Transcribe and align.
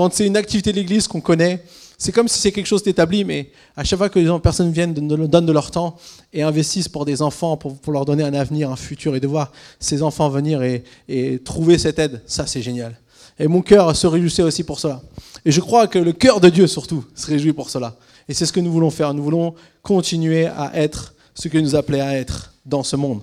Quand 0.00 0.10
c'est 0.14 0.26
une 0.26 0.38
activité 0.38 0.72
de 0.72 0.78
l'Église 0.78 1.06
qu'on 1.06 1.20
connaît, 1.20 1.62
c'est 1.98 2.10
comme 2.10 2.26
si 2.26 2.38
c'est 2.38 2.52
quelque 2.52 2.64
chose 2.64 2.82
d'établi, 2.82 3.22
mais 3.22 3.50
à 3.76 3.84
chaque 3.84 3.98
fois 3.98 4.08
que 4.08 4.18
les 4.18 4.38
personnes 4.38 4.72
viennent, 4.72 4.94
donnent 4.94 5.44
de 5.44 5.52
leur 5.52 5.70
temps 5.70 5.98
et 6.32 6.42
investissent 6.42 6.88
pour 6.88 7.04
des 7.04 7.20
enfants, 7.20 7.58
pour, 7.58 7.76
leur 7.92 8.06
donner 8.06 8.22
un 8.22 8.32
avenir, 8.32 8.70
un 8.70 8.76
futur, 8.76 9.14
et 9.14 9.20
de 9.20 9.26
voir 9.26 9.52
ces 9.78 10.02
enfants 10.02 10.30
venir 10.30 10.62
et, 10.62 11.42
trouver 11.44 11.76
cette 11.76 11.98
aide, 11.98 12.22
ça 12.24 12.46
c'est 12.46 12.62
génial. 12.62 12.98
Et 13.38 13.46
mon 13.46 13.60
cœur 13.60 13.94
se 13.94 14.06
réjouissait 14.06 14.42
aussi 14.42 14.64
pour 14.64 14.80
cela. 14.80 15.02
Et 15.44 15.52
je 15.52 15.60
crois 15.60 15.86
que 15.86 15.98
le 15.98 16.14
cœur 16.14 16.40
de 16.40 16.48
Dieu 16.48 16.66
surtout 16.66 17.04
se 17.14 17.26
réjouit 17.26 17.52
pour 17.52 17.68
cela. 17.68 17.94
Et 18.26 18.32
c'est 18.32 18.46
ce 18.46 18.54
que 18.54 18.60
nous 18.60 18.72
voulons 18.72 18.90
faire. 18.90 19.12
Nous 19.12 19.22
voulons 19.22 19.54
continuer 19.82 20.46
à 20.46 20.70
être 20.72 21.14
ce 21.34 21.48
que 21.48 21.58
nous 21.58 21.76
appelait 21.76 22.00
à 22.00 22.16
être 22.16 22.54
dans 22.64 22.84
ce 22.84 22.96
monde. 22.96 23.20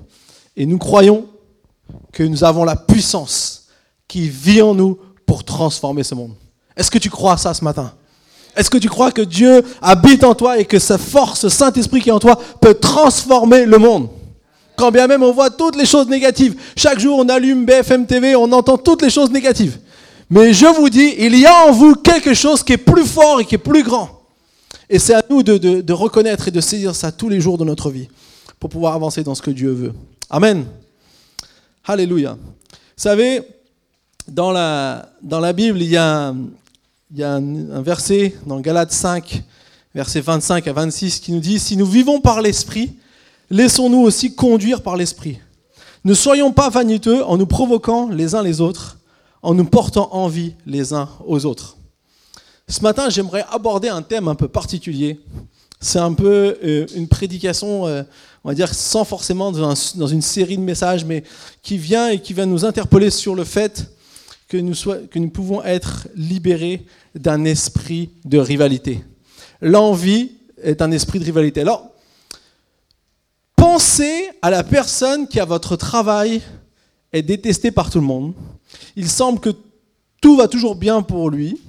Et 0.56 0.68
nous 0.68 0.78
croyons 0.78 1.26
que 2.12 2.22
nous 2.22 2.44
avons 2.44 2.64
la 2.64 2.76
puissance 2.76 3.70
qui 4.08 4.30
vit 4.30 4.62
en 4.62 4.76
nous 4.76 5.00
pour 5.26 5.44
transformer 5.44 6.04
ce 6.04 6.14
monde. 6.14 6.36
Est-ce 6.78 6.92
que 6.92 7.00
tu 7.00 7.10
crois 7.10 7.38
ça 7.38 7.54
ce 7.54 7.64
matin? 7.64 7.92
Est-ce 8.56 8.70
que 8.70 8.78
tu 8.78 8.90
crois 8.90 9.12
que 9.12 9.22
Dieu 9.22 9.64
habite 9.82 10.24
en 10.24 10.34
toi 10.34 10.58
et 10.58 10.66
que 10.66 10.80
sa 10.80 10.98
force, 10.98 11.48
Saint-Esprit 11.48 12.02
qui 12.02 12.10
est 12.10 12.14
en 12.14 12.20
toi, 12.20 12.40
peut 12.62 12.74
transformer 12.74 13.66
le 13.66 13.78
monde? 13.78 14.10
Quand 14.76 14.92
bien 14.92 15.08
même 15.08 15.24
on 15.24 15.32
voit 15.32 15.50
toutes 15.50 15.76
les 15.76 15.86
choses 15.86 16.08
négatives. 16.08 16.56
Chaque 16.76 17.00
jour 17.00 17.20
on 17.20 17.30
allume 17.30 17.66
BFM 17.66 18.06
TV, 18.06 18.36
on 18.36 18.52
entend 18.52 18.78
toutes 18.78 19.02
les 19.02 19.10
choses 19.10 19.32
négatives. 19.32 19.80
Mais 20.30 20.54
je 20.54 20.66
vous 20.66 20.90
dis, 20.90 21.16
il 21.18 21.38
y 21.38 21.46
a 21.46 21.68
en 21.68 21.72
vous 21.72 21.96
quelque 21.96 22.34
chose 22.34 22.64
qui 22.64 22.74
est 22.74 22.78
plus 22.78 23.06
fort 23.06 23.40
et 23.40 23.46
qui 23.46 23.56
est 23.56 23.60
plus 23.60 23.84
grand. 23.84 24.10
Et 24.90 25.00
c'est 25.00 25.14
à 25.14 25.24
nous 25.30 25.44
de, 25.44 25.94
reconnaître 25.94 26.48
et 26.48 26.52
de 26.52 26.62
saisir 26.62 26.96
ça 26.96 27.12
tous 27.12 27.30
les 27.30 27.42
jours 27.42 27.58
de 27.58 27.64
notre 27.64 27.90
vie 27.90 28.08
pour 28.60 28.70
pouvoir 28.70 28.94
avancer 28.94 29.24
dans 29.24 29.36
ce 29.36 29.42
que 29.42 29.52
Dieu 29.52 29.72
veut. 29.72 29.94
Amen. 30.30 30.66
Alléluia. 31.86 32.34
Vous 32.34 32.78
savez, 32.96 33.42
dans 34.28 34.52
la, 34.52 35.10
dans 35.22 35.40
la 35.40 35.54
Bible, 35.54 35.82
il 35.82 35.90
y 35.90 35.98
a, 35.98 36.34
il 37.12 37.20
y 37.20 37.24
a 37.24 37.36
un, 37.36 37.82
verset 37.82 38.36
dans 38.46 38.60
Galates 38.60 38.92
5, 38.92 39.44
versets 39.96 40.20
25 40.20 40.68
à 40.68 40.74
26, 40.74 41.20
qui 41.20 41.32
nous 41.32 41.40
dit, 41.40 41.60
Si 41.60 41.78
nous 41.78 41.86
vivons 41.86 42.20
par 42.20 42.42
l'Esprit, 42.42 42.98
laissons-nous 43.50 44.02
aussi 44.02 44.36
conduire 44.36 44.82
par 44.82 44.98
l'Esprit. 44.98 45.40
Ne 46.04 46.14
soyons 46.14 46.52
pas 46.52 46.70
vaniteux 46.70 47.24
en 47.24 47.38
nous 47.38 47.46
provoquant 47.46 48.10
les 48.10 48.36
uns 48.36 48.44
les 48.44 48.60
autres, 48.60 48.98
en 49.42 49.54
nous 49.54 49.66
portant 49.66 50.10
envie 50.12 50.56
les 50.66 50.94
uns 50.94 51.10
aux 51.26 51.46
autres. 51.46 51.78
Ce 52.68 52.82
matin, 52.82 53.10
j'aimerais 53.10 53.46
aborder 53.52 53.88
un 53.88 54.02
thème 54.02 54.28
un 54.28 54.36
peu 54.36 54.50
particulier. 54.50 55.22
C'est 55.80 56.00
un 56.00 56.14
peu 56.14 56.58
euh, 56.62 56.86
une 56.94 57.08
prédication, 57.08 57.88
euh, 57.88 58.04
on 58.44 58.50
va 58.50 58.56
dire, 58.56 58.74
sans 58.74 59.06
forcément 59.06 59.54
dans 59.54 60.08
une 60.08 60.22
série 60.22 60.58
de 60.58 60.62
messages, 60.62 61.06
mais 61.06 61.24
qui 61.62 61.78
vient 61.78 62.10
et 62.10 62.20
qui 62.20 62.34
va 62.34 62.46
nous 62.46 62.66
interpeller 62.66 63.12
sur 63.12 63.34
le 63.34 63.46
fait 63.46 63.97
que 64.48 64.58
nous, 64.58 65.30
pouvons 65.30 65.64
être 65.64 66.08
libérés 66.16 66.86
d'un 67.16 67.44
esprit 67.44 68.10
de 68.24 68.38
rivalité. 68.38 69.04
L'envie 69.62 70.32
est 70.62 70.82
un 70.82 70.92
esprit 70.92 71.20
de 71.20 71.26
rivalité. 71.26 71.62
Alors, 71.62 71.90
pensez 73.56 74.30
à 74.42 74.50
la 74.50 74.64
personne 74.64 75.28
qui, 75.28 75.40
à 75.40 75.46
votre 75.46 75.76
travail, 75.76 76.42
est 77.12 77.24
détestée 77.24 77.72
par 77.72 77.90
tout 77.90 78.00
le 78.00 78.06
monde. 78.06 78.34
Il 78.96 79.10
semble 79.10 79.40
que 79.40 79.50
tout 80.22 80.38
va 80.38 80.48
toujours 80.48 80.76
bien 80.76 81.02
pour 81.02 81.30
lui, 81.30 81.60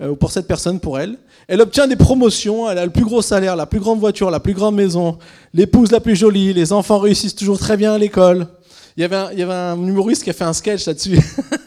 euh, 0.00 0.10
ou 0.10 0.16
pour 0.16 0.30
cette 0.30 0.46
personne, 0.46 0.78
pour 0.78 0.98
elle. 0.98 1.18
Elle 1.48 1.60
obtient 1.60 1.86
des 1.86 1.96
promotions, 1.96 2.68
elle 2.68 2.78
a 2.78 2.84
le 2.84 2.92
plus 2.92 3.04
gros 3.04 3.22
salaire, 3.22 3.56
la 3.56 3.66
plus 3.66 3.80
grande 3.80 4.00
voiture, 4.00 4.30
la 4.30 4.40
plus 4.40 4.54
grande 4.54 4.74
maison, 4.74 5.18
l'épouse 5.54 5.90
la 5.92 6.00
plus 6.00 6.16
jolie, 6.16 6.52
les 6.52 6.72
enfants 6.72 6.98
réussissent 6.98 7.36
toujours 7.36 7.58
très 7.58 7.76
bien 7.76 7.92
à 7.92 7.98
l'école. 7.98 8.48
Il 8.96 9.02
y, 9.02 9.04
avait 9.04 9.16
un, 9.16 9.28
il 9.30 9.38
y 9.38 9.42
avait 9.42 9.52
un 9.52 9.76
humoriste 9.76 10.24
qui 10.24 10.30
a 10.30 10.32
fait 10.32 10.44
un 10.44 10.54
sketch 10.54 10.86
là-dessus. 10.86 11.18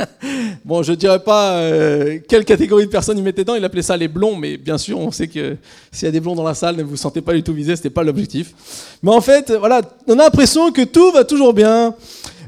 bon, 0.66 0.82
je 0.82 0.92
ne 0.92 0.96
dirais 0.96 1.20
pas 1.20 1.58
euh, 1.58 2.18
quelle 2.28 2.44
catégorie 2.44 2.86
de 2.86 2.90
personnes 2.90 3.20
il 3.20 3.24
mettait 3.24 3.44
dedans, 3.44 3.54
il 3.54 3.64
appelait 3.64 3.84
ça 3.84 3.96
les 3.96 4.08
blonds, 4.08 4.36
mais 4.36 4.58
bien 4.58 4.80
sûr, 4.80 4.98
on 4.98 5.12
sait 5.12 5.28
que 5.28 5.56
s'il 5.92 6.08
y 6.08 6.10
a 6.10 6.12
des 6.12 6.20
blonds 6.20 6.34
dans 6.34 6.44
la 6.44 6.56
salle, 6.56 6.76
ne 6.78 6.82
vous 6.82 6.98
sentez 6.98 7.22
pas 7.22 7.34
du 7.34 7.44
tout 7.44 7.54
visé, 7.54 7.76
ce 7.76 7.88
pas 7.88 8.02
l'objectif. 8.02 8.56
Mais 9.04 9.12
en 9.12 9.22
fait, 9.22 9.52
voilà, 9.52 9.82
on 10.08 10.14
a 10.14 10.24
l'impression 10.24 10.72
que 10.72 10.82
tout 10.82 11.12
va 11.12 11.24
toujours 11.24 11.54
bien. 11.54 11.94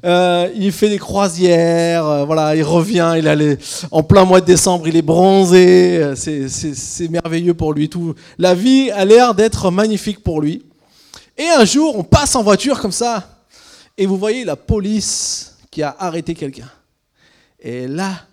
Euh, 0.03 0.49
il 0.55 0.71
fait 0.71 0.89
des 0.89 0.97
croisières, 0.97 2.07
euh, 2.07 2.25
voilà, 2.25 2.55
il 2.55 2.63
revient, 2.63 3.13
il 3.19 3.27
est 3.27 3.85
en 3.91 4.01
plein 4.01 4.25
mois 4.25 4.41
de 4.41 4.47
décembre, 4.47 4.87
il 4.87 4.95
est 4.95 5.03
bronzé, 5.03 6.13
c'est 6.15 7.07
merveilleux 7.07 7.53
pour 7.53 7.73
lui. 7.73 7.87
Tout. 7.87 8.15
La 8.39 8.55
vie 8.55 8.89
a 8.89 9.05
l'air 9.05 9.35
d'être 9.35 9.69
magnifique 9.69 10.23
pour 10.23 10.41
lui. 10.41 10.63
Et 11.37 11.47
un 11.55 11.65
jour, 11.65 11.99
on 11.99 12.03
passe 12.03 12.35
en 12.35 12.41
voiture 12.41 12.79
comme 12.79 12.91
ça, 12.91 13.40
et 13.97 14.05
vous 14.05 14.17
voyez 14.17 14.45
la 14.45 14.55
police 14.55 15.57
qui 15.69 15.83
a 15.83 15.95
arrêté 15.99 16.33
quelqu'un. 16.33 16.69
Et 17.59 17.87
là, 17.87 18.25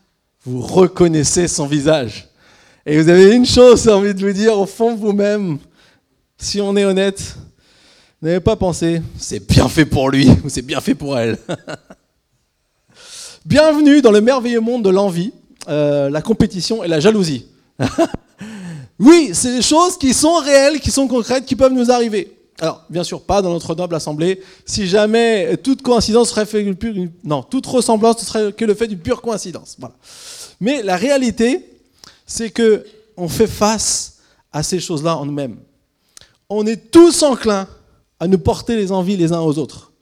vous 0.45 0.61
reconnaissez 0.61 1.49
son 1.49 1.67
visage. 1.67 2.29
Et 2.87 3.01
vous 3.01 3.09
avez 3.09 3.35
une 3.35 3.45
chose, 3.45 3.89
envie 3.89 4.15
de 4.15 4.27
vous 4.27 4.33
dire, 4.33 4.59
au 4.59 4.67
fond 4.67 4.95
de 4.95 4.99
vous-même, 4.99 5.59
si 6.39 6.61
on 6.61 6.77
est 6.77 6.85
honnête, 6.85 7.37
n'avez 8.23 8.41
pas 8.41 8.57
pensé, 8.57 9.03
c'est 9.19 9.47
bien 9.47 9.69
fait 9.69 9.85
pour 9.85 10.11
lui 10.11 10.29
ou 10.45 10.49
c'est 10.49 10.63
bien 10.63 10.81
fait 10.81 10.95
pour 10.95 11.19
elle. 11.19 11.39
Bienvenue 13.45 14.01
dans 14.01 14.11
le 14.11 14.21
merveilleux 14.21 14.61
monde 14.61 14.85
de 14.85 14.91
l'envie, 14.91 15.33
euh, 15.69 16.09
la 16.11 16.23
compétition 16.23 16.83
et 16.83 16.89
la 16.89 17.01
jalousie. 17.01 17.47
oui, 18.99 19.31
c'est 19.33 19.57
des 19.57 19.63
choses 19.63 19.99
qui 19.99 20.15
sont 20.15 20.37
réelles, 20.37 20.81
qui 20.81 20.91
sont 20.91 21.07
concrètes, 21.09 21.45
qui 21.45 21.57
peuvent 21.57 21.73
nous 21.73 21.91
arriver. 21.91 22.38
Alors, 22.61 22.85
bien 22.91 23.05
sûr, 23.05 23.23
pas 23.23 23.41
dans 23.41 23.51
notre 23.51 23.75
noble 23.75 23.95
assemblée. 23.95 24.43
Si 24.67 24.89
jamais 24.89 25.57
toute 25.59 25.83
coïncidence 25.83 26.31
serait 26.31 26.47
fait 26.47 26.67
non, 27.23 27.43
toute 27.43 27.67
ressemblance 27.67 28.21
ne 28.21 28.27
serait 28.27 28.53
que 28.53 28.65
le 28.65 28.75
fait 28.75 28.89
d'une 28.89 28.99
pure 28.99 29.23
coïncidence. 29.23 29.77
Mais 30.61 30.83
la 30.83 30.97
réalité, 30.97 31.65
c'est 32.27 32.51
que 32.51 32.85
on 33.17 33.29
fait 33.29 33.47
face 33.47 34.19
à 34.53 34.63
ces 34.63 34.81
choses-là 34.81 35.17
en 35.17 35.27
nous-mêmes. 35.27 35.59
On 36.49 36.67
est 36.67 36.91
tous 36.91 37.23
enclins 37.23 37.69
à 38.19 38.27
nous 38.27 38.39
porter 38.39 38.77
les 38.77 38.91
envies 38.91 39.17
les 39.17 39.33
uns 39.33 39.41
aux 39.41 39.59
autres. 39.59 39.93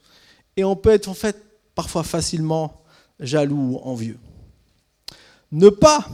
Et 0.55 0.63
on 0.63 0.75
peut 0.75 0.91
être 0.91 1.09
en 1.09 1.13
fait 1.13 1.37
parfois 1.75 2.03
facilement 2.03 2.81
jaloux 3.19 3.73
ou 3.73 3.79
envieux. 3.83 4.17
Ne 5.51 5.69
pas 5.69 6.07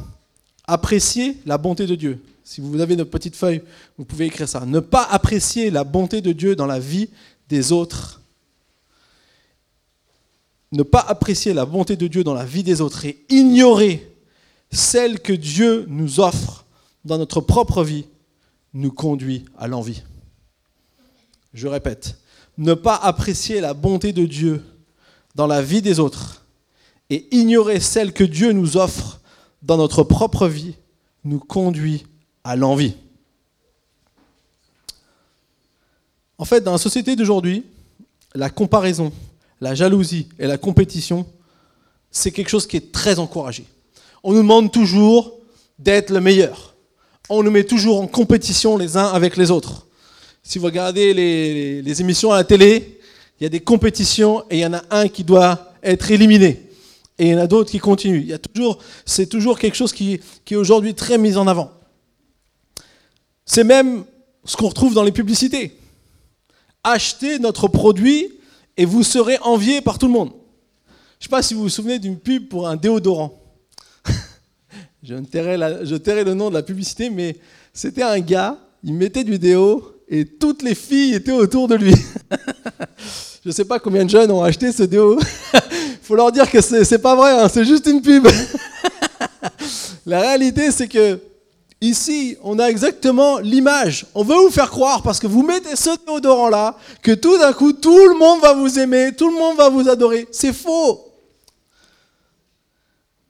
apprécier 0.65 1.37
la 1.45 1.57
bonté 1.57 1.85
de 1.85 1.95
Dieu, 1.95 2.21
si 2.43 2.61
vous 2.61 2.79
avez 2.81 2.95
notre 2.95 3.09
petite 3.09 3.35
feuille, 3.35 3.61
vous 3.97 4.05
pouvez 4.05 4.25
écrire 4.25 4.49
ça. 4.49 4.65
Ne 4.65 4.79
pas 4.79 5.03
apprécier 5.03 5.69
la 5.71 5.83
bonté 5.83 6.21
de 6.21 6.31
Dieu 6.33 6.55
dans 6.55 6.65
la 6.65 6.79
vie 6.79 7.09
des 7.47 7.71
autres. 7.71 8.21
Ne 10.71 10.83
pas 10.83 10.99
apprécier 10.99 11.53
la 11.53 11.65
bonté 11.65 11.95
de 11.95 12.07
Dieu 12.07 12.23
dans 12.23 12.33
la 12.33 12.45
vie 12.45 12.63
des 12.63 12.81
autres 12.81 13.05
et 13.05 13.23
ignorer 13.29 14.11
celle 14.71 15.19
que 15.19 15.33
Dieu 15.33 15.85
nous 15.87 16.19
offre 16.19 16.65
dans 17.05 17.17
notre 17.17 17.41
propre 17.41 17.83
vie 17.83 18.05
nous 18.73 18.91
conduit 18.91 19.45
à 19.57 19.67
l'envie. 19.67 20.01
Je 21.53 21.67
répète, 21.67 22.17
ne 22.57 22.73
pas 22.73 22.95
apprécier 22.95 23.61
la 23.61 23.73
bonté 23.73 24.13
de 24.13 24.25
Dieu 24.25 24.63
dans 25.35 25.47
la 25.47 25.61
vie 25.61 25.81
des 25.81 25.99
autres 25.99 26.43
et 27.09 27.27
ignorer 27.35 27.79
celle 27.79 28.13
que 28.13 28.23
Dieu 28.23 28.51
nous 28.51 28.77
offre 28.77 29.21
dans 29.61 29.77
notre 29.77 30.03
propre 30.03 30.47
vie 30.47 30.75
nous 31.23 31.39
conduit 31.39 32.05
à 32.43 32.55
l'envie. 32.55 32.95
En 36.37 36.45
fait, 36.45 36.61
dans 36.61 36.73
la 36.73 36.77
société 36.77 37.15
d'aujourd'hui, 37.15 37.63
la 38.35 38.49
comparaison, 38.49 39.11
la 39.61 39.75
jalousie 39.75 40.27
et 40.39 40.47
la 40.47 40.57
compétition, 40.57 41.25
c'est 42.11 42.31
quelque 42.31 42.49
chose 42.49 42.67
qui 42.67 42.77
est 42.77 42.91
très 42.91 43.19
encouragé. 43.19 43.65
On 44.23 44.33
nous 44.33 44.39
demande 44.39 44.71
toujours 44.71 45.39
d'être 45.79 46.09
le 46.09 46.19
meilleur. 46.19 46.75
On 47.29 47.43
nous 47.43 47.51
met 47.51 47.63
toujours 47.63 48.01
en 48.01 48.07
compétition 48.07 48.77
les 48.77 48.97
uns 48.97 49.07
avec 49.07 49.37
les 49.37 49.51
autres. 49.51 49.87
Si 50.43 50.59
vous 50.59 50.65
regardez 50.65 51.13
les, 51.13 52.01
émissions 52.01 52.31
à 52.31 52.37
la 52.37 52.43
télé, 52.43 52.99
il 53.39 53.43
y 53.43 53.47
a 53.47 53.49
des 53.49 53.61
compétitions 53.61 54.43
et 54.49 54.57
il 54.57 54.59
y 54.59 54.65
en 54.65 54.73
a 54.73 54.83
un 54.91 55.07
qui 55.07 55.23
doit 55.23 55.73
être 55.81 56.11
éliminé. 56.11 56.69
Et 57.17 57.27
il 57.27 57.29
y 57.29 57.35
en 57.35 57.39
a 57.39 57.47
d'autres 57.47 57.71
qui 57.71 57.79
continuent. 57.79 58.21
Il 58.21 58.27
y 58.27 58.33
a 58.33 58.39
toujours, 58.39 58.79
c'est 59.05 59.27
toujours 59.27 59.57
quelque 59.57 59.75
chose 59.75 59.93
qui, 59.93 60.19
qui 60.43 60.55
est 60.55 60.57
aujourd'hui 60.57 60.93
très 60.93 61.17
mis 61.17 61.37
en 61.37 61.47
avant. 61.47 61.71
C'est 63.45 63.63
même 63.63 64.03
ce 64.45 64.55
qu'on 64.55 64.69
retrouve 64.69 64.93
dans 64.93 65.03
les 65.03 65.11
publicités. 65.11 65.77
Achetez 66.83 67.39
notre 67.39 67.67
produit 67.67 68.31
et 68.77 68.85
vous 68.85 69.03
serez 69.03 69.37
envié 69.41 69.81
par 69.81 69.99
tout 69.99 70.07
le 70.07 70.13
monde. 70.13 70.31
Je 71.19 71.27
ne 71.27 71.29
sais 71.29 71.29
pas 71.29 71.41
si 71.41 71.53
vous 71.53 71.61
vous 71.61 71.69
souvenez 71.69 71.99
d'une 71.99 72.17
pub 72.17 72.49
pour 72.49 72.67
un 72.67 72.75
déodorant. 72.75 73.39
je, 75.03 75.15
tairai 75.15 76.23
le 76.23 76.33
nom 76.33 76.49
de 76.49 76.55
la 76.55 76.63
publicité, 76.63 77.09
mais 77.09 77.37
c'était 77.73 78.03
un 78.03 78.19
gars, 78.19 78.57
il 78.83 78.93
mettait 78.93 79.23
du 79.23 79.39
déo 79.39 80.01
et 80.09 80.25
toutes 80.25 80.61
les 80.61 80.75
filles 80.75 81.15
étaient 81.15 81.31
autour 81.31 81.67
de 81.67 81.75
lui. 81.75 81.93
je 83.43 83.49
ne 83.49 83.51
sais 83.53 83.65
pas 83.65 83.79
combien 83.79 84.03
de 84.03 84.09
jeunes 84.09 84.31
ont 84.31 84.43
acheté 84.43 84.71
ce 84.71 84.83
déo. 84.83 85.17
Il 85.53 85.59
faut 86.01 86.15
leur 86.15 86.31
dire 86.31 86.49
que 86.49 86.59
c'est 86.59 86.99
pas 86.99 87.15
vrai, 87.15 87.31
hein, 87.39 87.47
c'est 87.47 87.63
juste 87.63 87.85
une 87.87 88.01
pub. 88.01 88.27
la 90.05 90.19
réalité, 90.19 90.71
c'est 90.71 90.89
que 90.89 91.19
Ici, 91.83 92.37
on 92.43 92.59
a 92.59 92.67
exactement 92.67 93.39
l'image. 93.39 94.05
On 94.15 94.23
veut 94.23 94.37
vous 94.37 94.49
faire 94.49 94.69
croire, 94.69 95.03
parce 95.03 95.19
que 95.19 95.27
vous 95.27 95.43
mettez 95.43 95.75
ce 95.75 95.89
déodorant-là, 96.05 96.77
que 97.01 97.11
tout 97.11 97.37
d'un 97.37 97.51
coup, 97.51 97.73
tout 97.73 98.07
le 98.07 98.17
monde 98.17 98.39
va 98.39 98.53
vous 98.53 98.79
aimer, 98.79 99.11
tout 99.13 99.27
le 99.27 99.37
monde 99.37 99.57
va 99.57 99.67
vous 99.67 99.89
adorer. 99.89 100.25
C'est 100.31 100.53
faux. 100.53 101.11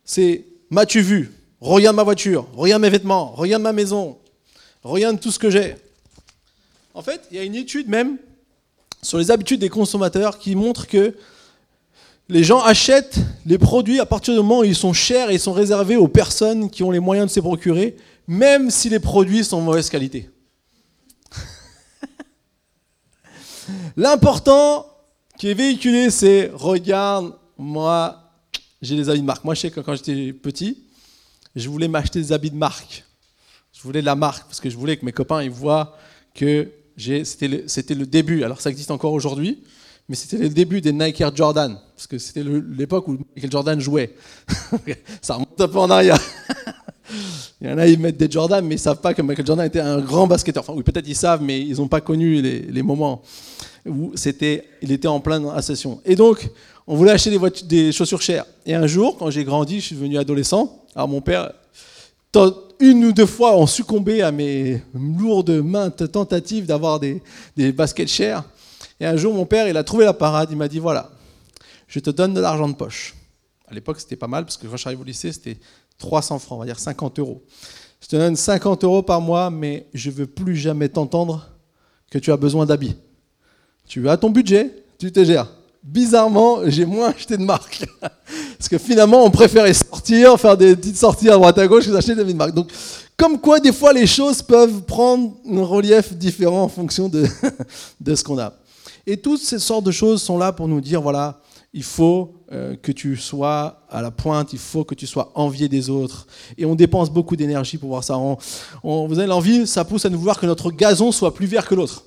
C'est 0.05 0.45
m'as-tu 0.69 1.01
vu? 1.01 1.31
Regarde 1.61 1.95
ma 1.95 2.03
voiture, 2.03 2.45
regarde 2.55 2.83
mes 2.83 2.91
vêtements, 2.91 3.33
regarde 3.35 3.63
ma 3.63 3.73
maison, 3.73 4.19
regarde 4.83 5.19
tout 5.19 5.31
ce 5.31 5.39
que 5.39 5.49
j'ai. 5.49 5.75
En 6.93 7.01
fait, 7.01 7.21
il 7.31 7.37
y 7.37 7.39
a 7.39 7.43
une 7.43 7.55
étude 7.55 7.89
même 7.89 8.17
sur 9.01 9.17
les 9.17 9.31
habitudes 9.31 9.61
des 9.61 9.69
consommateurs 9.69 10.37
qui 10.37 10.53
montre 10.53 10.85
que 10.85 11.15
les 12.29 12.43
gens 12.43 12.61
achètent 12.61 13.17
les 13.47 13.57
produits 13.57 13.99
à 13.99 14.05
partir 14.05 14.35
du 14.35 14.41
moment 14.41 14.59
où 14.59 14.63
ils 14.63 14.75
sont 14.75 14.93
chers 14.93 15.31
et 15.31 15.33
ils 15.33 15.39
sont 15.39 15.53
réservés 15.53 15.95
aux 15.95 16.07
personnes 16.07 16.69
qui 16.69 16.83
ont 16.83 16.91
les 16.91 16.99
moyens 16.99 17.29
de 17.29 17.33
se 17.33 17.39
procurer, 17.39 17.97
même 18.27 18.71
si 18.71 18.89
les 18.89 18.99
produits 18.99 19.43
sont 19.43 19.59
de 19.59 19.65
mauvaise 19.65 19.89
qualité. 19.89 20.29
L'important 23.97 24.85
qui 25.37 25.49
est 25.49 25.53
véhiculé, 25.53 26.09
c'est 26.09 26.51
regarde, 26.53 27.35
moi, 27.57 28.31
j'ai 28.81 28.95
des 28.95 29.09
habits 29.09 29.21
de 29.21 29.25
marque. 29.25 29.43
Moi, 29.43 29.55
je 29.55 29.61
sais 29.61 29.71
que 29.71 29.79
quand 29.79 29.95
j'étais 29.95 30.33
petit, 30.33 30.83
je 31.55 31.69
voulais 31.69 31.87
m'acheter 31.87 32.19
des 32.19 32.31
habits 32.31 32.51
de 32.51 32.55
marque. 32.55 33.05
Je 33.71 33.81
voulais 33.81 34.01
de 34.01 34.05
la 34.05 34.15
marque 34.15 34.45
parce 34.45 34.59
que 34.59 34.69
je 34.69 34.77
voulais 34.77 34.97
que 34.97 35.05
mes 35.05 35.11
copains 35.11 35.43
ils 35.43 35.49
voient 35.51 35.97
que 36.33 36.69
c'était 36.97 37.47
le, 37.47 37.65
le 37.65 38.05
début. 38.05 38.43
Alors 38.43 38.61
ça 38.61 38.69
existe 38.69 38.91
encore 38.91 39.13
aujourd'hui, 39.13 39.63
mais 40.07 40.15
c'était 40.15 40.37
le 40.37 40.49
début 40.49 40.79
des 40.81 40.93
Nike 40.93 41.21
Air 41.21 41.35
Jordan 41.35 41.79
parce 41.95 42.07
que 42.07 42.17
c'était 42.17 42.43
l'époque 42.43 43.07
où 43.07 43.17
Michael 43.35 43.51
Jordan 43.51 43.79
jouait. 43.79 44.15
ça 45.21 45.35
remonte 45.35 45.59
un 45.59 45.67
peu 45.67 45.79
en 45.79 45.89
arrière. 45.89 46.19
Il 47.61 47.69
y 47.69 47.71
en 47.71 47.77
a, 47.77 47.87
ils 47.87 47.99
mettent 47.99 48.17
des 48.17 48.29
Jordan, 48.29 48.65
mais 48.65 48.75
ils 48.75 48.79
savent 48.79 49.01
pas 49.01 49.13
que 49.13 49.21
Michael 49.21 49.45
Jordan 49.45 49.65
était 49.65 49.79
un 49.79 49.99
grand 49.99 50.27
basketteur. 50.27 50.63
Enfin, 50.63 50.73
oui, 50.75 50.83
peut-être 50.83 51.07
ils 51.07 51.15
savent, 51.15 51.41
mais 51.41 51.59
ils 51.59 51.77
n'ont 51.77 51.87
pas 51.87 52.01
connu 52.01 52.41
les, 52.41 52.83
moments 52.83 53.21
où 53.85 54.11
c'était, 54.15 54.65
il 54.81 54.91
était 54.91 55.07
en 55.07 55.19
pleine 55.19 55.47
ascension. 55.53 56.01
Et 56.05 56.15
donc, 56.15 56.49
on 56.87 56.95
voulait 56.95 57.11
acheter 57.11 57.37
des, 57.65 57.91
chaussures 57.91 58.21
chères. 58.21 58.45
Et 58.65 58.73
un 58.73 58.87
jour, 58.87 59.17
quand 59.17 59.29
j'ai 59.29 59.43
grandi, 59.43 59.79
je 59.79 59.85
suis 59.87 59.95
devenu 59.95 60.17
adolescent. 60.17 60.83
Alors 60.95 61.07
mon 61.07 61.21
père, 61.21 61.51
une 62.79 63.05
ou 63.05 63.11
deux 63.11 63.25
fois, 63.25 63.57
ont 63.57 63.67
succombé 63.67 64.21
à 64.21 64.31
mes 64.31 64.81
lourdes 64.93 65.61
maintes 65.63 66.11
tentatives 66.11 66.65
d'avoir 66.65 66.99
des, 66.99 67.21
des 67.55 67.71
baskets 67.71 68.09
chères. 68.09 68.43
Et 68.99 69.05
un 69.05 69.15
jour, 69.17 69.33
mon 69.33 69.45
père, 69.45 69.67
il 69.67 69.77
a 69.77 69.83
trouvé 69.83 70.05
la 70.05 70.13
parade. 70.13 70.49
Il 70.51 70.57
m'a 70.57 70.67
dit 70.67 70.79
voilà, 70.79 71.09
je 71.87 71.99
te 71.99 72.09
donne 72.09 72.33
de 72.33 72.41
l'argent 72.41 72.67
de 72.67 72.75
poche. 72.75 73.15
À 73.67 73.73
l'époque, 73.73 73.99
c'était 73.99 74.15
pas 74.15 74.27
mal 74.27 74.43
parce 74.43 74.57
que 74.57 74.67
quand 74.67 74.73
je 74.73 74.77
suis 74.77 74.87
arrivé 74.87 75.01
au 75.01 75.05
lycée, 75.05 75.31
c'était 75.31 75.57
300 76.03 76.39
francs, 76.39 76.57
on 76.57 76.59
va 76.59 76.65
dire 76.65 76.79
50 76.79 77.19
euros. 77.19 77.41
Je 78.01 78.07
te 78.09 78.17
donne 78.17 78.35
50 78.35 78.83
euros 78.83 79.01
par 79.01 79.21
mois, 79.21 79.49
mais 79.49 79.87
je 79.93 80.11
veux 80.11 80.27
plus 80.27 80.57
jamais 80.57 80.89
t'entendre 80.89 81.49
que 82.11 82.19
tu 82.19 82.29
as 82.31 82.37
besoin 82.37 82.65
d'habits. 82.65 82.97
Tu 83.87 84.09
as 84.09 84.17
ton 84.17 84.29
budget, 84.29 84.83
tu 84.99 85.11
te 85.13 85.23
gères. 85.23 85.47
Bizarrement, 85.81 86.59
j'ai 86.65 86.85
moins 86.85 87.09
acheté 87.09 87.37
de 87.37 87.43
marques. 87.43 87.85
Parce 88.57 88.69
que 88.69 88.77
finalement, 88.77 89.23
on 89.23 89.31
préférait 89.31 89.73
sortir, 89.73 90.37
faire 90.37 90.57
des 90.57 90.75
petites 90.75 90.97
sorties 90.97 91.29
à 91.29 91.33
droite 91.33 91.57
à 91.57 91.67
gauche 91.67 91.85
que 91.85 91.91
d'acheter 91.91 92.15
des 92.15 92.33
marques. 92.33 92.53
Donc, 92.53 92.69
comme 93.15 93.39
quoi, 93.39 93.61
des 93.61 93.71
fois, 93.71 93.93
les 93.93 94.07
choses 94.07 94.41
peuvent 94.41 94.81
prendre 94.81 95.33
un 95.49 95.63
relief 95.63 96.13
différent 96.13 96.63
en 96.63 96.69
fonction 96.69 97.07
de, 97.07 97.25
de 98.01 98.15
ce 98.15 98.23
qu'on 98.23 98.39
a. 98.39 98.53
Et 99.07 99.15
toutes 99.15 99.41
ces 99.41 99.59
sortes 99.59 99.85
de 99.85 99.91
choses 99.91 100.21
sont 100.21 100.37
là 100.37 100.51
pour 100.51 100.67
nous 100.67 100.81
dire, 100.81 101.01
voilà, 101.01 101.39
il 101.73 101.83
faut 101.83 102.35
euh, 102.51 102.75
que 102.75 102.91
tu 102.91 103.17
sois 103.17 103.83
à 103.89 104.01
la 104.01 104.11
pointe, 104.11 104.53
il 104.53 104.59
faut 104.59 104.83
que 104.83 104.93
tu 104.93 105.07
sois 105.07 105.31
envié 105.33 105.67
des 105.67 105.89
autres. 105.89 106.27
Et 106.57 106.65
on 106.65 106.75
dépense 106.75 107.09
beaucoup 107.09 107.35
d'énergie 107.35 107.77
pour 107.77 107.89
voir 107.89 108.03
ça. 108.03 108.15
vous 108.83 109.19
avez 109.19 109.27
l'envie, 109.27 109.65
ça 109.65 109.83
pousse 109.83 110.05
à 110.05 110.09
nous 110.09 110.19
voir 110.19 110.39
que 110.39 110.45
notre 110.45 110.71
gazon 110.71 111.11
soit 111.11 111.33
plus 111.33 111.47
vert 111.47 111.67
que 111.67 111.73
l'autre. 111.73 112.05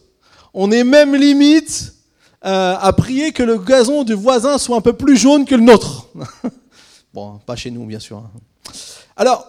On 0.54 0.70
est 0.70 0.84
même 0.84 1.16
limite 1.16 1.94
euh, 2.44 2.76
à 2.78 2.92
prier 2.92 3.32
que 3.32 3.42
le 3.42 3.58
gazon 3.58 4.04
du 4.04 4.14
voisin 4.14 4.56
soit 4.56 4.76
un 4.76 4.80
peu 4.80 4.92
plus 4.92 5.16
jaune 5.16 5.44
que 5.44 5.56
le 5.56 5.62
nôtre. 5.62 6.06
bon, 7.14 7.38
pas 7.44 7.56
chez 7.56 7.72
nous, 7.72 7.84
bien 7.86 7.98
sûr. 7.98 8.18
Hein. 8.18 8.30
Alors, 9.16 9.46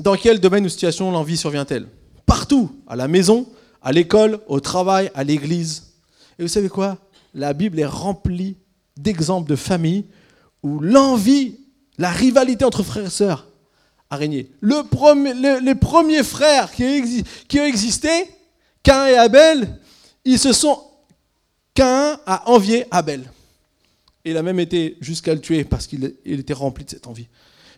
dans 0.00 0.14
quel 0.14 0.38
domaine 0.38 0.64
ou 0.64 0.68
situation 0.68 1.10
l'envie 1.10 1.36
survient-elle? 1.36 1.88
Partout, 2.26 2.70
à 2.86 2.94
la 2.94 3.08
maison, 3.08 3.46
à 3.82 3.90
l'école, 3.90 4.38
au 4.46 4.60
travail, 4.60 5.10
à 5.14 5.24
l'église. 5.24 5.94
Et 6.38 6.42
vous 6.42 6.48
savez 6.48 6.68
quoi? 6.68 6.96
La 7.34 7.54
Bible 7.54 7.80
est 7.80 7.86
remplie 7.86 8.56
d'exemples 8.96 9.48
de 9.48 9.56
familles 9.56 10.04
où 10.62 10.80
l'envie, 10.80 11.56
la 11.98 12.10
rivalité 12.10 12.64
entre 12.64 12.82
frères 12.82 13.06
et 13.06 13.10
sœurs 13.10 13.48
a 14.10 14.16
régné. 14.16 14.50
Le 14.60 14.82
premier, 14.82 15.34
les 15.60 15.74
premiers 15.74 16.22
frères 16.22 16.70
qui, 16.72 17.60
ont 17.60 17.64
existé, 17.64 18.10
Cain 18.82 19.06
et 19.06 19.16
Abel, 19.16 19.78
ils 20.24 20.38
se 20.38 20.52
sont. 20.52 20.78
Cain 21.74 22.18
a 22.26 22.50
envié 22.50 22.84
Abel. 22.90 23.24
Il 24.24 24.36
a 24.36 24.42
même 24.42 24.60
été 24.60 24.96
jusqu'à 25.00 25.34
le 25.34 25.40
tuer 25.40 25.64
parce 25.64 25.86
qu'il 25.86 26.14
était 26.24 26.52
rempli 26.52 26.84
de 26.84 26.90
cette 26.90 27.06
envie. 27.06 27.28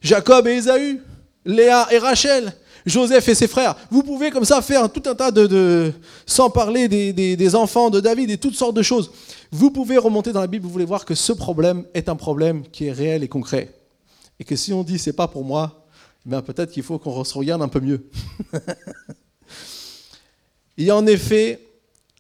Jacob 0.03 0.47
et 0.47 0.57
Ésaü, 0.57 1.01
Léa 1.47 1.89
et 1.91 1.99
Rachel, 1.99 2.53
Joseph 2.85 3.29
et 3.29 3.35
ses 3.35 3.49
frères. 3.49 3.77
Vous 3.91 4.03
pouvez 4.03 4.31
comme 4.31 4.45
ça 4.45 4.61
faire 4.61 4.91
tout 4.91 5.03
un 5.09 5.15
tas 5.15 5.31
de... 5.31 5.93
sans 6.27 6.51
parler 6.51 6.89
des, 6.89 7.55
enfants 7.55 7.91
de 7.91 8.01
David 8.01 8.31
et 8.31 8.37
toutes 8.37 8.55
sortes 8.55 8.77
de 8.77 8.83
choses. 8.83 9.11
Vous 9.57 9.71
pouvez 9.71 9.99
remonter 9.99 10.33
dans 10.33 10.41
la 10.41 10.49
Bible, 10.49 10.65
vous 10.65 10.73
voulez 10.73 10.85
voir 10.85 11.05
que 11.05 11.15
ce 11.15 11.33
problème 11.33 11.85
est 11.95 12.09
un 12.09 12.17
problème 12.17 12.67
qui 12.73 12.87
est 12.87 12.93
réel 12.93 13.23
et 13.23 13.29
concret. 13.29 13.73
Et 14.41 14.45
que 14.45 14.57
si 14.57 14.73
on 14.73 14.83
dit 14.83 14.99
c'est 14.99 15.13
pas 15.13 15.29
pour 15.29 15.45
moi, 15.45 15.87
ben 16.27 16.43
peut-être 16.43 16.73
qu'il 16.73 16.83
faut 16.83 16.99
qu'on 16.99 17.23
se 17.23 17.39
regarde 17.39 17.63
un 17.63 17.69
peu 17.69 17.79
mieux. 17.79 18.05
Il 20.77 20.85
y 20.85 20.91
a 20.91 20.97
en 20.97 21.07
effet 21.07 21.61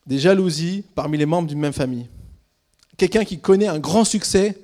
des 0.06 0.20
jalousies 0.20 0.84
parmi 0.94 1.18
les 1.18 1.26
membres 1.26 1.48
d'une 1.48 1.58
même 1.58 1.72
famille. 1.72 2.06
Quelqu'un 2.96 3.24
qui 3.24 3.40
connaît 3.40 3.66
un 3.66 3.80
grand 3.80 4.04
succès, 4.04 4.56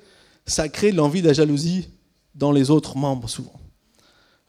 ça 0.45 0.69
crée 0.69 0.93
l'envie 0.93 1.21
de 1.21 1.27
la 1.27 1.33
jalousie 1.33 1.89
dans 2.35 2.53
les 2.53 2.71
autres 2.71 2.95
membres 2.95 3.27
souvent. 3.27 3.59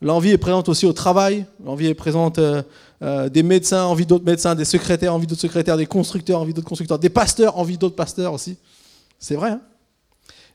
L'envie 0.01 0.31
est 0.31 0.39
présente 0.39 0.69
aussi 0.69 0.87
au 0.87 0.93
travail, 0.93 1.45
l'envie 1.65 1.89
est 1.89 1.95
présente 1.95 2.39
euh, 3.03 3.27
euh, 3.27 3.29
des 3.29 3.43
médecins, 3.43 3.85
envie 3.85 4.07
d'autres 4.07 4.25
médecins, 4.25 4.55
des 4.55 4.65
secrétaires, 4.65 5.15
envie 5.15 5.27
d'autres 5.27 5.41
secrétaires, 5.41 5.77
des 5.77 5.87
constructeurs, 5.87 6.41
envie 6.41 6.55
d'autres 6.55 6.69
constructeurs, 6.69 6.99
des 6.99 7.11
pasteurs, 7.11 7.59
envie 7.59 7.77
d'autres 7.77 7.97
pasteurs 7.97 8.33
aussi. 8.33 8.57
C'est 9.19 9.35
vrai. 9.35 9.51
Hein 9.51 9.61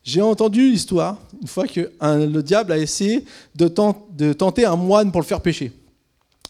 J'ai 0.03 0.21
entendu 0.21 0.71
l'histoire 0.71 1.17
une 1.41 1.47
fois 1.47 1.67
que 1.67 1.91
le 2.01 2.41
diable 2.41 2.71
a 2.71 2.77
essayé 2.77 3.25
de, 3.55 3.67
tenter 3.67 4.65
un 4.65 4.75
moine 4.75 5.11
pour 5.11 5.21
le 5.21 5.25
faire 5.25 5.41
pécher. 5.41 5.71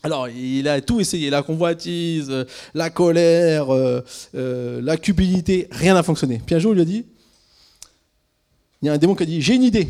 Alors, 0.03 0.29
il 0.29 0.67
a 0.67 0.79
tout 0.79 0.99
essayé, 0.99 1.29
la 1.29 1.41
convoitise, 1.41 2.45
la 2.73 2.89
colère, 2.89 3.73
euh, 3.73 4.03
euh, 4.35 4.79
la 4.81 4.95
cupidité, 4.95 5.67
rien 5.71 5.95
n'a 5.95 6.03
fonctionné. 6.03 6.41
Puis 6.45 6.55
un 6.55 6.59
jour, 6.59 6.73
il 6.73 6.75
lui 6.75 6.81
a 6.83 6.85
dit, 6.85 7.05
il 8.81 8.85
y 8.85 8.89
a 8.89 8.93
un 8.93 8.97
démon 8.97 9.15
qui 9.15 9.23
a 9.23 9.25
dit, 9.25 9.41
j'ai 9.41 9.55
une 9.55 9.63
idée. 9.63 9.89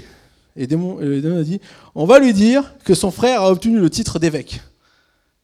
Et 0.56 0.66
démon, 0.66 0.98
le 1.00 1.22
démon 1.22 1.40
a 1.40 1.44
dit, 1.44 1.60
on 1.94 2.06
va 2.06 2.20
lui 2.20 2.34
dire 2.34 2.74
que 2.84 2.96
son 2.96 3.12
frère 3.12 3.42
a 3.42 3.52
obtenu 3.52 3.80
le 3.80 3.90
titre 3.90 4.18
d'évêque. 4.18 4.62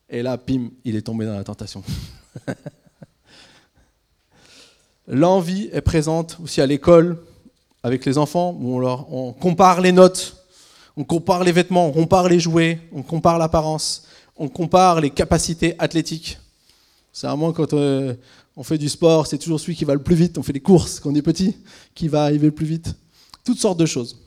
Et 0.10 0.22
là, 0.22 0.38
pim, 0.38 0.69
il 0.83 0.95
est 0.95 1.02
tombé 1.02 1.26
dans 1.26 1.36
la 1.36 1.44
tentation. 1.44 1.83
L'envie 5.07 5.69
est 5.72 5.81
présente 5.81 6.38
aussi 6.42 6.62
à 6.62 6.66
l'école, 6.66 7.18
avec 7.81 8.06
les 8.06 8.18
enfants, 8.18 8.56
où 8.60 8.81
on, 8.86 9.33
compare 9.33 9.81
les 9.81 9.92
notes, 9.92 10.38
on 10.95 11.04
compare 11.04 11.44
les 11.44 11.52
vêtements, 11.52 11.88
on 11.88 11.92
compare 11.92 12.30
les 12.30 12.40
jouets, 12.40 12.80
on 12.92 13.02
compare 13.02 13.38
l'apparence 13.38 14.07
on 14.38 14.48
compare 14.48 15.02
les 15.02 15.10
capacités 15.10 15.76
athlétiques. 15.80 16.40
C'est 17.12 17.28
vraiment 17.28 17.54
quand 17.54 17.74
euh, 17.74 18.16
on 18.56 18.64
fait 18.64 18.78
du 18.78 18.90
sport, 18.90 19.28
c'est 19.28 19.38
toujours 19.38 19.60
celui 19.60 19.76
qui 19.76 19.86
va 19.86 19.94
le 19.94 20.02
plus 20.02 20.16
vite. 20.16 20.38
On 20.38 20.44
fait 20.44 20.54
des 20.54 20.60
courses 20.60 21.00
quand 21.00 21.12
on 21.12 21.16
est 21.16 21.22
petit, 21.22 21.57
qui 21.94 22.07
va 22.07 22.24
arriver 22.24 22.48
le 22.48 22.54
plus 22.54 22.66
vite. 22.66 22.95
Toutes 23.44 23.60
sortes 23.60 23.80
de 23.80 23.86
choses. 23.86 24.19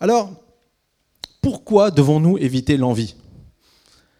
Alors, 0.00 0.30
pourquoi 1.40 1.90
devons-nous 1.90 2.38
éviter 2.38 2.76
l'envie? 2.76 3.14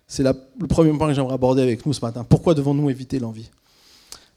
C'est 0.06 0.22
le 0.22 0.66
premier 0.68 0.96
point 0.96 1.08
que 1.08 1.14
j'aimerais 1.14 1.34
aborder 1.34 1.62
avec 1.62 1.84
nous 1.86 1.92
ce 1.92 2.00
matin. 2.00 2.24
Pourquoi 2.28 2.54
devons-nous 2.54 2.90
éviter 2.90 3.18
l'envie? 3.18 3.50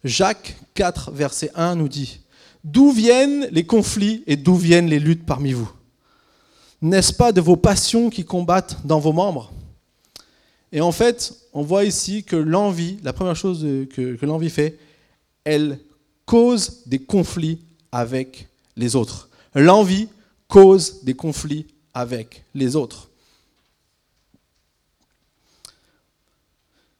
Jacques 0.03 0.57
4, 0.75 1.11
verset 1.11 1.51
1 1.55 1.75
nous 1.75 1.89
dit 1.89 2.21
D'où 2.63 2.91
viennent 2.91 3.47
les 3.51 3.65
conflits 3.65 4.23
et 4.27 4.35
d'où 4.35 4.55
viennent 4.55 4.87
les 4.87 4.99
luttes 4.99 5.25
parmi 5.25 5.53
vous? 5.53 5.69
N'est-ce 6.81 7.13
pas 7.13 7.31
de 7.31 7.41
vos 7.41 7.57
passions 7.57 8.09
qui 8.09 8.23
combattent 8.23 8.77
dans 8.85 8.99
vos 8.99 9.13
membres 9.13 9.51
et 10.71 10.81
en 10.81 10.91
fait, 10.91 11.33
on 11.53 11.61
voit 11.61 11.85
ici 11.85 12.23
que 12.23 12.35
l'envie, 12.35 12.97
la 13.03 13.13
première 13.13 13.35
chose 13.35 13.65
que, 13.93 14.25
l'envie 14.25 14.49
fait, 14.49 14.77
elle 15.43 15.79
cause 16.25 16.83
des 16.85 16.99
conflits 16.99 17.59
avec 17.91 18.47
les 18.75 18.95
autres. 18.95 19.29
L'envie 19.55 20.09
cause 20.47 21.03
des 21.03 21.13
conflits 21.13 21.67
avec 21.93 22.43
les 22.53 22.75
autres. 22.75 23.09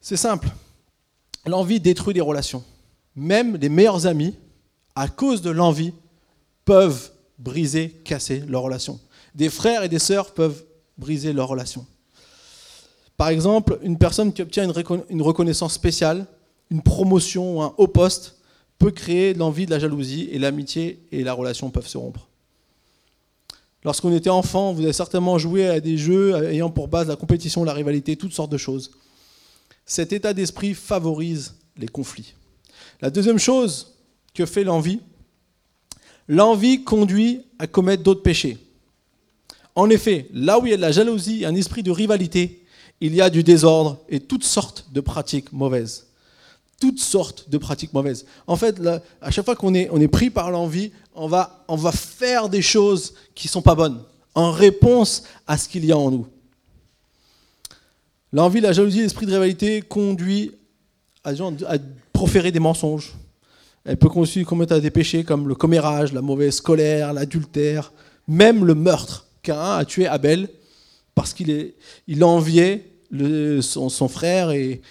C'est 0.07 0.15
simple. 0.15 0.47
L'envie 1.45 1.81
détruit 1.81 2.13
les 2.13 2.21
relations. 2.21 2.63
Même 3.13 3.57
les 3.57 3.67
meilleurs 3.67 4.07
amis, 4.07 4.35
à 4.95 5.09
cause 5.09 5.41
de 5.41 5.49
l'envie, 5.49 5.91
peuvent 6.63 7.11
briser, 7.37 7.89
casser 8.05 8.41
leurs 8.47 8.61
relations. 8.61 9.01
Des 9.35 9.49
frères 9.49 9.83
et 9.83 9.89
des 9.89 9.99
sœurs 9.99 10.33
peuvent 10.33 10.63
briser 10.97 11.33
leurs 11.33 11.49
relations. 11.49 11.85
Par 13.17 13.27
exemple, 13.27 13.79
une 13.81 13.97
personne 13.97 14.31
qui 14.31 14.41
obtient 14.41 14.71
une 15.09 15.21
reconnaissance 15.21 15.73
spéciale, 15.73 16.25
une 16.71 16.81
promotion 16.81 17.57
ou 17.57 17.61
un 17.61 17.73
haut 17.77 17.89
poste, 17.89 18.37
peut 18.79 18.91
créer 18.91 19.33
l'envie 19.33 19.65
de 19.65 19.71
la 19.71 19.79
jalousie 19.79 20.29
et 20.31 20.39
l'amitié 20.39 21.05
et 21.11 21.21
la 21.25 21.33
relation 21.33 21.69
peuvent 21.69 21.85
se 21.85 21.97
rompre. 21.97 22.29
Lorsqu'on 23.83 24.15
était 24.15 24.29
enfant, 24.29 24.71
vous 24.71 24.83
avez 24.83 24.93
certainement 24.93 25.37
joué 25.37 25.67
à 25.67 25.81
des 25.81 25.97
jeux 25.97 26.45
ayant 26.45 26.69
pour 26.69 26.87
base 26.87 27.09
la 27.09 27.17
compétition, 27.17 27.65
la 27.65 27.73
rivalité, 27.73 28.15
toutes 28.15 28.31
sortes 28.31 28.53
de 28.53 28.57
choses. 28.57 28.91
Cet 29.87 30.11
état 30.11 30.33
d'esprit 30.33 30.73
favorise 30.73 31.55
les 31.77 31.87
conflits. 31.87 32.35
La 33.01 33.09
deuxième 33.09 33.39
chose 33.39 33.95
que 34.33 34.45
fait 34.45 34.65
l'envie, 34.65 34.99
l'envie 36.27 36.83
conduit 36.83 37.45
à 37.57 37.67
commettre 37.67 38.03
d'autres 38.03 38.21
péchés. 38.21 38.57
En 39.75 39.89
effet, 39.89 40.27
là 40.33 40.59
où 40.59 40.65
il 40.65 40.71
y 40.71 40.73
a 40.73 40.77
de 40.77 40.81
la 40.81 40.91
jalousie, 40.91 41.45
un 41.45 41.55
esprit 41.55 41.83
de 41.83 41.91
rivalité, 41.91 42.65
il 42.99 43.15
y 43.15 43.21
a 43.21 43.29
du 43.29 43.43
désordre 43.43 43.99
et 44.09 44.19
toutes 44.19 44.43
sortes 44.43 44.87
de 44.91 44.99
pratiques 44.99 45.53
mauvaises. 45.53 46.07
Toutes 46.81 46.99
sortes 46.99 47.49
de 47.49 47.57
pratiques 47.57 47.93
mauvaises. 47.93 48.25
En 48.45 48.57
fait, 48.57 48.81
à 49.21 49.31
chaque 49.31 49.45
fois 49.45 49.55
qu'on 49.55 49.73
est, 49.73 50.07
pris 50.09 50.29
par 50.29 50.51
l'envie, 50.51 50.91
on 51.15 51.27
va 51.27 51.91
faire 51.93 52.49
des 52.49 52.61
choses 52.61 53.13
qui 53.33 53.47
ne 53.47 53.51
sont 53.51 53.61
pas 53.61 53.75
bonnes, 53.75 54.03
en 54.35 54.51
réponse 54.51 55.23
à 55.47 55.57
ce 55.57 55.69
qu'il 55.69 55.85
y 55.85 55.91
a 55.93 55.97
en 55.97 56.11
nous. 56.11 56.27
L'envie, 58.33 58.61
la 58.61 58.73
jalousie, 58.73 59.01
l'esprit 59.01 59.25
de 59.25 59.31
rivalité 59.31 59.81
conduit 59.81 60.51
à, 61.23 61.31
à 61.31 61.77
proférer 62.11 62.51
des 62.51 62.59
mensonges. 62.59 63.13
Elle 63.85 63.97
peut 63.97 64.09
aussi 64.15 64.43
commettre 64.43 64.77
des 64.79 64.91
péchés 64.91 65.23
comme 65.23 65.47
le 65.47 65.55
commérage, 65.55 66.11
la 66.11 66.21
mauvaise 66.21 66.59
colère, 66.59 67.13
l'adultère, 67.13 67.93
même 68.27 68.65
le 68.65 68.75
meurtre. 68.75 69.27
Cain 69.43 69.77
a 69.77 69.85
tué 69.85 70.07
Abel 70.07 70.49
parce 71.15 71.33
qu'il 71.33 71.73
il 72.07 72.23
enviait 72.23 72.91
son, 73.61 74.09
frère 74.09 74.51
et, 74.51 74.81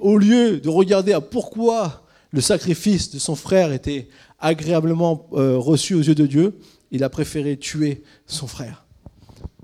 au 0.00 0.16
lieu 0.16 0.60
de 0.60 0.68
regarder 0.68 1.12
à 1.12 1.20
pourquoi 1.20 2.04
le 2.30 2.40
sacrifice 2.40 3.10
de 3.10 3.18
son 3.18 3.34
frère 3.34 3.72
était 3.72 4.08
agréablement 4.38 5.28
euh, 5.32 5.58
reçu 5.58 5.94
aux 5.94 6.02
yeux 6.02 6.14
de 6.14 6.26
Dieu, 6.26 6.58
il 6.90 7.02
a 7.02 7.08
préféré 7.08 7.56
tuer 7.56 8.02
son 8.26 8.46
frère. 8.46 8.86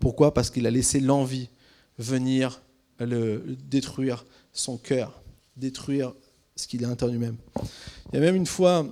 Pourquoi? 0.00 0.34
Parce 0.34 0.50
qu'il 0.50 0.66
a 0.66 0.70
laissé 0.70 0.98
l'envie 0.98 1.48
venir 1.98 2.62
le, 3.06 3.56
détruire 3.68 4.24
son 4.52 4.76
cœur, 4.76 5.22
détruire 5.56 6.12
ce 6.56 6.66
qu'il 6.66 6.82
est 6.82 6.84
à 6.84 6.88
l'intérieur 6.88 7.12
lui-même. 7.12 7.36
Il 8.12 8.14
y 8.14 8.18
a 8.18 8.20
même 8.20 8.36
une 8.36 8.46
fois 8.46 8.86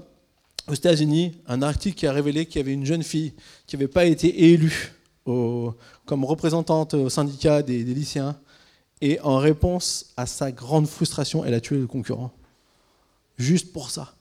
aux 0.69 0.75
États-Unis 0.75 1.39
un 1.47 1.63
article 1.63 1.97
qui 1.97 2.07
a 2.07 2.13
révélé 2.13 2.47
qu'il 2.47 2.61
y 2.61 2.65
avait 2.65 2.73
une 2.73 2.87
jeune 2.87 3.03
fille 3.03 3.35
qui 3.67 3.77
n'avait 3.77 3.89
pas 3.89 4.05
été 4.05 4.53
élue 4.53 4.93
comme 5.25 6.25
représentante 6.25 6.95
au 6.95 7.09
syndicat 7.09 7.63
des 7.63 7.85
lycéens 7.85 8.37
et 9.01 9.21
en 9.21 9.39
réponse 9.39 10.13
à 10.17 10.27
sa 10.27 10.53
grande 10.53 10.87
frustration, 10.87 11.45
elle 11.45 11.55
a 11.55 11.61
tué 11.61 11.79
le 11.79 11.87
concurrent. 11.87 12.33
Juste 13.39 13.73
pour 13.73 13.91
ça. 13.91 14.15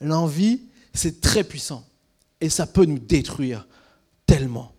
L'envie, 0.00 0.62
c'est 0.94 1.20
très 1.20 1.44
puissant. 1.44 1.84
Et 2.40 2.48
ça 2.48 2.66
peut 2.66 2.86
nous 2.86 2.98
détruire 2.98 3.66
tellement. 4.26 4.72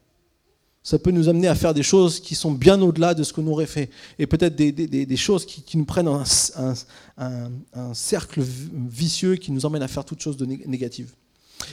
Ça 0.83 0.99
peut 0.99 1.11
nous 1.11 1.29
amener 1.29 1.47
à 1.47 1.55
faire 1.55 1.73
des 1.73 1.81
choses 1.81 2.19
qui 2.19 2.35
sont 2.35 2.51
bien 2.51 2.81
au-delà 2.81 3.13
de 3.13 3.23
ce 3.23 3.31
que 3.31 3.39
nous 3.39 3.51
aurait 3.51 3.65
fait. 3.65 3.89
Et 4.19 4.27
peut-être 4.27 4.55
des, 4.55 5.15
choses 5.15 5.45
qui, 5.45 5.77
nous 5.77 5.85
prennent 5.85 6.09
un, 6.09 7.93
cercle 7.93 8.41
vicieux 8.41 9.35
qui 9.35 9.53
nous 9.53 9.65
emmène 9.65 9.81
à 9.81 9.87
faire 9.87 10.03
toutes 10.03 10.21
choses 10.21 10.35
de 10.35 10.45
négatives. 10.45 11.13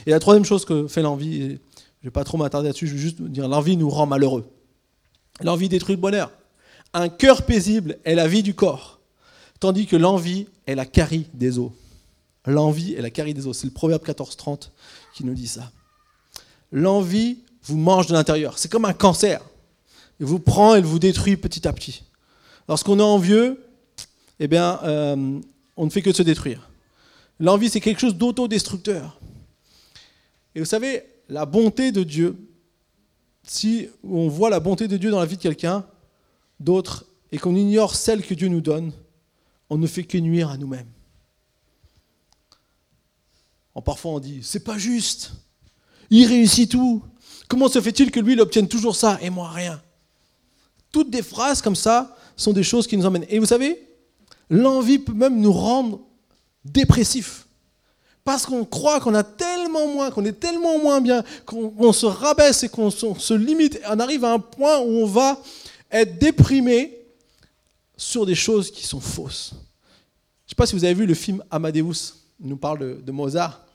Et 0.05 0.11
la 0.11 0.19
troisième 0.19 0.45
chose 0.45 0.63
que 0.63 0.87
fait 0.87 1.01
l'envie, 1.01 1.41
je 1.41 1.45
ne 1.45 1.57
vais 2.05 2.11
pas 2.11 2.23
trop 2.23 2.37
m'attarder 2.37 2.69
là-dessus, 2.69 2.87
je 2.87 2.93
vais 2.93 2.99
juste 2.99 3.21
dire 3.21 3.49
l'envie 3.49 3.75
nous 3.75 3.89
rend 3.89 4.05
malheureux. 4.05 4.49
L'envie 5.41 5.67
détruit 5.67 5.95
le 5.95 6.01
bonheur. 6.01 6.31
Un 6.93 7.09
cœur 7.09 7.45
paisible 7.45 7.97
est 8.05 8.15
la 8.15 8.27
vie 8.27 8.43
du 8.43 8.53
corps, 8.53 9.01
tandis 9.59 9.87
que 9.87 9.97
l'envie 9.97 10.47
est 10.67 10.75
la 10.75 10.85
carie 10.85 11.27
des 11.33 11.59
os. 11.59 11.71
L'envie 12.45 12.93
est 12.93 13.01
la 13.01 13.09
carie 13.09 13.33
des 13.33 13.45
os. 13.45 13.57
C'est 13.57 13.67
le 13.67 13.73
proverbe 13.73 14.03
14-30 14.03 14.69
qui 15.13 15.25
nous 15.25 15.33
dit 15.33 15.47
ça. 15.47 15.71
L'envie 16.71 17.39
vous 17.63 17.77
mange 17.77 18.07
de 18.07 18.13
l'intérieur. 18.13 18.57
C'est 18.57 18.71
comme 18.71 18.85
un 18.85 18.93
cancer. 18.93 19.41
Il 20.19 20.25
vous 20.25 20.39
prend 20.39 20.75
et 20.75 20.81
vous 20.81 20.99
détruit 20.99 21.37
petit 21.37 21.67
à 21.67 21.73
petit. 21.73 22.03
Lorsqu'on 22.67 22.99
est 22.99 23.03
envieux, 23.03 23.63
eh 24.39 24.47
bien, 24.47 24.79
euh, 24.83 25.39
on 25.77 25.85
ne 25.85 25.89
fait 25.89 26.01
que 26.01 26.13
se 26.13 26.23
détruire. 26.23 26.69
L'envie, 27.39 27.69
c'est 27.69 27.81
quelque 27.81 27.99
chose 27.99 28.15
d'autodestructeur. 28.15 29.19
Et 30.53 30.59
vous 30.59 30.65
savez, 30.65 31.03
la 31.29 31.45
bonté 31.45 31.91
de 31.91 32.03
Dieu, 32.03 32.37
si 33.43 33.87
on 34.03 34.27
voit 34.27 34.49
la 34.49 34.59
bonté 34.59 34.87
de 34.87 34.97
Dieu 34.97 35.11
dans 35.11 35.19
la 35.19 35.25
vie 35.25 35.37
de 35.37 35.41
quelqu'un, 35.41 35.85
d'autres 36.59 37.05
et 37.31 37.37
qu'on 37.37 37.55
ignore 37.55 37.95
celle 37.95 38.21
que 38.25 38.33
Dieu 38.33 38.47
nous 38.47 38.61
donne, 38.61 38.91
on 39.69 39.77
ne 39.77 39.87
fait 39.87 40.03
que 40.03 40.17
nuire 40.17 40.49
à 40.49 40.57
nous-mêmes. 40.57 40.89
parfois 43.85 44.11
on 44.11 44.19
dit, 44.19 44.41
c'est 44.43 44.63
pas 44.63 44.77
juste, 44.77 45.31
il 46.09 46.27
réussit 46.27 46.69
tout. 46.69 47.01
Comment 47.51 47.67
se 47.67 47.81
fait-il 47.81 48.11
que 48.11 48.21
lui, 48.21 48.31
il 48.31 48.39
obtienne 48.39 48.69
toujours 48.69 48.95
ça 48.95 49.19
et 49.21 49.29
moi 49.29 49.49
rien? 49.49 49.81
Toutes 50.89 51.09
des 51.09 51.21
phrases 51.21 51.61
comme 51.61 51.75
ça 51.75 52.15
sont 52.37 52.53
des 52.53 52.63
choses 52.63 52.87
qui 52.87 52.95
nous 52.95 53.05
emmènent. 53.05 53.25
Et 53.27 53.39
vous 53.39 53.45
savez, 53.45 53.89
l'envie 54.49 54.99
peut 54.99 55.11
même 55.11 55.37
nous 55.37 55.51
rendre 55.51 55.99
dépressifs. 56.63 57.45
Parce 58.23 58.45
qu'on 58.45 58.63
croit 58.63 59.01
qu'on 59.01 59.13
a 59.15 59.23
tellement 59.25 59.85
moins, 59.87 60.11
qu'on 60.11 60.23
est 60.23 60.39
tellement 60.39 60.79
moins 60.79 61.01
bien, 61.01 61.25
qu'on 61.45 61.91
se 61.91 62.05
rabaisse 62.05 62.63
et 62.63 62.69
qu'on 62.69 62.89
se 62.89 63.33
limite. 63.33 63.81
On 63.85 63.99
arrive 63.99 64.23
à 64.23 64.31
un 64.31 64.39
point 64.39 64.79
où 64.79 65.01
on 65.01 65.05
va 65.05 65.37
être 65.91 66.17
déprimé 66.19 66.99
sur 67.97 68.25
des 68.25 68.35
choses 68.35 68.71
qui 68.71 68.87
sont 68.87 69.01
fausses. 69.01 69.49
Je 69.51 69.57
ne 69.57 70.49
sais 70.51 70.55
pas 70.55 70.67
si 70.67 70.75
vous 70.75 70.85
avez 70.85 70.93
vu 70.93 71.05
le 71.05 71.15
film 71.15 71.43
Amadeus, 71.51 72.13
il 72.39 72.47
nous 72.47 72.55
parle 72.55 73.03
de, 73.03 73.11
Mozart. 73.11 73.65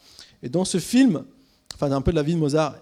Et 0.42 0.49
dans 0.49 0.64
ce 0.64 0.78
film, 0.78 1.26
enfin 1.75 1.92
un 1.92 2.00
peu 2.00 2.12
de 2.12 2.16
la 2.16 2.23
vie 2.23 2.33
de 2.33 2.38
Mozart, 2.38 2.76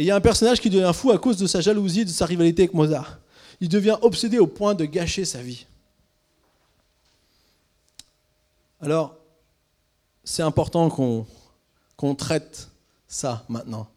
et 0.00 0.04
il 0.04 0.06
y 0.06 0.10
a 0.10 0.16
un 0.16 0.20
personnage 0.22 0.62
qui 0.62 0.70
devient 0.70 0.92
fou 0.94 1.10
à 1.10 1.18
cause 1.18 1.36
de 1.36 1.46
sa 1.46 1.60
jalousie, 1.60 2.06
de 2.06 2.10
sa 2.10 2.24
rivalité 2.24 2.62
avec 2.62 2.72
Mozart. 2.72 3.18
Il 3.60 3.68
devient 3.68 3.98
obsédé 4.00 4.38
au 4.38 4.46
point 4.46 4.74
de 4.74 4.86
gâcher 4.86 5.26
sa 5.26 5.42
vie. 5.42 5.66
Alors, 8.80 9.14
c'est 10.24 10.42
important 10.42 10.88
qu'on 10.88 12.14
traite 12.14 12.70
ça 13.06 13.44
maintenant. 13.50 13.88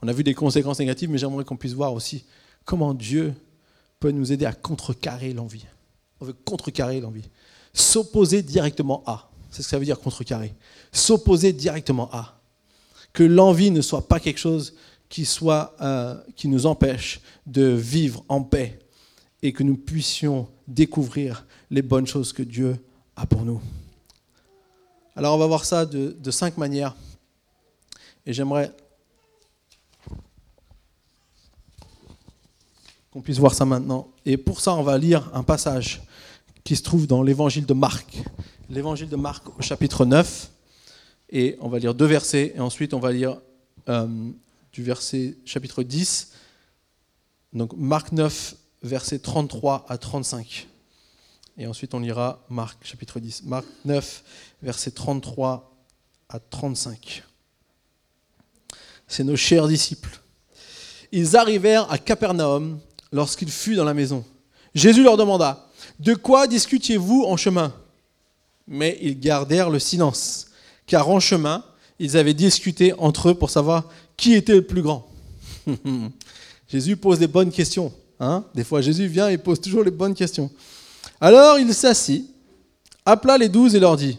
On 0.00 0.06
a 0.06 0.12
vu 0.12 0.22
des 0.22 0.34
conséquences 0.34 0.78
négatives, 0.78 1.10
mais 1.10 1.18
j'aimerais 1.18 1.44
qu'on 1.44 1.56
puisse 1.56 1.72
voir 1.72 1.94
aussi 1.94 2.24
comment 2.64 2.94
Dieu 2.94 3.34
peut 3.98 4.12
nous 4.12 4.30
aider 4.30 4.46
à 4.46 4.52
contrecarrer 4.52 5.32
l'envie. 5.32 5.66
On 6.20 6.26
veut 6.26 6.36
contrecarrer 6.44 7.00
l'envie. 7.00 7.28
S'opposer 7.72 8.42
directement 8.42 9.02
à. 9.04 9.28
C'est 9.50 9.62
ce 9.62 9.66
que 9.66 9.70
ça 9.70 9.78
veut 9.80 9.84
dire 9.84 9.98
contrecarrer. 9.98 10.54
S'opposer 10.92 11.52
directement 11.52 12.08
à. 12.12 12.40
Que 13.12 13.24
l'envie 13.24 13.72
ne 13.72 13.80
soit 13.80 14.06
pas 14.06 14.20
quelque 14.20 14.38
chose 14.38 14.74
qui, 15.10 15.26
soit, 15.26 15.74
euh, 15.82 16.16
qui 16.36 16.48
nous 16.48 16.64
empêche 16.64 17.20
de 17.44 17.64
vivre 17.64 18.24
en 18.28 18.42
paix 18.42 18.78
et 19.42 19.52
que 19.52 19.62
nous 19.62 19.76
puissions 19.76 20.48
découvrir 20.66 21.44
les 21.70 21.82
bonnes 21.82 22.06
choses 22.06 22.32
que 22.32 22.42
Dieu 22.42 22.78
a 23.16 23.26
pour 23.26 23.44
nous. 23.44 23.60
Alors 25.16 25.34
on 25.34 25.38
va 25.38 25.46
voir 25.46 25.64
ça 25.66 25.84
de, 25.84 26.16
de 26.18 26.30
cinq 26.30 26.56
manières. 26.56 26.96
Et 28.24 28.32
j'aimerais 28.32 28.72
qu'on 33.10 33.20
puisse 33.20 33.38
voir 33.38 33.54
ça 33.54 33.64
maintenant. 33.64 34.08
Et 34.24 34.36
pour 34.36 34.60
ça, 34.60 34.74
on 34.74 34.82
va 34.82 34.96
lire 34.96 35.28
un 35.34 35.42
passage 35.42 36.00
qui 36.62 36.76
se 36.76 36.82
trouve 36.82 37.08
dans 37.08 37.22
l'évangile 37.22 37.66
de 37.66 37.74
Marc. 37.74 38.22
L'évangile 38.68 39.08
de 39.08 39.16
Marc 39.16 39.58
au 39.58 39.62
chapitre 39.62 40.04
9. 40.04 40.50
Et 41.30 41.56
on 41.60 41.68
va 41.68 41.80
lire 41.80 41.94
deux 41.94 42.06
versets. 42.06 42.52
Et 42.54 42.60
ensuite, 42.60 42.94
on 42.94 43.00
va 43.00 43.10
lire 43.10 43.40
euh, 43.88 44.06
du 44.72 44.82
verset 44.82 45.36
chapitre 45.44 45.82
10. 45.82 46.32
Donc 47.52 47.72
Marc 47.76 48.12
9, 48.12 48.54
versets 48.82 49.18
33 49.18 49.86
à 49.88 49.98
35. 49.98 50.68
Et 51.58 51.66
ensuite, 51.66 51.94
on 51.94 52.00
lira 52.00 52.44
Marc 52.48 52.78
chapitre 52.86 53.20
10. 53.20 53.44
Marc 53.44 53.66
9, 53.84 54.24
versets 54.62 54.92
33 54.92 55.76
à 56.28 56.38
35. 56.38 57.24
C'est 59.08 59.24
nos 59.24 59.36
chers 59.36 59.68
disciples. 59.68 60.20
Ils 61.12 61.36
arrivèrent 61.36 61.90
à 61.90 61.98
Capernaum 61.98 62.78
lorsqu'il 63.12 63.50
fut 63.50 63.74
dans 63.74 63.84
la 63.84 63.94
maison. 63.94 64.24
Jésus 64.74 65.02
leur 65.02 65.16
demanda, 65.16 65.68
De 65.98 66.14
quoi 66.14 66.46
discutiez-vous 66.46 67.24
en 67.24 67.36
chemin? 67.36 67.74
Mais 68.68 68.96
ils 69.02 69.18
gardèrent 69.18 69.70
le 69.70 69.80
silence, 69.80 70.46
car 70.86 71.08
en 71.08 71.18
chemin, 71.18 71.64
ils 71.98 72.16
avaient 72.16 72.34
discuté 72.34 72.94
entre 72.98 73.30
eux 73.30 73.34
pour 73.34 73.50
savoir 73.50 73.88
qui 74.20 74.34
était 74.34 74.54
le 74.54 74.62
plus 74.62 74.82
grand. 74.82 75.10
Jésus 76.68 76.96
pose 76.98 77.18
des 77.18 77.26
bonnes 77.26 77.50
questions. 77.50 77.90
Hein 78.20 78.44
des 78.54 78.64
fois, 78.64 78.82
Jésus 78.82 79.06
vient 79.06 79.28
et 79.30 79.38
pose 79.38 79.60
toujours 79.60 79.82
les 79.82 79.90
bonnes 79.90 80.14
questions. 80.14 80.50
Alors 81.22 81.58
il 81.58 81.72
s'assit, 81.72 82.28
appela 83.06 83.38
les 83.38 83.48
douze 83.48 83.74
et 83.74 83.80
leur 83.80 83.96
dit, 83.96 84.18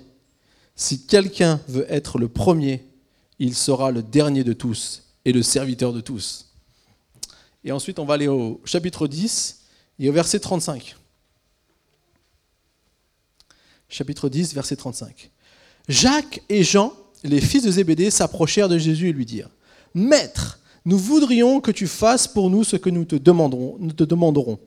Si 0.75 1.05
quelqu'un 1.05 1.62
veut 1.67 1.86
être 1.88 2.17
le 2.17 2.27
premier, 2.27 2.84
il 3.38 3.55
sera 3.55 3.91
le 3.91 4.01
dernier 4.01 4.43
de 4.43 4.53
tous 4.53 5.03
et 5.24 5.31
le 5.34 5.43
serviteur 5.43 5.93
de 5.93 6.01
tous. 6.01 6.48
Et 7.63 7.72
ensuite, 7.72 8.00
on 8.00 8.05
va 8.05 8.15
aller 8.15 8.27
au 8.27 8.60
chapitre 8.65 9.08
10 9.08 9.62
et 10.00 10.10
au 10.10 10.13
verset 10.13 10.39
35. 10.39 10.96
Chapitre 13.88 14.29
10, 14.29 14.55
verset 14.55 14.77
35. 14.77 15.29
Jacques 15.88 16.41
et 16.50 16.63
Jean, 16.63 16.91
les 17.24 17.39
fils 17.39 17.63
de 17.63 17.70
Zébédée, 17.70 18.10
s'approchèrent 18.10 18.70
de 18.70 18.79
Jésus 18.79 19.10
et 19.10 19.13
lui 19.13 19.27
dirent 19.27 19.51
Maître, 19.93 20.60
Nous 20.86 20.98
voudrions 20.98 21.62
que 21.62 21.71
tu 21.71 21.86
fasses 21.86 22.27
pour 22.27 22.50
nous 22.50 22.63
ce 22.63 22.75
que 22.75 22.89
nous 22.89 23.05
te 23.05 23.15
demanderons. 23.15 23.75
Nous 23.79 23.93
te 23.93 24.03
demanderons. 24.03 24.57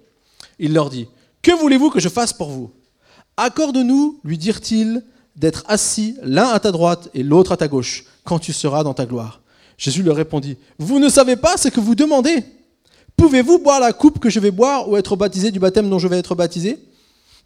Il 0.59 0.73
leur 0.73 0.90
dit, 0.90 1.09
Que 1.43 1.52
voulez-vous 1.52 1.90
que 1.90 2.00
je 2.00 2.09
fasse 2.09 2.33
pour 2.33 2.50
vous? 2.50 2.71
Accorde-nous, 3.37 4.21
lui 4.23 4.38
dirent-ils, 4.38 5.02
d'être 5.37 5.64
assis 5.66 6.16
l'un 6.23 6.49
à 6.49 6.61
ta 6.61 6.71
droite 6.71 7.09
et 7.14 7.23
l'autre 7.23 7.52
à 7.52 7.57
ta 7.57 7.69
gauche, 7.69 8.04
quand 8.23 8.38
tu 8.38 8.52
seras 8.52 8.85
dans 8.85 8.95
ta 8.95 9.07
gloire. 9.07 9.40
Jésus 9.76 10.02
leur 10.02 10.16
répondit, 10.16 10.57
Vous 10.78 10.99
ne 10.99 11.09
savez 11.09 11.37
pas 11.37 11.57
ce 11.57 11.69
que 11.69 11.81
vous 11.81 11.95
demandez? 11.95 12.45
Pouvez-vous 13.16 13.59
boire 13.59 13.81
la 13.81 13.93
coupe 13.93 14.19
que 14.19 14.31
je 14.31 14.40
vais 14.40 14.50
boire 14.50 14.88
ou 14.88 14.97
être 14.97 15.16
baptisé 15.16 15.50
du 15.50 15.59
baptême 15.59 15.88
dont 15.88 15.99
je 15.99 16.09
vais 16.09 16.19
être 16.19 16.35
baptisé? 16.35 16.78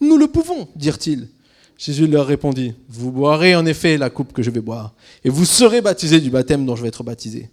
Nous 0.01 0.17
le 0.17 0.27
pouvons, 0.27 0.69
dirent-ils. 0.77 1.29
Jésus 1.77 2.07
leur 2.07 2.27
répondit, 2.27 2.75
Vous 2.89 3.11
boirez 3.13 3.55
en 3.55 3.65
effet 3.67 3.97
la 3.97 4.11
coupe 4.11 4.33
que 4.33 4.43
je 4.43 4.51
vais 4.51 4.61
boire, 4.61 4.95
et 5.25 5.31
vous 5.31 5.45
serez 5.45 5.81
baptisé 5.81 6.21
du 6.21 6.31
baptême 6.31 6.67
dont 6.67 6.77
je 6.77 6.83
vais 6.83 6.89
être 6.89 7.05
baptisé. 7.05 7.51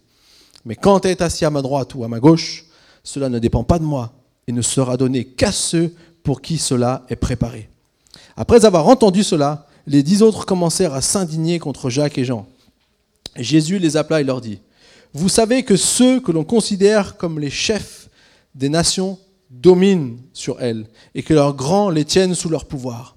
Mais 0.65 0.75
quand 0.75 1.01
tu 1.01 1.07
es 1.07 1.21
assis 1.21 1.45
à 1.45 1.49
ma 1.49 1.61
droite 1.61 1.95
ou 1.95 2.03
à 2.03 2.07
ma 2.07 2.19
gauche, 2.19 2.65
cela 3.03 3.29
ne 3.29 3.39
dépend 3.39 3.63
pas 3.63 3.79
de 3.79 3.83
moi, 3.83 4.13
et 4.47 4.51
ne 4.51 4.61
sera 4.61 4.97
donné 4.97 5.25
qu'à 5.25 5.51
ceux 5.51 5.93
pour 6.23 6.41
qui 6.41 6.57
cela 6.57 7.05
est 7.09 7.15
préparé. 7.15 7.69
Après 8.35 8.65
avoir 8.65 8.87
entendu 8.87 9.23
cela, 9.23 9.67
les 9.87 10.03
dix 10.03 10.21
autres 10.21 10.45
commencèrent 10.45 10.93
à 10.93 11.01
s'indigner 11.01 11.59
contre 11.59 11.89
Jacques 11.89 12.17
et 12.17 12.25
Jean. 12.25 12.47
Jésus 13.35 13.79
les 13.79 13.97
appela 13.97 14.21
et 14.21 14.23
leur 14.23 14.41
dit, 14.41 14.59
Vous 15.13 15.29
savez 15.29 15.63
que 15.63 15.75
ceux 15.75 16.19
que 16.19 16.31
l'on 16.31 16.43
considère 16.43 17.17
comme 17.17 17.39
les 17.39 17.49
chefs 17.49 18.09
des 18.55 18.69
nations 18.69 19.19
dominent 19.51 20.17
sur 20.33 20.61
elles, 20.61 20.87
et 21.13 21.23
que 21.23 21.33
leurs 21.33 21.53
grands 21.53 21.89
les 21.89 22.05
tiennent 22.05 22.35
sous 22.35 22.49
leur 22.49 22.65
pouvoir. 22.65 23.15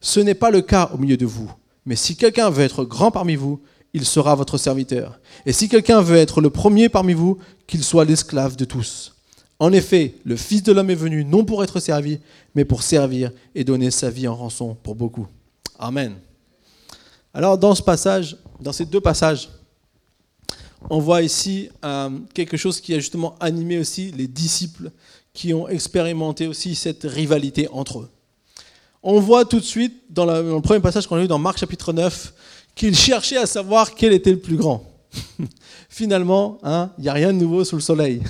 Ce 0.00 0.20
n'est 0.20 0.34
pas 0.34 0.50
le 0.50 0.62
cas 0.62 0.90
au 0.94 0.98
milieu 0.98 1.16
de 1.16 1.26
vous, 1.26 1.50
mais 1.84 1.96
si 1.96 2.16
quelqu'un 2.16 2.50
veut 2.50 2.64
être 2.64 2.84
grand 2.84 3.10
parmi 3.10 3.34
vous, 3.34 3.60
il 3.96 4.04
sera 4.04 4.34
votre 4.34 4.58
serviteur. 4.58 5.18
Et 5.46 5.54
si 5.54 5.70
quelqu'un 5.70 6.02
veut 6.02 6.18
être 6.18 6.42
le 6.42 6.50
premier 6.50 6.90
parmi 6.90 7.14
vous, 7.14 7.38
qu'il 7.66 7.82
soit 7.82 8.04
l'esclave 8.04 8.54
de 8.54 8.66
tous. 8.66 9.14
En 9.58 9.72
effet, 9.72 10.16
le 10.24 10.36
Fils 10.36 10.62
de 10.62 10.70
l'homme 10.70 10.90
est 10.90 10.94
venu 10.94 11.24
non 11.24 11.46
pour 11.46 11.64
être 11.64 11.80
servi, 11.80 12.20
mais 12.54 12.66
pour 12.66 12.82
servir 12.82 13.30
et 13.54 13.64
donner 13.64 13.90
sa 13.90 14.10
vie 14.10 14.28
en 14.28 14.34
rançon 14.34 14.76
pour 14.82 14.96
beaucoup. 14.96 15.26
Amen. 15.78 16.16
Alors 17.32 17.56
dans 17.56 17.74
ce 17.74 17.82
passage, 17.82 18.36
dans 18.60 18.72
ces 18.72 18.84
deux 18.84 19.00
passages, 19.00 19.48
on 20.90 20.98
voit 20.98 21.22
ici 21.22 21.70
euh, 21.82 22.10
quelque 22.34 22.58
chose 22.58 22.82
qui 22.82 22.92
a 22.92 22.98
justement 22.98 23.34
animé 23.40 23.78
aussi 23.78 24.12
les 24.12 24.28
disciples 24.28 24.90
qui 25.32 25.54
ont 25.54 25.68
expérimenté 25.68 26.46
aussi 26.46 26.74
cette 26.74 27.04
rivalité 27.04 27.66
entre 27.72 28.00
eux. 28.00 28.10
On 29.02 29.20
voit 29.20 29.46
tout 29.46 29.60
de 29.60 29.64
suite 29.64 29.94
dans, 30.10 30.26
le 30.26 30.60
premier 30.60 30.80
passage 30.80 31.06
qu'on 31.06 31.16
a 31.16 31.20
lu 31.20 31.28
dans 31.28 31.38
Marc 31.38 31.58
chapitre 31.58 31.94
9 31.94 32.34
qu'ils 32.76 32.94
cherchaient 32.94 33.38
à 33.38 33.46
savoir 33.46 33.94
quel 33.94 34.12
était 34.12 34.30
le 34.30 34.38
plus 34.38 34.56
grand. 34.56 34.84
Finalement, 35.88 36.58
hein, 36.62 36.92
il 36.98 37.02
n'y 37.02 37.08
a 37.08 37.14
rien 37.14 37.32
de 37.32 37.38
nouveau 37.38 37.64
sous 37.64 37.76
le 37.76 37.82
soleil. 37.82 38.22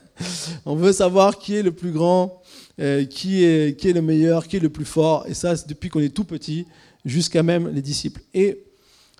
on 0.64 0.76
veut 0.76 0.92
savoir 0.92 1.38
qui 1.38 1.56
est 1.56 1.62
le 1.62 1.72
plus 1.72 1.90
grand, 1.90 2.40
euh, 2.80 3.04
qui, 3.04 3.44
est, 3.44 3.78
qui 3.78 3.90
est 3.90 3.92
le 3.92 4.00
meilleur, 4.00 4.46
qui 4.46 4.56
est 4.56 4.60
le 4.60 4.68
plus 4.70 4.84
fort. 4.84 5.26
Et 5.28 5.34
ça, 5.34 5.54
depuis 5.66 5.90
qu'on 5.90 6.00
est 6.00 6.14
tout 6.14 6.24
petit 6.24 6.64
jusqu'à 7.04 7.42
même 7.42 7.68
les 7.74 7.82
disciples. 7.82 8.22
Et 8.32 8.64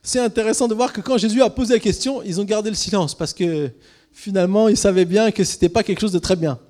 c'est 0.02 0.20
intéressant 0.20 0.68
de 0.68 0.74
voir 0.74 0.92
que 0.92 1.00
quand 1.00 1.18
Jésus 1.18 1.42
a 1.42 1.50
posé 1.50 1.74
la 1.74 1.80
question, 1.80 2.22
ils 2.22 2.40
ont 2.40 2.44
gardé 2.44 2.70
le 2.70 2.76
silence 2.76 3.16
parce 3.16 3.34
que 3.34 3.70
finalement, 4.12 4.68
ils 4.68 4.76
savaient 4.76 5.04
bien 5.04 5.32
que 5.32 5.42
ce 5.42 5.54
n'était 5.54 5.68
pas 5.68 5.82
quelque 5.82 6.00
chose 6.00 6.12
de 6.12 6.20
très 6.20 6.36
bien. 6.36 6.60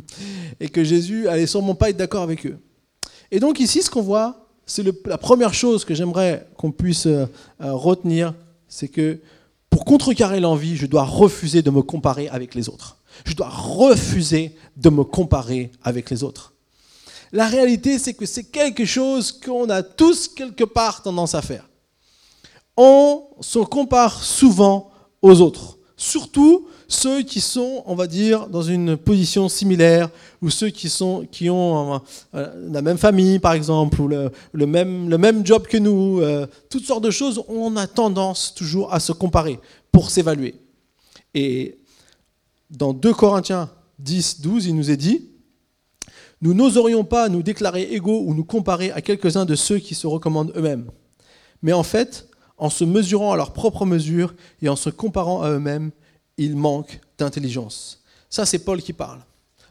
et 0.60 0.68
que 0.68 0.82
Jésus 0.82 1.28
allait 1.28 1.46
sûrement 1.46 1.76
pas 1.76 1.90
être 1.90 1.96
d'accord 1.96 2.22
avec 2.22 2.46
eux. 2.46 2.58
Et 3.30 3.38
donc 3.38 3.60
ici, 3.60 3.80
ce 3.80 3.90
qu'on 3.90 4.02
voit, 4.02 4.43
c'est 4.66 4.84
la 5.06 5.18
première 5.18 5.54
chose 5.54 5.84
que 5.84 5.94
j'aimerais 5.94 6.46
qu'on 6.56 6.72
puisse 6.72 7.06
euh, 7.06 7.26
retenir, 7.60 8.34
c'est 8.68 8.88
que 8.88 9.20
pour 9.70 9.84
contrecarrer 9.84 10.40
l'envie, 10.40 10.76
je 10.76 10.86
dois 10.86 11.04
refuser 11.04 11.62
de 11.62 11.70
me 11.70 11.82
comparer 11.82 12.28
avec 12.28 12.54
les 12.54 12.68
autres. 12.68 12.98
Je 13.24 13.34
dois 13.34 13.48
refuser 13.48 14.54
de 14.76 14.90
me 14.90 15.04
comparer 15.04 15.70
avec 15.82 16.10
les 16.10 16.22
autres. 16.22 16.54
La 17.32 17.48
réalité, 17.48 17.98
c'est 17.98 18.14
que 18.14 18.26
c'est 18.26 18.44
quelque 18.44 18.84
chose 18.84 19.32
qu'on 19.32 19.68
a 19.68 19.82
tous 19.82 20.28
quelque 20.28 20.64
part 20.64 21.02
tendance 21.02 21.34
à 21.34 21.42
faire. 21.42 21.68
On 22.76 23.24
se 23.40 23.58
compare 23.58 24.22
souvent 24.22 24.90
aux 25.22 25.40
autres, 25.40 25.78
surtout 25.96 26.68
ceux 26.94 27.22
qui 27.22 27.40
sont, 27.40 27.82
on 27.86 27.94
va 27.94 28.06
dire, 28.06 28.46
dans 28.48 28.62
une 28.62 28.96
position 28.96 29.48
similaire, 29.48 30.08
ou 30.40 30.50
ceux 30.50 30.70
qui, 30.70 30.88
sont, 30.88 31.26
qui 31.30 31.50
ont 31.50 32.00
euh, 32.34 32.70
la 32.70 32.82
même 32.82 32.98
famille, 32.98 33.38
par 33.38 33.52
exemple, 33.52 34.00
ou 34.00 34.08
le, 34.08 34.30
même, 34.66 35.10
le 35.10 35.18
même 35.18 35.44
job 35.44 35.66
que 35.66 35.76
nous, 35.76 36.20
euh, 36.20 36.46
toutes 36.70 36.84
sortes 36.84 37.04
de 37.04 37.10
choses, 37.10 37.42
on 37.48 37.76
a 37.76 37.86
tendance 37.86 38.54
toujours 38.54 38.94
à 38.94 39.00
se 39.00 39.12
comparer 39.12 39.58
pour 39.92 40.10
s'évaluer. 40.10 40.54
Et 41.34 41.78
dans 42.70 42.92
2 42.92 43.12
Corinthiens 43.12 43.70
10, 43.98 44.40
12, 44.40 44.66
il 44.66 44.76
nous 44.76 44.90
est 44.90 44.96
dit, 44.96 45.30
nous 46.40 46.54
n'oserions 46.54 47.04
pas 47.04 47.28
nous 47.28 47.42
déclarer 47.42 47.82
égaux 47.82 48.22
ou 48.24 48.34
nous 48.34 48.44
comparer 48.44 48.90
à 48.92 49.00
quelques-uns 49.00 49.44
de 49.44 49.54
ceux 49.54 49.78
qui 49.78 49.94
se 49.94 50.06
recommandent 50.06 50.52
eux-mêmes. 50.56 50.90
Mais 51.62 51.72
en 51.72 51.82
fait, 51.82 52.28
en 52.56 52.70
se 52.70 52.84
mesurant 52.84 53.32
à 53.32 53.36
leur 53.36 53.52
propre 53.52 53.84
mesure 53.84 54.34
et 54.62 54.68
en 54.68 54.76
se 54.76 54.90
comparant 54.90 55.42
à 55.42 55.50
eux-mêmes, 55.50 55.90
ils 56.36 56.56
manquent 56.56 57.00
d'intelligence. 57.18 58.02
Ça, 58.28 58.46
c'est 58.46 58.58
Paul 58.58 58.82
qui 58.82 58.92
parle. 58.92 59.20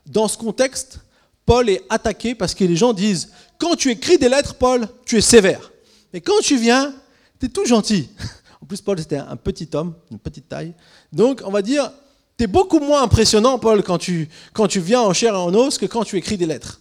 Dans 0.05 0.27
ce 0.27 0.37
contexte, 0.37 0.99
Paul 1.45 1.69
est 1.69 1.83
attaqué 1.89 2.35
parce 2.35 2.53
que 2.53 2.63
les 2.63 2.75
gens 2.75 2.93
disent, 2.93 3.29
quand 3.57 3.75
tu 3.75 3.91
écris 3.91 4.17
des 4.17 4.29
lettres, 4.29 4.55
Paul, 4.55 4.87
tu 5.05 5.17
es 5.17 5.21
sévère. 5.21 5.71
Mais 6.13 6.21
quand 6.21 6.39
tu 6.41 6.57
viens, 6.57 6.93
tu 7.39 7.47
es 7.47 7.49
tout 7.49 7.65
gentil. 7.65 8.09
En 8.61 8.65
plus, 8.65 8.79
Paul, 8.79 8.97
c'était 8.97 9.17
un 9.17 9.35
petit 9.35 9.67
homme, 9.73 9.93
une 10.09 10.19
petite 10.19 10.47
taille. 10.47 10.73
Donc, 11.11 11.41
on 11.45 11.51
va 11.51 11.61
dire, 11.61 11.91
tu 12.37 12.45
es 12.45 12.47
beaucoup 12.47 12.79
moins 12.79 13.03
impressionnant, 13.03 13.59
Paul, 13.59 13.83
quand 13.83 13.97
tu, 13.97 14.29
quand 14.53 14.69
tu 14.69 14.79
viens 14.79 15.01
en 15.01 15.11
chair 15.11 15.33
et 15.33 15.37
en 15.37 15.53
os 15.53 15.77
que 15.77 15.85
quand 15.85 16.05
tu 16.05 16.15
écris 16.15 16.37
des 16.37 16.45
lettres. 16.45 16.79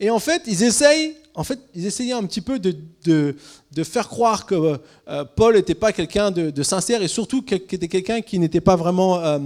Et 0.00 0.10
en 0.10 0.18
fait, 0.18 0.42
ils 0.46 0.64
essayent, 0.64 1.14
en 1.36 1.42
fait, 1.42 1.58
ils 1.74 1.84
essayaient 1.86 2.12
un 2.12 2.24
petit 2.24 2.40
peu 2.40 2.60
de, 2.60 3.34
faire 3.82 4.08
croire 4.08 4.46
que 4.46 4.78
euh, 5.08 5.24
Paul 5.36 5.56
n'était 5.56 5.74
pas 5.74 5.92
quelqu'un 5.92 6.30
de, 6.30 6.62
sincère 6.62 7.02
et 7.02 7.08
surtout 7.08 7.42
qu'il 7.42 7.56
était 7.56 7.88
quelqu'un 7.88 8.20
qui 8.20 8.38
n'était 8.38 8.60
pas 8.60 8.76
vraiment 8.76 9.18
euh, 9.18 9.38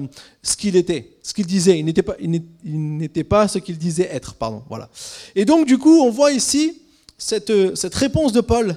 ce 0.42 0.57
qu'il 0.57 0.77
était, 0.77 1.16
ce 1.22 1.33
qu'il 1.33 1.46
disait. 1.46 1.79
Il 1.79 1.87
n'était 1.87 2.03
pas, 3.24 3.44
pas 3.44 3.48
ce 3.48 3.59
qu'il 3.59 3.79
disait 3.79 4.09
être, 4.12 4.35
pardon. 4.35 4.62
Voilà. 4.68 4.90
Et 5.35 5.46
donc, 5.46 5.66
du 5.66 5.79
coup, 5.79 6.03
on 6.03 6.11
voit 6.11 6.33
ici 6.33 6.83
cette, 7.16 7.74
cette 7.74 7.94
réponse 7.94 8.33
de 8.33 8.42
Paul 8.42 8.77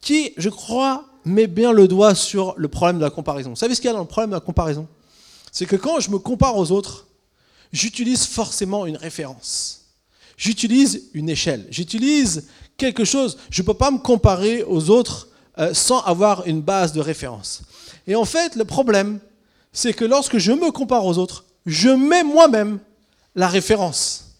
qui, 0.00 0.34
je 0.36 0.50
crois, 0.50 1.06
met 1.24 1.46
bien 1.46 1.72
le 1.72 1.88
doigt 1.88 2.14
sur 2.14 2.54
le 2.58 2.68
problème 2.68 2.98
de 2.98 3.04
la 3.04 3.10
comparaison. 3.10 3.50
Vous 3.50 3.56
savez 3.56 3.74
ce 3.74 3.80
qu'il 3.80 3.88
y 3.88 3.90
a 3.90 3.94
dans 3.94 4.00
le 4.00 4.06
problème 4.06 4.30
de 4.30 4.36
la 4.36 4.40
comparaison? 4.40 4.86
C'est 5.50 5.66
que 5.66 5.76
quand 5.76 6.00
je 6.00 6.10
me 6.10 6.18
compare 6.18 6.56
aux 6.58 6.70
autres, 6.70 7.06
j'utilise 7.72 8.26
forcément 8.26 8.84
une 8.84 8.96
référence. 8.96 9.81
J'utilise 10.36 11.10
une 11.14 11.28
échelle. 11.28 11.66
J'utilise 11.70 12.48
quelque 12.76 13.04
chose. 13.04 13.38
Je 13.50 13.62
ne 13.62 13.66
peux 13.66 13.74
pas 13.74 13.90
me 13.90 13.98
comparer 13.98 14.62
aux 14.62 14.90
autres 14.90 15.28
euh, 15.58 15.74
sans 15.74 16.00
avoir 16.00 16.46
une 16.46 16.62
base 16.62 16.92
de 16.92 17.00
référence. 17.00 17.62
Et 18.06 18.14
en 18.14 18.24
fait, 18.24 18.56
le 18.56 18.64
problème, 18.64 19.20
c'est 19.72 19.92
que 19.92 20.04
lorsque 20.04 20.38
je 20.38 20.52
me 20.52 20.70
compare 20.70 21.04
aux 21.06 21.18
autres, 21.18 21.44
je 21.66 21.90
mets 21.90 22.24
moi-même 22.24 22.78
la 23.34 23.48
référence. 23.48 24.38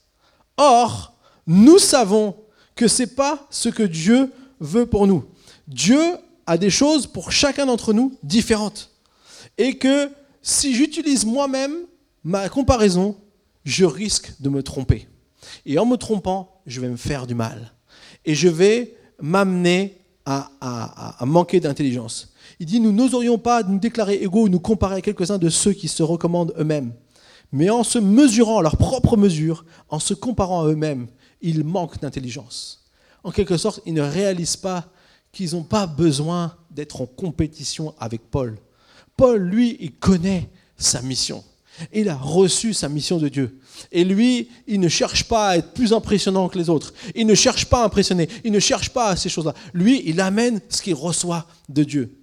Or, 0.57 1.14
nous 1.46 1.78
savons 1.78 2.35
que 2.74 2.88
ce 2.88 3.02
n'est 3.02 3.09
pas 3.09 3.46
ce 3.50 3.68
que 3.68 3.83
Dieu 3.83 4.31
veut 4.61 4.87
pour 4.87 5.07
nous. 5.07 5.24
Dieu 5.68 6.00
a 6.46 6.59
des 6.59 6.70
choses 6.70 7.07
pour 7.07 7.33
chacun 7.33 7.66
d'entre 7.66 7.92
nous 7.92 8.16
différentes. 8.22 8.90
Et 9.59 9.78
que 9.78 10.11
si 10.42 10.74
j'utilise 10.74 11.24
moi-même 11.24 11.74
ma 12.24 12.48
comparaison, 12.48 13.16
je 13.64 13.85
risque 13.85 14.33
de 14.40 14.48
me 14.48 14.62
tromper. 14.62 15.09
Et 15.66 15.79
en 15.79 15.87
me 15.87 15.96
trompant, 15.96 16.61
je 16.66 16.81
vais 16.81 16.88
me 16.88 16.96
faire 16.96 17.27
du 17.27 17.35
mal. 17.35 17.72
Et 18.25 18.35
je 18.35 18.48
vais 18.48 18.96
m'amener 19.20 19.98
à, 20.25 21.16
manquer 21.25 21.61
d'intelligence. 21.61 22.33
Il 22.61 22.66
dit, 22.66 22.81
nous 22.81 22.92
n'oserions 22.92 23.38
pas 23.38 23.62
nous 23.62 23.79
déclarer 23.79 24.14
égaux 24.16 24.44
ou 24.44 24.48
nous 24.48 24.61
comparer 24.61 24.96
à 24.96 25.01
quelques-uns 25.01 25.38
de 25.38 25.48
ceux 25.48 25.72
qui 25.72 25.88
se 25.88 26.03
recommandent 26.03 26.55
eux-mêmes. 26.59 26.92
Mais 27.51 27.70
en 27.70 27.83
se 27.83 27.98
mesurant 27.98 28.59
à 28.59 28.62
leur 28.62 28.77
propre 28.77 29.16
mesure, 29.16 29.64
en 29.88 29.98
se 29.98 30.14
comparant 30.14 30.62
à 30.62 30.68
eux-mêmes, 30.68 31.09
ils 31.40 31.64
manquent 31.64 32.01
d'intelligence. 32.01 32.85
En 33.25 33.31
quelque 33.31 33.57
sorte, 33.57 33.81
ils 33.85 33.94
ne 33.94 34.03
réalisent 34.03 34.57
pas 34.57 34.88
qu'ils 35.33 35.55
n'ont 35.55 35.62
pas 35.62 35.87
besoin 35.87 36.55
d'être 36.70 37.01
en 37.01 37.07
compétition 37.07 37.94
avec 37.98 38.22
Paul. 38.31 38.59
Paul, 39.16 39.40
lui, 39.42 39.77
il 39.81 39.92
connaît 39.92 40.48
sa 40.77 41.03
mission. 41.03 41.44
Il 41.92 42.09
a 42.09 42.16
reçu 42.16 42.75
sa 42.75 42.88
mission 42.88 43.18
de 43.18 43.29
Dieu. 43.29 43.59
Et 43.91 44.05
lui, 44.05 44.49
il 44.67 44.81
ne 44.81 44.89
cherche 44.89 45.25
pas 45.25 45.49
à 45.49 45.57
être 45.59 45.73
plus 45.73 45.93
impressionnant 45.93 46.49
que 46.49 46.59
les 46.59 46.69
autres. 46.69 46.93
Il 47.15 47.27
ne 47.27 47.35
cherche 47.35 47.67
pas 47.67 47.83
à 47.83 47.85
impressionner. 47.85 48.29
Il 48.45 48.53
ne 48.53 48.61
cherche 48.61 48.91
pas 48.91 49.09
à 49.09 49.17
ces 49.17 49.29
choses-là. 49.29 49.55
Lui, 49.73 50.03
il 50.05 50.21
amène 50.21 50.61
ce 50.69 50.83
qu'il 50.83 50.95
reçoit 50.95 51.47
de 51.69 51.85
Dieu. 51.85 52.19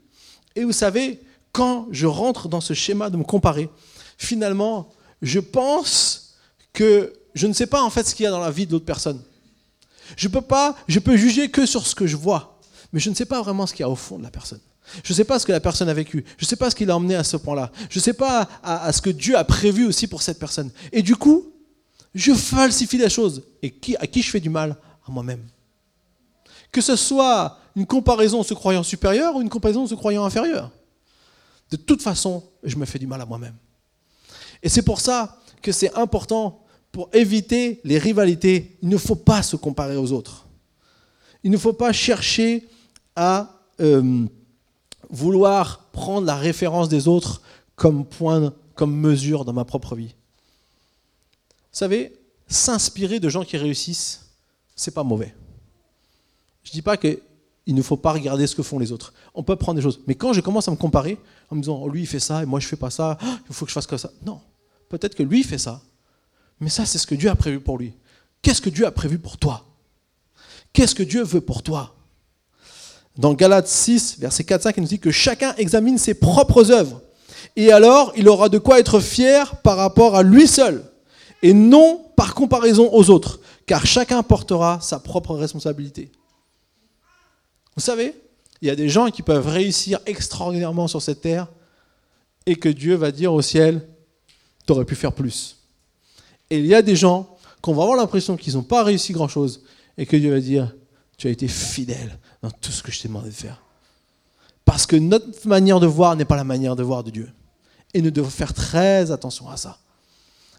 Et 0.56 0.64
vous 0.64 0.72
savez, 0.72 1.20
quand 1.52 1.88
je 1.92 2.08
rentre 2.08 2.48
dans 2.48 2.62
ce 2.62 2.74
schéma 2.74 3.10
de 3.10 3.18
me 3.18 3.24
comparer, 3.24 3.70
finalement, 4.18 4.90
je 5.22 5.40
pense 5.40 6.36
que 6.74 7.14
je 7.34 7.48
ne 7.48 7.54
sais 7.54 7.68
pas 7.68 7.84
en 7.84 7.90
fait 7.90 8.08
ce 8.08 8.16
qu'il 8.16 8.24
y 8.24 8.28
a 8.28 8.32
dans 8.32 8.40
la 8.40 8.52
vie 8.52 8.66
de 8.66 8.72
l'autre 8.72 8.86
personne. 8.86 9.22
Je 10.16 10.28
peux 10.28 10.42
pas, 10.42 10.76
je 10.88 11.00
peux 11.00 11.16
juger 11.16 11.50
que 11.50 11.66
sur 11.66 11.86
ce 11.86 11.96
que 11.96 12.08
je 12.08 12.16
vois, 12.16 12.60
mais 12.92 13.00
je 13.00 13.10
ne 13.10 13.16
sais 13.16 13.26
pas 13.26 13.42
vraiment 13.42 13.68
ce 13.68 13.74
qu'il 13.74 13.82
y 13.82 13.84
a 13.84 13.90
au 13.90 13.96
fond 13.96 14.18
de 14.18 14.24
la 14.24 14.32
personne. 14.32 14.60
Je 15.04 15.14
ne 15.14 15.16
sais 15.16 15.24
pas 15.24 15.40
ce 15.40 15.46
que 15.46 15.52
la 15.52 15.60
personne 15.60 15.90
a 15.90 15.94
vécu. 15.94 16.24
Je 16.38 16.46
ne 16.46 16.48
sais 16.48 16.56
pas 16.56 16.70
ce 16.70 16.76
qui 16.76 16.86
l'a 16.86 16.96
emmené 16.96 17.16
à 17.16 17.24
ce 17.24 17.38
point-là. 17.38 17.72
Je 17.90 18.00
ne 18.00 18.02
sais 18.02 18.14
pas 18.14 18.48
à, 18.64 18.92
ce 18.92 19.02
que 19.02 19.10
Dieu 19.10 19.38
a 19.38 19.44
prévu 19.44 19.86
aussi 19.86 20.08
pour 20.08 20.22
cette 20.22 20.40
personne. 20.40 20.72
Et 20.92 21.02
du 21.02 21.16
coup, 21.16 21.54
je 22.14 22.34
falsifie 22.34 22.98
les 22.98 23.10
choses. 23.10 23.44
Et 23.62 23.74
à 24.00 24.08
qui 24.08 24.22
je 24.22 24.30
fais 24.30 24.40
du 24.40 24.50
mal? 24.50 24.76
À 25.08 25.12
moi-même. 25.12 25.44
Que 26.72 26.82
ce 26.82 26.96
soit 26.96 27.58
une 27.76 27.86
comparaison 27.86 28.44
se 28.44 28.54
croyant 28.54 28.84
supérieur 28.84 29.36
ou 29.36 29.42
une 29.42 29.50
comparaison 29.50 29.88
se 29.88 29.96
croyant 29.96 30.26
inférieur. 30.26 30.72
De 31.72 31.78
toute 31.78 32.02
façon, 32.02 32.44
je 32.64 32.76
me 32.76 32.86
fais 32.86 33.00
du 33.00 33.08
mal 33.08 33.22
à 33.22 33.26
moi-même. 33.26 33.56
Et 34.62 34.70
c'est 34.70 34.82
pour 34.82 35.00
ça 35.00 35.38
que 35.62 35.72
c'est 35.72 35.94
important, 35.96 36.64
pour 36.92 37.10
éviter 37.14 37.82
les 37.84 37.98
rivalités, 38.00 38.78
il 38.82 38.90
ne 38.90 38.98
faut 38.98 39.16
pas 39.16 39.44
se 39.44 39.56
comparer 39.56 39.96
aux 39.96 40.12
autres. 40.12 40.48
Il 41.44 41.52
ne 41.52 41.58
faut 41.58 41.74
pas 41.74 41.94
chercher 41.94 42.68
à 43.16 43.60
euh, 43.80 44.26
vouloir 45.10 45.80
prendre 45.92 46.28
la 46.28 46.36
référence 46.36 46.90
des 46.90 47.08
autres 47.08 47.42
comme 47.76 48.06
point, 48.06 48.54
comme 48.76 48.96
mesure 48.96 49.46
dans 49.46 49.54
ma 49.54 49.66
propre 49.66 49.96
vie. 49.96 50.14
Vous 51.72 51.78
savez, 51.78 52.14
s'inspirer 52.48 53.20
de 53.20 53.30
gens 53.30 53.44
qui 53.44 53.58
réussissent, 53.58 54.28
c'est 54.76 54.94
pas 54.94 55.04
mauvais. 55.04 55.34
Je 56.64 56.70
ne 56.72 56.74
dis 56.74 56.82
pas 56.82 56.98
qu'il 56.98 57.20
ne 57.68 57.82
faut 57.82 57.98
pas 57.98 58.12
regarder 58.12 58.48
ce 58.48 58.56
que 58.56 58.64
font 58.64 58.80
les 58.80 58.92
autres. 58.92 59.14
On 59.34 59.44
peut 59.44 59.56
prendre 59.56 59.78
des 59.78 59.82
choses. 59.82 60.02
Mais 60.08 60.16
quand 60.16 60.34
je 60.34 60.42
commence 60.42 60.68
à 60.68 60.72
me 60.72 60.76
comparer, 60.76 61.18
en 61.50 61.56
me 61.56 61.62
disant, 61.62 61.88
lui 61.88 62.02
il 62.02 62.08
fait 62.08 62.20
ça 62.20 62.44
et 62.44 62.46
moi 62.46 62.60
je 62.60 62.68
fais 62.68 62.76
pas 62.76 62.90
ça, 62.90 63.18
il 63.48 63.54
faut 63.54 63.66
que 63.66 63.70
je 63.70 63.74
fasse 63.74 63.88
comme 63.88 63.98
ça. 63.98 64.12
Non. 64.26 64.42
Peut-être 64.90 65.16
que 65.16 65.24
lui 65.24 65.44
fait 65.44 65.58
ça. 65.58 65.82
Mais 66.60 66.70
ça, 66.70 66.86
c'est 66.86 66.98
ce 66.98 67.08
que 67.08 67.16
Dieu 67.16 67.30
a 67.30 67.36
prévu 67.36 67.60
pour 67.60 67.78
lui. 67.78 67.94
Qu'est-ce 68.42 68.62
que 68.62 68.70
Dieu 68.70 68.86
a 68.86 68.92
prévu 68.92 69.20
pour 69.20 69.38
toi? 69.38 69.66
Qu'est-ce 70.74 70.96
que 70.96 71.04
Dieu 71.04 71.24
veut 71.24 71.42
pour 71.42 71.64
toi? 71.64 71.96
Dans 73.20 73.34
Galates 73.34 73.68
6, 73.68 74.18
verset 74.20 74.44
4-5, 74.44 74.76
il 74.78 74.84
nous 74.84 74.88
dit 74.88 75.00
que 75.00 75.12
chacun 75.12 75.54
examine 75.58 75.98
ses 75.98 76.14
propres 76.14 76.72
œuvres. 76.72 77.02
Et 77.58 77.70
alors, 77.70 78.14
il 78.16 78.30
aura 78.30 78.48
de 78.48 78.58
quoi 78.58 78.80
être 78.80 79.02
fier 79.02 79.58
par 79.58 79.76
rapport 79.76 80.16
à 80.16 80.24
lui 80.24 80.48
seul, 80.48 80.86
et 81.44 81.54
non 81.54 82.02
par 82.16 82.34
comparaison 82.34 82.90
aux 82.94 83.10
autres, 83.10 83.42
car 83.66 83.86
chacun 83.86 84.24
portera 84.24 84.80
sa 84.80 85.00
propre 85.00 85.36
responsabilité. 85.36 86.14
Vous 87.76 87.82
savez, 87.82 88.16
il 88.62 88.70
y 88.70 88.72
a 88.72 88.76
des 88.78 88.88
gens 88.88 89.10
qui 89.10 89.22
peuvent 89.22 89.50
réussir 89.50 90.00
extraordinairement 90.06 90.88
sur 90.88 91.02
cette 91.02 91.20
terre, 91.20 91.48
et 92.46 92.56
que 92.56 92.70
Dieu 92.70 92.96
va 92.96 93.12
dire 93.12 93.34
au 93.34 93.42
ciel, 93.42 93.86
tu 94.66 94.72
aurais 94.72 94.86
pu 94.86 94.96
faire 94.96 95.12
plus. 95.12 95.58
Et 96.50 96.60
il 96.60 96.68
y 96.68 96.74
a 96.74 96.82
des 96.82 96.96
gens 96.96 97.38
qu'on 97.60 97.74
va 97.74 97.84
avoir 97.84 97.98
l'impression 97.98 98.38
qu'ils 98.38 98.54
n'ont 98.54 98.64
pas 98.64 98.82
réussi 98.82 99.12
grand-chose, 99.12 99.62
et 99.98 100.06
que 100.06 100.16
Dieu 100.16 100.32
va 100.32 100.40
dire, 100.40 100.74
tu 101.20 101.28
as 101.28 101.32
été 101.32 101.48
fidèle 101.48 102.18
dans 102.42 102.50
tout 102.50 102.72
ce 102.72 102.82
que 102.82 102.92
je 102.92 103.02
t'ai 103.02 103.10
demandé 103.10 103.30
de 103.30 103.36
faire. 103.36 103.62
Parce 104.64 104.88
que 104.88 104.96
notre 104.96 105.48
manière 105.48 105.80
de 105.80 105.86
voir 105.86 106.16
n'est 106.16 106.26
pas 106.26 106.38
la 106.38 106.46
manière 106.46 106.78
de 106.78 106.82
voir 106.82 107.04
de 107.04 107.12
Dieu. 107.12 107.30
Et 107.94 108.02
nous 108.02 108.10
devons 108.10 108.30
faire 108.30 108.54
très 108.54 109.12
attention 109.12 109.50
à 109.50 109.58
ça. 109.58 109.80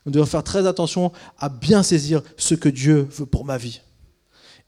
Nous 0.04 0.12
devons 0.12 0.26
faire 0.26 0.44
très 0.44 0.66
attention 0.66 1.12
à 1.38 1.48
bien 1.48 1.82
saisir 1.82 2.22
ce 2.36 2.54
que 2.54 2.68
Dieu 2.68 3.08
veut 3.10 3.24
pour 3.24 3.44
ma 3.44 3.56
vie. 3.56 3.80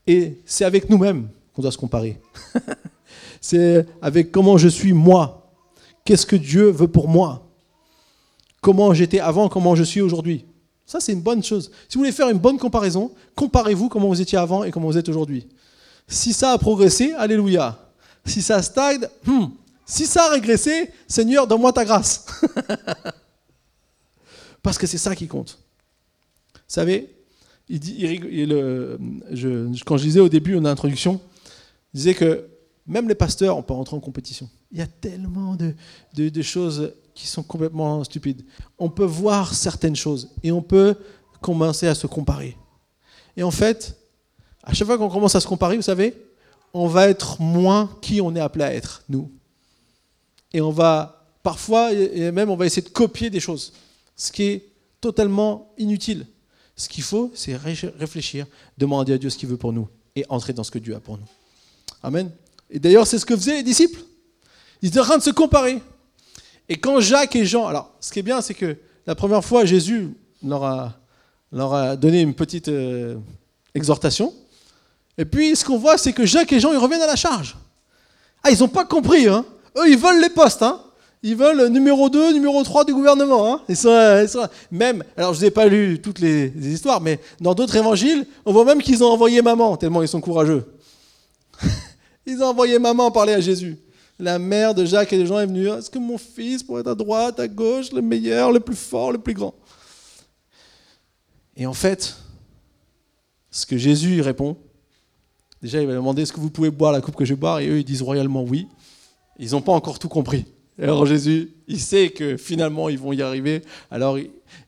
Et 0.07 0.41
c'est 0.47 0.65
avec 0.65 0.89
nous-mêmes 0.89 1.29
qu'on 1.55 1.61
doit 1.61 1.73
se 1.73 1.79
comparer. 1.79 2.19
c'est 3.41 3.87
avec 4.01 4.33
comment 4.33 4.57
je 4.57 4.69
suis 4.69 4.95
moi. 4.95 5.53
Qu'est-ce 6.07 6.27
que 6.27 6.37
Dieu 6.37 6.71
veut 6.71 6.89
pour 6.89 7.07
moi? 7.07 7.51
Comment 8.63 8.95
j'étais 8.95 9.21
avant, 9.21 9.49
comment 9.51 9.75
je 9.75 9.83
suis 9.83 10.01
aujourd'hui? 10.01 10.47
Ça, 10.87 11.01
c'est 11.01 11.13
une 11.13 11.21
bonne 11.21 11.43
chose. 11.43 11.71
Si 11.89 11.97
vous 11.97 12.01
voulez 12.01 12.13
faire 12.13 12.31
une 12.31 12.39
bonne 12.39 12.59
comparaison, 12.59 13.13
comparez-vous 13.35 13.89
comment 13.89 14.09
vous 14.09 14.23
étiez 14.23 14.39
avant 14.39 14.65
et 14.65 14.71
comment 14.71 14.87
vous 14.87 14.99
êtes 14.99 15.09
aujourd'hui. 15.09 15.49
Si 16.07 16.33
ça 16.33 16.53
a 16.53 16.59
progressé, 16.59 17.13
alléluia. 17.15 17.79
Si 18.25 18.43
ça 18.43 18.63
stagne, 18.63 19.07
hmm. 19.27 19.47
si 19.87 20.07
ça 20.07 20.27
a 20.27 20.31
régressé, 20.31 20.91
Seigneur, 21.09 21.47
donne-moi 21.47 21.73
ta 21.73 21.85
grâce. 21.85 22.27
Parce 24.63 24.79
que 24.79 24.87
c'est 24.87 24.99
ça 24.99 25.17
qui 25.17 25.27
compte. 25.27 25.59
Vous 26.55 26.61
savez, 26.69 27.13
quand 27.69 29.97
je 29.97 30.03
disais 30.03 30.21
au 30.21 30.29
début 30.29 30.57
en 30.57 30.65
introduction, 30.65 31.21
il 31.93 31.99
disait 31.99 32.15
que 32.15 32.49
même 32.87 33.09
les 33.09 33.15
pasteurs, 33.15 33.57
on 33.57 33.63
peut 33.63 33.75
rentrer 33.75 33.97
en 33.97 34.01
compétition. 34.01 34.49
Il 34.71 34.79
y 34.79 34.83
a 34.83 34.87
tellement 34.87 35.57
de 35.57 36.43
choses 36.43 36.93
qui 37.15 37.27
sont 37.27 37.43
complètement 37.43 38.03
stupides. 38.05 38.45
On 38.79 38.89
peut 38.89 39.05
voir 39.05 39.55
certaines 39.55 39.97
choses 39.97 40.31
et 40.43 40.53
on 40.53 40.63
peut 40.63 40.95
commencer 41.41 41.87
à 41.87 41.95
se 41.95 42.07
comparer. 42.07 42.57
Et 43.37 43.43
en 43.43 43.51
fait, 43.51 43.99
à 44.63 44.73
chaque 44.73 44.87
fois 44.87 44.99
qu'on 44.99 45.09
commence 45.09 45.35
à 45.35 45.41
se 45.41 45.47
comparer, 45.47 45.77
vous 45.77 45.83
savez, 45.83 46.15
on 46.75 46.87
va 46.87 47.09
être 47.09 47.41
moins 47.41 47.91
qui 48.01 48.21
on 48.21 48.35
est 48.35 48.41
appelé 48.41 48.65
à 48.65 48.75
être, 48.75 49.03
nous. 49.09 49.31
Et 50.53 50.61
on 50.61 50.71
va, 50.71 51.27
parfois, 51.43 51.93
et 51.93 52.31
même 52.31 52.51
on 52.51 52.57
va 52.57 52.67
essayer 52.67 52.83
de 52.83 52.89
copier 52.89 53.31
des 53.31 53.41
choses, 53.41 53.73
ce 54.17 54.31
qui 54.33 54.45
est 54.45 54.69
totalement 55.01 55.73
inutile. 55.79 56.27
Ce 56.77 56.89
qu'il 56.89 57.05
faut, 57.05 57.31
c'est 57.35 57.57
réfléchir, 57.57 58.47
demander 58.79 59.13
à 59.13 59.19
Dieu 59.19 59.31
ce 59.31 59.37
qu'il 59.37 59.49
veut 59.49 59.57
pour 59.57 59.73
nous 59.73 59.89
et 60.17 60.25
entrer 60.29 60.53
dans 60.53 60.65
ce 60.65 60.71
que 60.71 60.79
Dieu 60.79 60.95
a 60.95 61.01
pour 61.01 61.19
nous. 61.19 61.27
Amen. 62.03 62.31
Et 62.71 62.79
d'ailleurs, 62.79 63.07
c'est 63.07 63.19
ce 63.19 63.27
que 63.27 63.37
faisaient 63.37 63.57
les 63.57 63.63
disciples. 63.63 64.01
Ils 64.81 64.89
étaient 64.89 65.01
en 65.01 65.05
train 65.05 65.19
de 65.19 65.23
se 65.23 65.31
comparer. 65.31 65.83
Et 66.69 66.77
quand 66.77 67.01
Jacques 67.01 67.37
et 67.37 67.45
Jean, 67.45 67.67
alors 67.67 67.93
ce 68.01 68.13
qui 68.13 68.21
est 68.21 68.23
bien, 68.23 68.41
c'est 68.41 68.55
que 68.55 68.77
la 69.07 69.15
première 69.15 69.45
fois, 69.45 69.65
Jésus 69.65 70.11
leur 70.43 70.65
a, 70.65 70.99
leur 71.53 71.75
a 71.75 71.97
donné 71.97 72.23
une 72.23 72.35
petite 72.35 72.69
euh, 72.69 73.17
exhortation. 73.75 74.33
Et 75.19 75.25
puis 75.25 75.55
ce 75.57 75.65
qu'on 75.65 75.79
voit, 75.79 75.99
c'est 75.99 76.13
que 76.13 76.27
Jacques 76.27 76.53
et 76.53 76.61
Jean, 76.61 76.73
ils 76.73 76.79
reviennent 76.79 77.03
à 77.03 77.07
la 77.07 77.17
charge. 77.17 77.57
Ah, 78.43 78.51
ils 78.51 78.59
n'ont 78.59 78.69
pas 78.69 78.85
compris. 78.85 79.29
Hein. 79.29 79.45
Eux, 79.77 79.89
ils 79.89 79.99
veulent 79.99 80.21
les 80.21 80.31
postes. 80.31 80.63
Hein. 80.63 80.81
Ils 81.23 81.37
veulent 81.37 81.69
numéro 81.69 82.09
2, 82.09 82.33
numéro 82.33 82.63
3 82.63 82.85
du 82.85 82.93
gouvernement. 82.93 83.55
Hein. 83.55 83.61
Ils 83.69 83.77
sont, 83.77 84.49
même, 84.71 85.05
alors 85.17 85.35
je 85.35 85.41
n'ai 85.41 85.51
pas 85.51 85.67
lu 85.67 86.01
toutes 86.03 86.19
les, 86.19 86.51
les, 86.51 86.73
histoires, 86.73 87.01
mais 87.01 87.21
dans 87.41 87.55
d'autres 87.55 87.77
évangiles, 87.77 88.27
on 88.45 88.53
voit 88.53 88.65
même 88.65 88.83
qu'ils 88.83 89.05
ont 89.05 89.11
envoyé 89.13 89.41
maman, 89.43 89.77
tellement 89.77 90.03
ils 90.03 90.09
sont 90.09 90.21
courageux. 90.21 90.65
ils 92.27 92.43
ont 92.43 92.47
envoyé 92.47 92.79
maman 92.81 93.11
parler 93.13 93.35
à 93.35 93.41
Jésus 93.41 93.79
la 94.23 94.39
mère 94.39 94.75
de 94.75 94.85
Jacques 94.85 95.13
et 95.13 95.19
de 95.19 95.25
Jean 95.25 95.41
est 95.41 95.47
venue. 95.47 95.69
Est-ce 95.69 95.91
que 95.91 95.99
mon 95.99 96.17
fils 96.17 96.63
pourrait 96.63 96.83
être 96.83 96.89
à 96.89 96.95
droite, 96.95 97.41
à 97.41 97.49
gauche, 97.49 97.93
le 97.93 98.03
meilleur, 98.03 98.53
le 98.53 98.61
plus 98.61 98.77
fort, 98.77 99.13
le 99.13 99.19
plus 99.19 99.35
grand? 99.35 99.55
Et 101.57 101.67
en 101.67 101.75
fait, 101.75 102.17
ce 103.51 103.67
que 103.67 103.77
Jésus 103.77 104.21
répond, 104.21 104.57
déjà 105.63 105.81
il 105.81 105.87
va 105.87 105.95
demander 105.95 106.23
est-ce 106.23 106.33
que 106.33 106.41
vous 106.41 106.51
pouvez 106.51 106.71
boire 106.71 106.93
la 106.93 107.01
coupe 107.01 107.17
que 107.17 107.25
je 107.25 107.35
bois 107.35 107.63
Et 107.63 107.69
eux 107.69 107.79
ils 107.79 107.85
disent 107.85 108.03
royalement 108.03 108.43
oui. 108.43 108.69
Ils 109.39 109.53
n'ont 109.53 109.63
pas 109.63 109.73
encore 109.73 109.99
tout 109.99 110.09
compris. 110.09 110.45
Alors 110.81 111.07
Jésus, 111.07 111.51
il 111.69 111.81
sait 111.81 112.11
que 112.11 112.37
finalement 112.37 112.89
ils 112.89 112.99
vont 112.99 113.13
y 113.13 113.23
arriver. 113.23 113.63
Alors 113.91 114.19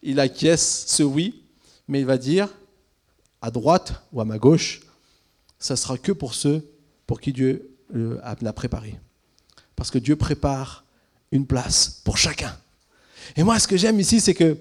il 0.03 0.21
acquiesce 0.21 0.85
ce 0.87 1.03
oui, 1.03 1.43
mais 1.89 2.01
il 2.01 2.07
va 2.07 2.19
dire 2.19 2.49
à 3.43 3.51
droite 3.51 3.93
ou 4.13 4.21
à 4.21 4.25
ma 4.25 4.39
gauche, 4.39 4.81
ça 5.59 5.77
sera 5.77 5.99
que 5.99 6.13
pour 6.13 6.35
ceux 6.35 6.67
pour 7.07 7.21
qui 7.21 7.33
Dieu 7.33 7.71
l'a 7.93 8.53
préparé. 8.53 8.99
Parce 9.77 9.91
que 9.91 9.99
Dieu 9.99 10.17
prépare 10.17 10.85
une 11.31 11.47
place 11.47 12.01
pour 12.05 12.17
chacun. 12.17 12.57
Et 13.37 13.43
moi, 13.43 13.59
ce 13.59 13.69
que 13.69 13.77
j'aime 13.77 14.01
ici, 14.01 14.21
c'est 14.21 14.35
que 14.35 14.57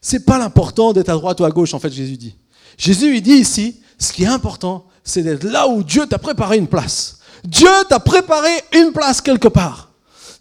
c'est 0.00 0.24
pas 0.24 0.38
l'important 0.38 0.92
d'être 0.92 1.08
à 1.08 1.14
droite 1.14 1.40
ou 1.40 1.44
à 1.44 1.50
gauche, 1.50 1.74
en 1.74 1.78
fait, 1.78 1.92
Jésus 1.92 2.16
dit. 2.16 2.36
Jésus, 2.76 3.16
il 3.16 3.22
dit 3.22 3.32
ici, 3.32 3.80
ce 3.98 4.12
qui 4.12 4.24
est 4.24 4.28
important, 4.28 4.86
c'est 5.04 5.22
d'être 5.22 5.44
là 5.44 5.68
où 5.68 5.82
Dieu 5.82 6.06
t'a 6.06 6.18
préparé 6.18 6.58
une 6.58 6.66
place. 6.66 7.18
Dieu 7.44 7.68
t'a 7.88 8.00
préparé 8.00 8.50
une 8.72 8.92
place 8.92 9.20
quelque 9.20 9.48
part. 9.48 9.90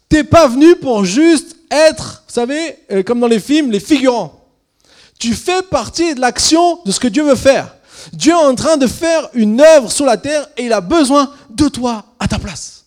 T'es 0.10 0.24
pas 0.24 0.48
venu 0.48 0.76
pour 0.76 1.06
juste 1.06 1.56
être, 1.72 2.24
vous 2.28 2.34
savez, 2.34 2.78
euh, 2.92 3.04
comme 3.04 3.20
dans 3.20 3.28
les 3.28 3.40
films, 3.40 3.72
les 3.72 3.80
figurants. 3.80 4.42
Tu 5.20 5.34
fais 5.34 5.62
partie 5.62 6.16
de 6.16 6.20
l'action 6.20 6.80
de 6.86 6.92
ce 6.92 7.00
que 7.00 7.08
Dieu 7.08 7.24
veut 7.24 7.36
faire. 7.36 7.76
Dieu 8.14 8.34
est 8.34 8.36
en 8.36 8.56
train 8.56 8.78
de 8.78 8.88
faire 8.88 9.30
une 9.34 9.62
œuvre 9.62 9.92
sur 9.92 10.06
la 10.06 10.18
terre 10.18 10.48
et 10.58 10.66
il 10.66 10.74
a 10.74 10.82
besoin 10.82 11.32
de 11.50 11.68
toi 11.68 12.06
à 12.20 12.28
ta 12.28 12.38
place. 12.38 12.86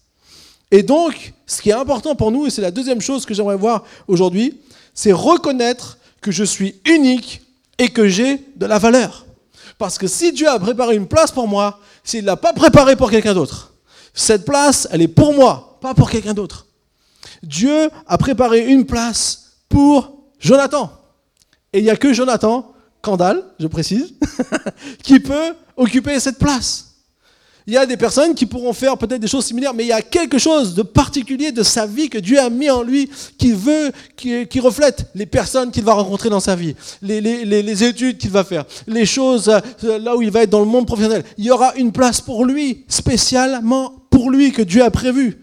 Et 0.71 0.83
donc, 0.83 1.33
ce 1.47 1.63
qui 1.63 1.71
est 1.71 1.75
important 1.75 2.15
pour 2.15 2.31
nous, 2.31 2.47
et 2.47 2.51
c'est 2.51 2.63
la 2.63 2.71
deuxième 2.71 3.01
chose 3.01 3.25
que 3.25 3.35
j'aimerais 3.35 3.57
voir 3.57 3.85
aujourd'hui, 4.07 4.61
c'est 4.95 5.13
reconnaître 5.13 5.99
que 6.21 6.31
je 6.31 6.45
suis 6.45 6.81
unique 6.85 7.43
et 7.79 7.89
que 7.89 8.09
j'ai 8.09 8.43
de 8.57 8.67
la 8.67 8.79
valeur. 8.79 9.25
Parce 9.79 9.97
que 9.97 10.09
si 10.09 10.33
Dieu 10.33 10.49
a 10.49 10.59
préparé 10.59 10.97
une 10.97 11.07
place 11.07 11.31
pour 11.31 11.47
moi, 11.47 11.79
s'il 12.03 12.23
ne 12.23 12.27
l'a 12.27 12.37
pas 12.37 12.53
préparée 12.53 12.97
pour 12.97 13.11
quelqu'un 13.11 13.35
d'autre, 13.35 13.73
cette 14.13 14.45
place, 14.45 14.89
elle 14.91 15.03
est 15.03 15.09
pour 15.09 15.33
moi, 15.33 15.79
pas 15.81 15.95
pour 15.95 16.11
quelqu'un 16.11 16.35
d'autre. 16.35 16.67
Dieu 17.43 17.89
a 18.07 18.19
préparé 18.19 18.67
une 18.67 18.85
place 18.85 19.53
pour 19.69 20.25
Jonathan. 20.41 20.91
Et 21.73 21.79
il 21.79 21.85
n'y 21.85 21.91
a 21.91 21.97
que 21.97 22.13
Jonathan, 22.13 22.73
Candal, 23.01 23.45
je 23.61 23.69
précise, 23.69 24.15
qui 25.05 25.21
peut 25.21 25.55
occuper 25.77 26.19
cette 26.19 26.39
place 26.39 26.88
il 27.69 27.75
y 27.75 27.77
a 27.77 27.85
des 27.85 27.99
personnes 27.99 28.35
qui 28.35 28.47
pourront 28.47 28.73
faire 28.73 28.97
peut-être 28.97 29.21
des 29.21 29.29
choses 29.29 29.45
similaires, 29.45 29.75
mais 29.75 29.85
il 29.85 29.89
y 29.89 29.93
a 29.93 30.01
quelque 30.01 30.39
chose 30.39 30.75
de 30.75 30.81
particulier 30.81 31.53
de 31.53 31.63
sa 31.63 31.87
vie 31.87 32.09
que 32.09 32.17
Dieu 32.17 32.41
a 32.41 32.49
mis 32.49 32.71
en 32.71 32.83
lui 32.83 33.11
qui 33.37 33.53
veut, 33.53 33.93
qui, 34.17 34.59
reflète 34.59 35.11
les 35.15 35.27
personnes 35.27 35.71
qu'il 35.71 35.85
va 35.85 35.93
rencontrer 35.93 36.31
dans 36.31 36.41
sa 36.41 36.57
vie, 36.57 36.75
les, 37.03 37.85
études 37.85 38.17
qu'il 38.17 38.31
va 38.31 38.43
faire, 38.43 38.65
les 38.87 39.05
choses 39.05 39.51
euh, 39.85 39.99
là 39.99 40.17
où 40.17 40.23
il 40.23 40.31
va 40.31 40.45
être 40.45 40.51
dans 40.51 40.61
le 40.61 40.67
monde 40.67 40.87
professionnel. 40.87 41.25
Il 41.37 41.45
y 41.45 41.51
aura 41.51 41.75
une 41.75 41.93
place 41.93 42.23
pour 42.23 42.47
lui, 42.47 42.87
spécialement 42.89 43.93
pour 44.09 44.31
lui, 44.31 44.51
que 44.51 44.63
Dieu 44.63 44.83
a 44.83 44.91
prévu. 44.91 45.37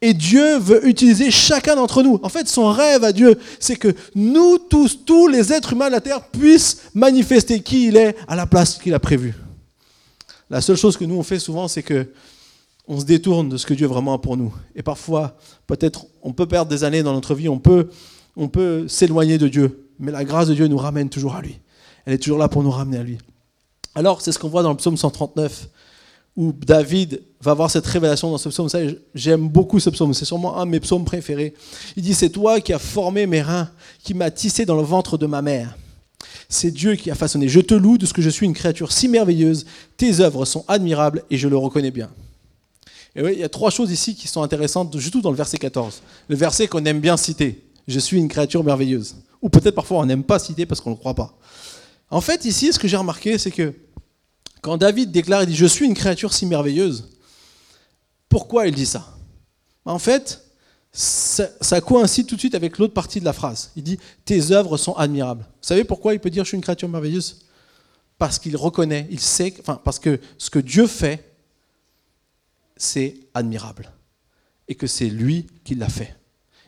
Et 0.00 0.14
Dieu 0.14 0.56
veut 0.56 0.88
utiliser 0.88 1.30
chacun 1.30 1.76
d'entre 1.76 2.02
nous. 2.02 2.18
En 2.22 2.30
fait, 2.30 2.48
son 2.48 2.72
rêve 2.72 3.04
à 3.04 3.12
Dieu, 3.12 3.38
c'est 3.60 3.76
que 3.76 3.94
nous 4.14 4.56
tous, 4.56 5.00
tous 5.04 5.28
les 5.28 5.52
êtres 5.52 5.74
humains 5.74 5.88
de 5.88 5.92
la 5.92 6.00
terre, 6.00 6.22
puissent 6.22 6.84
manifester 6.94 7.60
qui 7.60 7.88
il 7.88 7.98
est 7.98 8.16
à 8.28 8.34
la 8.34 8.46
place 8.46 8.78
qu'il 8.78 8.94
a 8.94 8.98
prévue. 8.98 9.34
La 10.50 10.60
seule 10.60 10.76
chose 10.76 10.96
que 10.96 11.04
nous 11.04 11.16
on 11.16 11.22
fait 11.22 11.38
souvent, 11.38 11.68
c'est 11.68 11.82
que 11.82 12.08
on 12.88 12.98
se 12.98 13.04
détourne 13.04 13.50
de 13.50 13.56
ce 13.58 13.66
que 13.66 13.74
Dieu 13.74 13.86
vraiment 13.86 14.14
a 14.14 14.18
pour 14.18 14.36
nous. 14.36 14.52
Et 14.74 14.82
parfois, 14.82 15.36
peut-être, 15.66 16.06
on 16.22 16.32
peut 16.32 16.46
perdre 16.46 16.70
des 16.70 16.84
années 16.84 17.02
dans 17.02 17.12
notre 17.12 17.34
vie, 17.34 17.48
on 17.48 17.58
peut, 17.58 17.90
on 18.34 18.48
peut 18.48 18.88
s'éloigner 18.88 19.36
de 19.36 19.46
Dieu, 19.46 19.90
mais 19.98 20.10
la 20.10 20.24
grâce 20.24 20.48
de 20.48 20.54
Dieu 20.54 20.66
nous 20.68 20.78
ramène 20.78 21.10
toujours 21.10 21.34
à 21.34 21.42
lui. 21.42 21.60
Elle 22.06 22.14
est 22.14 22.18
toujours 22.18 22.38
là 22.38 22.48
pour 22.48 22.62
nous 22.62 22.70
ramener 22.70 22.96
à 22.96 23.02
lui. 23.02 23.18
Alors, 23.94 24.22
c'est 24.22 24.32
ce 24.32 24.38
qu'on 24.38 24.48
voit 24.48 24.62
dans 24.62 24.70
le 24.70 24.76
psaume 24.76 24.96
139 24.96 25.68
où 26.36 26.52
David 26.52 27.20
va 27.42 27.50
avoir 27.50 27.70
cette 27.70 27.86
révélation 27.86 28.30
dans 28.30 28.38
ce 28.38 28.48
psaume. 28.48 28.68
J'aime 29.14 29.48
beaucoup 29.48 29.80
ce 29.80 29.90
psaume, 29.90 30.14
c'est 30.14 30.24
sûrement 30.24 30.56
un 30.56 30.66
de 30.66 30.70
mes 30.70 30.80
psaumes 30.80 31.04
préférés. 31.04 31.52
Il 31.96 32.02
dit, 32.04 32.14
c'est 32.14 32.30
toi 32.30 32.60
qui 32.60 32.72
as 32.72 32.78
formé 32.78 33.26
mes 33.26 33.42
reins, 33.42 33.68
qui 34.02 34.14
m'as 34.14 34.30
tissé 34.30 34.64
dans 34.64 34.76
le 34.76 34.82
ventre 34.82 35.18
de 35.18 35.26
ma 35.26 35.42
mère. 35.42 35.76
C'est 36.48 36.70
Dieu 36.70 36.94
qui 36.94 37.10
a 37.10 37.14
façonné. 37.14 37.48
Je 37.48 37.60
te 37.60 37.74
loue 37.74 37.98
de 37.98 38.06
ce 38.06 38.14
que 38.14 38.22
je 38.22 38.30
suis 38.30 38.46
une 38.46 38.54
créature 38.54 38.90
si 38.92 39.08
merveilleuse. 39.08 39.66
Tes 39.96 40.20
œuvres 40.20 40.44
sont 40.44 40.64
admirables 40.66 41.24
et 41.30 41.36
je 41.36 41.48
le 41.48 41.56
reconnais 41.56 41.90
bien. 41.90 42.10
Et 43.14 43.22
oui, 43.22 43.32
il 43.34 43.38
y 43.40 43.44
a 43.44 43.48
trois 43.48 43.70
choses 43.70 43.90
ici 43.90 44.14
qui 44.14 44.28
sont 44.28 44.42
intéressantes, 44.42 44.98
surtout 44.98 45.20
dans 45.20 45.30
le 45.30 45.36
verset 45.36 45.58
14. 45.58 46.02
Le 46.28 46.36
verset 46.36 46.66
qu'on 46.68 46.84
aime 46.84 47.00
bien 47.00 47.16
citer. 47.16 47.64
Je 47.86 47.98
suis 47.98 48.18
une 48.18 48.28
créature 48.28 48.64
merveilleuse. 48.64 49.16
Ou 49.42 49.48
peut-être 49.50 49.74
parfois 49.74 49.98
on 49.98 50.06
n'aime 50.06 50.24
pas 50.24 50.38
citer 50.38 50.66
parce 50.66 50.80
qu'on 50.80 50.90
ne 50.90 50.94
le 50.94 51.00
croit 51.00 51.14
pas. 51.14 51.36
En 52.10 52.20
fait, 52.20 52.44
ici, 52.44 52.72
ce 52.72 52.78
que 52.78 52.88
j'ai 52.88 52.96
remarqué, 52.96 53.36
c'est 53.36 53.50
que 53.50 53.74
quand 54.62 54.78
David 54.78 55.10
déclare, 55.10 55.42
il 55.42 55.48
dit, 55.48 55.54
je 55.54 55.66
suis 55.66 55.86
une 55.86 55.94
créature 55.94 56.32
si 56.32 56.46
merveilleuse, 56.46 57.10
pourquoi 58.28 58.66
il 58.66 58.74
dit 58.74 58.86
ça? 58.86 59.16
En 59.84 59.98
fait, 59.98 60.47
ça, 60.98 61.80
coïncide 61.80 62.26
tout 62.26 62.34
de 62.34 62.40
suite 62.40 62.56
avec 62.56 62.76
l'autre 62.76 62.92
partie 62.92 63.20
de 63.20 63.24
la 63.24 63.32
phrase. 63.32 63.70
Il 63.76 63.84
dit, 63.84 63.98
tes 64.24 64.50
œuvres 64.50 64.76
sont 64.76 64.94
admirables. 64.94 65.42
Vous 65.42 65.68
savez 65.68 65.84
pourquoi 65.84 66.12
il 66.12 66.18
peut 66.18 66.28
dire, 66.30 66.42
je 66.42 66.48
suis 66.48 66.56
une 66.56 66.62
créature 66.62 66.88
merveilleuse? 66.88 67.46
Parce 68.18 68.40
qu'il 68.40 68.56
reconnaît, 68.56 69.06
il 69.08 69.20
sait, 69.20 69.54
enfin, 69.60 69.80
parce 69.84 70.00
que 70.00 70.18
ce 70.38 70.50
que 70.50 70.58
Dieu 70.58 70.88
fait, 70.88 71.36
c'est 72.76 73.14
admirable. 73.32 73.92
Et 74.66 74.74
que 74.74 74.88
c'est 74.88 75.08
lui 75.08 75.46
qui 75.62 75.76
l'a 75.76 75.88
fait. 75.88 76.16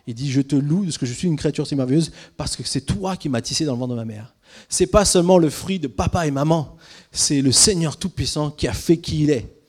Il 0.07 0.15
dit, 0.15 0.31
je 0.31 0.39
te 0.39 0.55
loue 0.55 0.85
de 0.85 0.91
ce 0.91 0.97
que 0.97 1.05
je 1.05 1.13
suis 1.13 1.27
une 1.27 1.35
créature 1.35 1.67
si 1.67 1.75
merveilleuse, 1.75 2.13
parce 2.37 2.55
que 2.55 2.63
c'est 2.63 2.81
toi 2.81 3.17
qui 3.17 3.27
m'as 3.27 3.41
tissé 3.41 3.65
dans 3.65 3.73
le 3.73 3.79
ventre 3.79 3.91
de 3.91 3.99
ma 3.99 4.05
mère. 4.05 4.33
C'est 4.69 4.87
pas 4.87 5.03
seulement 5.03 5.39
le 5.39 5.49
fruit 5.49 5.79
de 5.79 5.87
papa 5.87 6.25
et 6.25 6.31
maman, 6.31 6.77
c'est 7.11 7.41
le 7.41 7.51
Seigneur 7.51 7.97
Tout-Puissant 7.97 8.49
qui 8.49 8.69
a 8.69 8.73
fait 8.73 8.97
qui 8.97 9.23
il 9.23 9.29
est. 9.29 9.60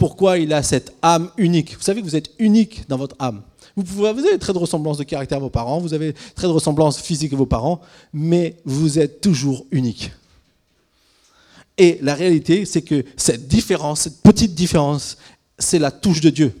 Pourquoi 0.00 0.38
il 0.38 0.54
a 0.54 0.62
cette 0.62 0.94
âme 1.02 1.30
unique 1.36 1.76
Vous 1.76 1.82
savez 1.82 2.00
que 2.00 2.06
vous 2.06 2.16
êtes 2.16 2.30
unique 2.38 2.88
dans 2.88 2.96
votre 2.96 3.14
âme. 3.18 3.42
Vous, 3.76 3.84
pouvez, 3.84 4.10
vous 4.14 4.24
avez 4.24 4.38
très 4.38 4.54
de 4.54 4.58
ressemblance 4.58 4.96
de 4.96 5.04
caractère 5.04 5.36
à 5.36 5.40
vos 5.42 5.50
parents, 5.50 5.78
vous 5.78 5.92
avez 5.92 6.14
très 6.34 6.46
de 6.46 6.52
ressemblance 6.52 6.98
physique 6.98 7.34
à 7.34 7.36
vos 7.36 7.44
parents, 7.44 7.82
mais 8.14 8.56
vous 8.64 8.98
êtes 8.98 9.20
toujours 9.20 9.66
unique. 9.70 10.10
Et 11.76 11.98
la 12.00 12.14
réalité, 12.14 12.64
c'est 12.64 12.80
que 12.80 13.04
cette 13.14 13.46
différence, 13.46 14.00
cette 14.00 14.22
petite 14.22 14.54
différence, 14.54 15.18
c'est 15.58 15.78
la 15.78 15.90
touche 15.90 16.22
de 16.22 16.30
Dieu. 16.30 16.54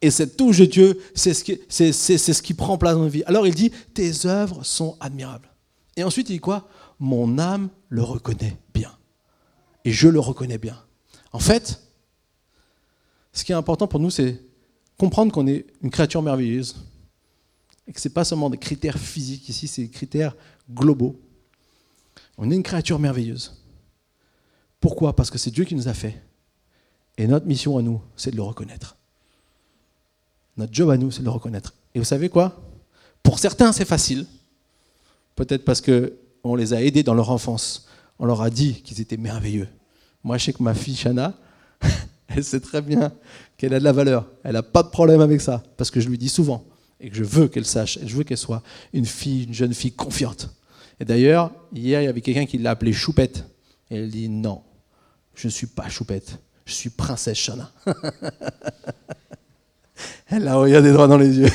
Et 0.00 0.12
cette 0.12 0.36
touche 0.36 0.58
de 0.58 0.66
Dieu, 0.66 1.00
c'est 1.16 1.34
ce, 1.34 1.42
qui, 1.42 1.58
c'est, 1.68 1.92
ce 1.92 2.40
qui 2.40 2.54
prend 2.54 2.78
place 2.78 2.94
dans 2.94 3.02
nos 3.02 3.08
vies. 3.08 3.24
Alors 3.26 3.48
il 3.48 3.54
dit, 3.56 3.72
tes 3.94 4.26
œuvres 4.26 4.64
sont 4.64 4.96
admirables. 5.00 5.48
Et 5.96 6.04
ensuite 6.04 6.30
il 6.30 6.34
dit 6.34 6.38
quoi? 6.38 6.68
Mon 7.00 7.40
âme 7.40 7.68
le 7.88 8.04
reconnaît 8.04 8.56
bien. 8.72 8.92
Et 9.84 9.90
je 9.90 10.06
le 10.06 10.20
reconnais 10.20 10.58
bien. 10.58 10.85
En 11.36 11.38
fait, 11.38 11.78
ce 13.34 13.44
qui 13.44 13.52
est 13.52 13.54
important 13.54 13.86
pour 13.86 14.00
nous, 14.00 14.08
c'est 14.08 14.40
comprendre 14.96 15.30
qu'on 15.32 15.46
est 15.46 15.66
une 15.82 15.90
créature 15.90 16.22
merveilleuse. 16.22 16.76
Et 17.86 17.92
que 17.92 18.00
ce 18.00 18.08
n'est 18.08 18.14
pas 18.14 18.24
seulement 18.24 18.48
des 18.48 18.56
critères 18.56 18.98
physiques 18.98 19.46
ici, 19.50 19.68
c'est 19.68 19.82
des 19.82 19.90
critères 19.90 20.34
globaux. 20.72 21.20
On 22.38 22.50
est 22.50 22.54
une 22.54 22.62
créature 22.62 22.98
merveilleuse. 22.98 23.62
Pourquoi? 24.80 25.14
Parce 25.14 25.30
que 25.30 25.36
c'est 25.36 25.50
Dieu 25.50 25.66
qui 25.66 25.74
nous 25.74 25.88
a 25.88 25.92
fait. 25.92 26.22
Et 27.18 27.26
notre 27.26 27.44
mission 27.44 27.76
à 27.76 27.82
nous, 27.82 28.00
c'est 28.16 28.30
de 28.30 28.36
le 28.36 28.42
reconnaître. 28.42 28.96
Notre 30.56 30.72
job 30.72 30.88
à 30.88 30.96
nous, 30.96 31.10
c'est 31.10 31.20
de 31.20 31.24
le 31.24 31.30
reconnaître. 31.32 31.74
Et 31.94 31.98
vous 31.98 32.06
savez 32.06 32.30
quoi? 32.30 32.62
Pour 33.22 33.38
certains, 33.38 33.72
c'est 33.72 33.84
facile. 33.84 34.24
Peut-être 35.34 35.66
parce 35.66 35.82
qu'on 35.82 36.54
les 36.54 36.72
a 36.72 36.82
aidés 36.82 37.02
dans 37.02 37.14
leur 37.14 37.30
enfance. 37.30 37.88
On 38.18 38.24
leur 38.24 38.40
a 38.40 38.48
dit 38.48 38.80
qu'ils 38.80 39.02
étaient 39.02 39.18
merveilleux. 39.18 39.68
Moi, 40.26 40.38
je 40.38 40.46
sais 40.46 40.52
que 40.52 40.60
ma 40.60 40.74
fille 40.74 40.96
Shana, 40.96 41.34
elle 42.28 42.42
sait 42.42 42.58
très 42.58 42.82
bien 42.82 43.12
qu'elle 43.56 43.72
a 43.74 43.78
de 43.78 43.84
la 43.84 43.92
valeur. 43.92 44.26
Elle 44.42 44.54
n'a 44.54 44.64
pas 44.64 44.82
de 44.82 44.88
problème 44.88 45.20
avec 45.20 45.40
ça. 45.40 45.62
Parce 45.76 45.88
que 45.92 46.00
je 46.00 46.08
lui 46.08 46.18
dis 46.18 46.28
souvent. 46.28 46.64
Et 46.98 47.10
que 47.10 47.16
je 47.16 47.22
veux 47.22 47.46
qu'elle 47.46 47.64
sache. 47.64 48.00
Je 48.04 48.16
veux 48.16 48.24
qu'elle 48.24 48.36
soit 48.36 48.64
une 48.92 49.06
fille, 49.06 49.44
une 49.44 49.54
jeune 49.54 49.72
fille 49.72 49.92
confiante. 49.92 50.50
Et 50.98 51.04
d'ailleurs, 51.04 51.52
hier, 51.72 52.02
il 52.02 52.06
y 52.06 52.08
avait 52.08 52.22
quelqu'un 52.22 52.44
qui 52.44 52.58
l'a 52.58 52.72
appelée 52.72 52.92
Choupette. 52.92 53.44
Et 53.88 53.98
elle 53.98 54.10
dit 54.10 54.28
non, 54.28 54.64
je 55.36 55.46
ne 55.46 55.52
suis 55.52 55.68
pas 55.68 55.88
Choupette. 55.88 56.40
Je 56.64 56.72
suis 56.72 56.90
princesse 56.90 57.38
Shana. 57.38 57.70
Elle 60.26 60.48
a 60.48 60.56
regardé 60.56 60.90
droit 60.90 61.06
dans 61.06 61.18
les 61.18 61.38
yeux. 61.38 61.50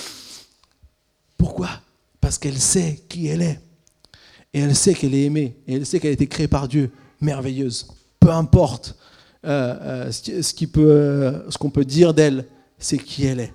Pourquoi? 1.38 1.70
Parce 2.20 2.36
qu'elle 2.36 2.58
sait 2.58 3.04
qui 3.08 3.28
elle 3.28 3.40
est. 3.40 3.58
Et 4.52 4.60
elle 4.60 4.76
sait 4.76 4.92
qu'elle 4.92 5.14
est 5.14 5.24
aimée. 5.24 5.56
Et 5.66 5.76
elle 5.76 5.86
sait 5.86 5.98
qu'elle 5.98 6.10
a 6.10 6.12
été 6.12 6.26
créée 6.26 6.46
par 6.46 6.68
Dieu, 6.68 6.90
merveilleuse. 7.20 7.88
Peu 8.18 8.30
importe 8.30 8.96
euh, 9.46 10.08
euh, 10.08 10.12
ce 10.12 10.54
qu'on 10.54 11.70
peut, 11.70 11.80
peut 11.80 11.84
dire 11.84 12.14
d'elle, 12.14 12.46
c'est 12.78 12.98
qui 12.98 13.26
elle 13.26 13.40
est. 13.40 13.52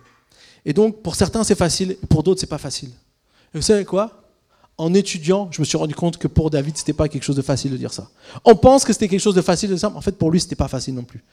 Et 0.65 0.73
donc, 0.73 1.01
pour 1.01 1.15
certains, 1.15 1.43
c'est 1.43 1.56
facile, 1.56 1.97
pour 2.10 2.23
d'autres, 2.23 2.39
c'est 2.39 2.47
pas 2.47 2.58
facile. 2.58 2.89
Et 3.54 3.58
vous 3.58 3.62
savez 3.62 3.86
quoi? 3.86 4.23
En 4.78 4.93
étudiant, 4.93 5.47
je 5.51 5.62
me 5.62 5.65
suis 5.65 5.78
rendu 5.78 5.95
compte 5.95 6.17
que 6.17 6.28
pour 6.28 6.49
David, 6.49 6.75
c'était 6.75 6.93
pas 6.93 7.08
quelque 7.08 7.23
chose 7.23 7.36
de 7.36 7.41
facile 7.41 7.71
de 7.71 7.78
dire 7.78 7.93
ça. 7.93 8.10
On 8.43 8.56
pense 8.56 8.84
que 8.84 8.91
c'était 8.91 9.08
quelque 9.08 9.21
chose 9.21 9.36
de 9.36 9.41
facile 9.41 9.69
de 9.69 9.75
mais 9.75 9.86
en 9.86 10.01
fait, 10.01 10.17
pour 10.17 10.32
lui, 10.32 10.39
c'était 10.39 10.56
pas 10.56 10.67
facile 10.67 10.95
non 10.95 11.04
plus. 11.04 11.23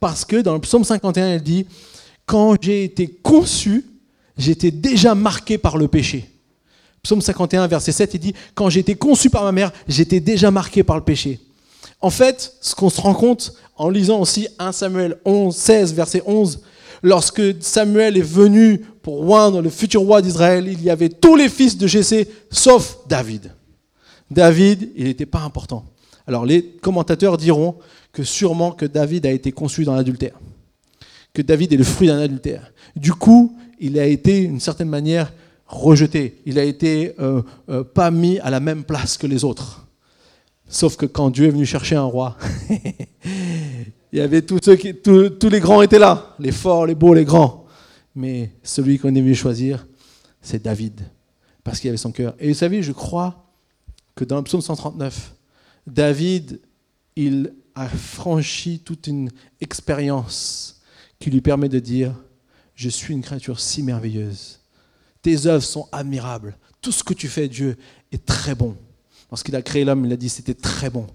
Parce 0.00 0.24
que 0.24 0.36
dans 0.36 0.54
le 0.54 0.60
psaume 0.60 0.82
51, 0.82 1.26
elle 1.26 1.42
dit 1.42 1.66
quand 2.26 2.56
j'ai 2.60 2.84
été 2.84 3.08
conçu, 3.08 3.84
j'étais 4.38 4.70
déjà 4.70 5.14
marqué 5.14 5.58
par 5.58 5.76
le 5.76 5.88
péché. 5.88 6.30
Psaume 7.02 7.20
51, 7.20 7.66
verset 7.66 7.92
7, 7.92 8.14
il 8.14 8.20
dit, 8.20 8.34
quand 8.54 8.68
j'ai 8.68 8.80
été 8.80 8.94
conçu 8.94 9.30
par 9.30 9.42
ma 9.42 9.52
mère, 9.52 9.72
j'étais 9.88 10.20
déjà 10.20 10.50
marqué 10.50 10.82
par 10.82 10.96
le 10.96 11.02
péché. 11.02 11.40
En 12.00 12.10
fait, 12.10 12.54
ce 12.60 12.74
qu'on 12.74 12.90
se 12.90 13.00
rend 13.00 13.14
compte 13.14 13.54
en 13.76 13.90
lisant 13.90 14.20
aussi 14.20 14.48
1 14.58 14.72
Samuel 14.72 15.18
11, 15.24 15.54
16, 15.54 15.94
verset 15.94 16.22
11, 16.26 16.62
lorsque 17.02 17.42
Samuel 17.60 18.16
est 18.16 18.22
venu 18.22 18.78
pour 19.02 19.28
oindre 19.28 19.60
le 19.62 19.70
futur 19.70 20.02
roi 20.02 20.22
d'Israël, 20.22 20.68
il 20.68 20.82
y 20.82 20.90
avait 20.90 21.08
tous 21.08 21.36
les 21.36 21.48
fils 21.48 21.76
de 21.76 21.86
Jessé, 21.86 22.28
sauf 22.50 22.98
David. 23.08 23.52
David, 24.30 24.90
il 24.96 25.04
n'était 25.04 25.26
pas 25.26 25.40
important. 25.40 25.84
Alors 26.26 26.46
les 26.46 26.62
commentateurs 26.62 27.36
diront 27.36 27.76
que 28.12 28.24
sûrement 28.24 28.72
que 28.72 28.86
David 28.86 29.26
a 29.26 29.30
été 29.30 29.52
conçu 29.52 29.84
dans 29.84 29.94
l'adultère 29.94 30.38
que 31.32 31.42
David 31.42 31.72
est 31.72 31.76
le 31.76 31.84
fruit 31.84 32.08
d'un 32.08 32.18
adultère. 32.18 32.72
Du 32.96 33.12
coup, 33.12 33.56
il 33.78 33.98
a 33.98 34.06
été, 34.06 34.46
d'une 34.46 34.60
certaine 34.60 34.88
manière, 34.88 35.32
rejeté. 35.66 36.40
Il 36.46 36.58
a 36.58 36.64
été 36.64 37.14
euh, 37.20 37.42
euh, 37.68 37.84
pas 37.84 38.10
mis 38.10 38.38
à 38.40 38.50
la 38.50 38.60
même 38.60 38.84
place 38.84 39.16
que 39.16 39.26
les 39.26 39.44
autres. 39.44 39.79
Sauf 40.70 40.96
que 40.96 41.04
quand 41.04 41.30
Dieu 41.30 41.48
est 41.48 41.50
venu 41.50 41.66
chercher 41.66 41.96
un 41.96 42.04
roi, 42.04 42.38
il 44.12 44.18
y 44.18 44.20
avait 44.20 44.42
tous 44.42 44.60
ceux 44.62 44.76
qui, 44.76 44.94
tous, 44.94 45.48
les 45.50 45.58
grands 45.58 45.82
étaient 45.82 45.98
là, 45.98 46.36
les 46.38 46.52
forts, 46.52 46.86
les 46.86 46.94
beaux, 46.94 47.12
les 47.12 47.24
grands. 47.24 47.66
Mais 48.14 48.52
celui 48.62 48.98
qu'on 49.00 49.08
est 49.08 49.20
venu 49.20 49.34
choisir, 49.34 49.84
c'est 50.40 50.62
David, 50.62 51.00
parce 51.64 51.80
qu'il 51.80 51.88
avait 51.88 51.96
son 51.96 52.12
cœur. 52.12 52.36
Et 52.38 52.48
vous 52.48 52.54
savez, 52.54 52.84
je 52.84 52.92
crois 52.92 53.52
que 54.14 54.24
dans 54.24 54.36
le 54.36 54.44
psaume 54.44 54.60
139, 54.60 55.34
David, 55.88 56.60
il 57.16 57.52
a 57.74 57.88
franchi 57.88 58.78
toute 58.78 59.08
une 59.08 59.28
expérience 59.60 60.82
qui 61.18 61.30
lui 61.30 61.40
permet 61.40 61.68
de 61.68 61.80
dire, 61.80 62.14
je 62.76 62.88
suis 62.88 63.12
une 63.12 63.22
créature 63.22 63.58
si 63.58 63.82
merveilleuse. 63.82 64.60
Tes 65.20 65.46
œuvres 65.48 65.64
sont 65.64 65.88
admirables. 65.90 66.56
Tout 66.80 66.92
ce 66.92 67.02
que 67.02 67.12
tu 67.12 67.26
fais, 67.26 67.48
Dieu, 67.48 67.76
est 68.12 68.24
très 68.24 68.54
bon. 68.54 68.76
Lorsqu'il 69.30 69.54
a 69.56 69.62
créé 69.62 69.84
l'homme, 69.84 70.04
il 70.04 70.12
a 70.12 70.16
dit, 70.16 70.28
c'était 70.28 70.54
très 70.54 70.90
bon. 70.90 71.06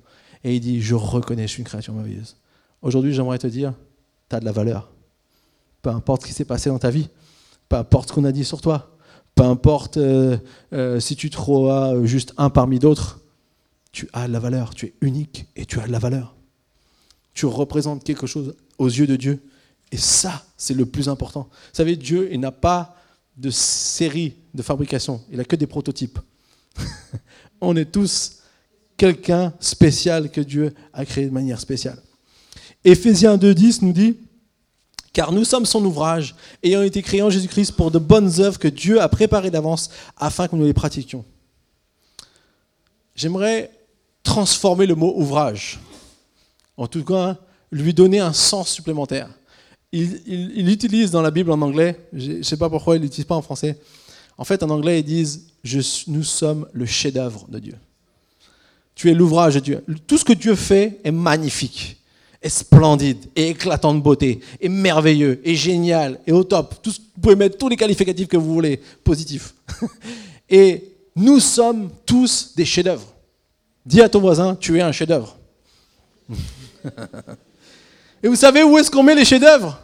Et 0.44 0.56
il 0.56 0.60
dit, 0.60 0.82
je 0.82 0.96
reconnais, 0.96 1.44
je 1.44 1.54
suis 1.54 1.60
une 1.60 1.66
créature 1.66 1.94
merveilleuse. 1.94 2.38
Aujourd'hui, 2.82 3.14
j'aimerais 3.14 3.40
te 3.40 3.48
dire, 3.48 3.74
tu 4.30 4.36
as 4.36 4.40
de 4.40 4.46
la 4.46 4.52
valeur. 4.52 4.92
Peu 5.82 5.90
importe 5.90 6.22
ce 6.22 6.28
qui 6.28 6.34
s'est 6.34 6.46
passé 6.46 6.70
dans 6.70 6.80
ta 6.80 6.90
vie, 6.90 7.10
peu 7.70 7.76
importe 7.76 8.10
ce 8.10 8.14
qu'on 8.14 8.24
a 8.26 8.32
dit 8.32 8.46
sur 8.46 8.62
toi, 8.62 8.96
peu 9.36 9.44
importe 9.44 9.98
euh, 9.98 10.38
euh, 10.74 11.00
si 11.00 11.16
tu 11.16 11.30
te 11.30 11.36
crois 11.36 11.94
juste 12.06 12.34
un 12.38 12.50
parmi 12.50 12.80
d'autres, 12.80 13.20
tu 13.92 14.10
as 14.14 14.28
de 14.28 14.34
la 14.34 14.40
valeur, 14.40 14.74
tu 14.74 14.88
es 14.88 14.94
unique 15.02 15.48
et 15.56 15.66
tu 15.66 15.80
as 15.80 15.88
de 15.88 15.92
la 15.92 16.00
valeur. 16.00 16.36
Tu 17.34 17.46
représentes 17.46 18.04
quelque 18.04 18.28
chose 18.28 18.56
aux 18.78 18.88
yeux 18.88 19.08
de 19.08 19.16
Dieu 19.16 19.44
et 19.92 19.98
ça, 19.98 20.46
c'est 20.58 20.74
le 20.74 20.86
plus 20.86 21.10
important. 21.10 21.48
Vous 21.52 21.76
savez, 21.76 21.96
Dieu, 21.96 22.30
il 22.32 22.40
n'a 22.40 22.52
pas 22.52 22.96
de 23.38 23.50
série 23.50 24.36
de 24.54 24.62
fabrication, 24.62 25.22
il 25.30 25.38
n'a 25.38 25.46
que 25.46 25.56
des 25.56 25.68
prototypes. 25.68 26.20
On 27.62 27.76
est 27.76 27.92
tous 27.92 28.40
quelqu'un 28.98 29.54
spécial 29.60 30.32
que 30.32 30.42
Dieu 30.42 30.74
a 30.94 31.06
créé 31.06 31.26
de 31.26 31.32
manière 31.32 31.60
spéciale. 31.60 32.02
Éphésiens 32.84 33.38
2.10 33.38 33.84
nous 33.84 33.94
dit, 33.94 34.18
Car 35.12 35.32
nous 35.32 35.44
sommes 35.44 35.66
son 35.66 35.84
ouvrage, 35.84 36.36
ayant 36.64 36.84
été 36.84 37.02
créés 37.02 37.22
en 37.22 37.30
Jésus-Christ 37.30 37.74
pour 37.74 37.92
de 37.92 38.00
bonnes 38.00 38.40
œuvres 38.40 38.60
que 38.60 38.68
Dieu 38.68 39.02
a 39.02 39.10
préparées 39.10 39.52
d'avance 39.52 39.90
afin 40.18 40.48
que 40.48 40.56
nous 40.56 40.66
les 40.66 40.74
pratiquions. 40.74 41.26
J'aimerais 43.16 43.72
transformer 44.24 44.86
le 44.86 44.96
mot 44.96 45.14
ouvrage. 45.16 45.80
En 46.78 46.88
tout 46.88 47.04
cas, 47.04 47.38
lui 47.72 47.94
donner 47.94 48.20
un 48.20 48.34
sens 48.34 48.70
supplémentaire. 48.70 49.30
Il, 49.92 50.70
utilise 50.70 51.12
dans 51.12 51.22
la 51.22 51.32
Bible 51.32 51.52
en 51.52 51.62
anglais, 51.62 52.08
je 52.12 52.34
ne 52.34 52.44
sais 52.44 52.58
pas 52.58 52.70
pourquoi 52.70 52.98
il 52.98 53.02
l'utilise 53.02 53.26
pas 53.26 53.36
en 53.36 53.42
français. 53.42 53.80
En 54.38 54.44
fait, 54.44 54.64
en 54.64 54.70
anglais, 54.70 55.00
ils 55.00 55.04
disent 55.04 55.48
Nous 56.08 56.24
sommes 56.24 56.68
le 56.74 56.86
chef-d'œuvre 56.86 57.46
de 57.50 57.60
Dieu. 57.60 57.76
Tu 58.96 59.10
es 59.10 59.14
l'ouvrage 59.14 59.56
de 59.56 59.60
Dieu. 59.60 59.84
Tout 60.08 60.18
ce 60.18 60.26
que 60.26 60.34
Dieu 60.34 60.56
fait 60.56 61.00
est 61.04 61.12
magnifique 61.12 61.98
est 62.46 62.50
splendide, 62.50 63.26
et 63.36 63.50
éclatant 63.50 63.96
de 63.96 64.00
beauté, 64.00 64.40
et 64.62 64.70
merveilleux, 64.70 65.42
et 65.44 65.56
génial, 65.56 66.20
et 66.28 66.32
au 66.32 66.44
top. 66.44 66.76
Tout, 66.84 66.92
vous 66.92 67.22
pouvez 67.22 67.36
mettre 67.36 67.58
tous 67.58 67.70
les 67.70 67.76
qualificatifs 67.76 68.28
que 68.28 68.38
vous 68.38 68.54
voulez, 68.54 68.80
positifs. 69.04 69.56
et 70.50 70.84
nous 71.16 71.40
sommes 71.40 71.90
tous 72.06 72.54
des 72.56 72.66
chefs-d'œuvre. 72.66 73.08
Dis 73.84 74.00
à 74.00 74.10
ton 74.10 74.20
voisin, 74.20 74.56
tu 74.56 74.78
es 74.78 74.82
un 74.82 74.92
chef-d'œuvre. 74.92 75.36
et 78.24 78.28
vous 78.28 78.36
savez 78.36 78.62
où 78.62 78.78
est-ce 78.78 78.92
qu'on 78.92 79.02
met 79.02 79.16
les 79.16 79.26
chefs-d'œuvre? 79.26 79.80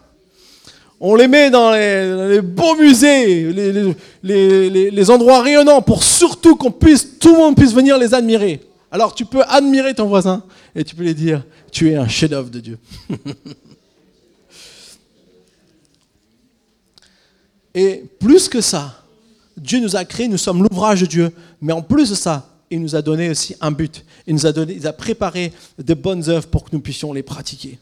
On 1.04 1.16
les 1.16 1.28
met 1.28 1.50
dans 1.50 1.72
les, 1.72 2.42
beaux 2.42 2.76
musées, 2.76 3.52
les, 3.52 4.92
les 4.92 5.10
endroits 5.10 5.42
rayonnants, 5.42 5.82
pour 5.82 6.04
surtout 6.04 6.56
qu'on 6.56 6.72
puisse, 6.72 7.18
tout 7.20 7.34
le 7.34 7.40
monde 7.40 7.56
puisse 7.56 7.74
venir 7.74 7.98
les 7.98 8.14
admirer. 8.14 8.62
Alors 8.92 9.16
tu 9.16 9.26
peux 9.26 9.42
admirer 9.48 9.96
ton 9.96 10.06
voisin 10.06 10.44
et 10.76 10.84
tu 10.84 10.96
peux 10.96 11.04
lui 11.04 11.16
dire, 11.16 11.44
tu 11.72 11.90
es 11.92 11.96
un 11.96 12.08
chef-d'œuvre 12.08 12.50
de 12.50 12.60
Dieu. 12.60 12.78
et 17.74 18.04
plus 18.20 18.48
que 18.50 18.60
ça, 18.60 19.04
Dieu 19.56 19.80
nous 19.80 19.96
a 19.96 20.04
créés, 20.06 20.28
nous 20.28 20.38
sommes 20.38 20.62
l'ouvrage 20.62 21.02
de 21.02 21.06
Dieu, 21.06 21.32
mais 21.62 21.74
en 21.74 21.82
plus 21.82 22.10
de 22.10 22.16
ça, 22.16 22.48
il 22.70 22.82
nous 22.82 22.96
a 22.96 23.02
donné 23.02 23.30
aussi 23.30 23.56
un 23.62 23.72
but. 23.72 24.06
Il 24.28 24.36
nous 24.36 24.46
a, 24.46 24.52
donné, 24.52 24.74
il 24.76 24.86
a 24.86 24.94
préparé 24.94 25.52
de 25.78 25.94
bonnes 25.94 26.30
œuvres 26.30 26.48
pour 26.48 26.66
que 26.66 26.70
nous 26.74 26.82
puissions 26.82 27.12
les 27.14 27.24
pratiquer, 27.24 27.80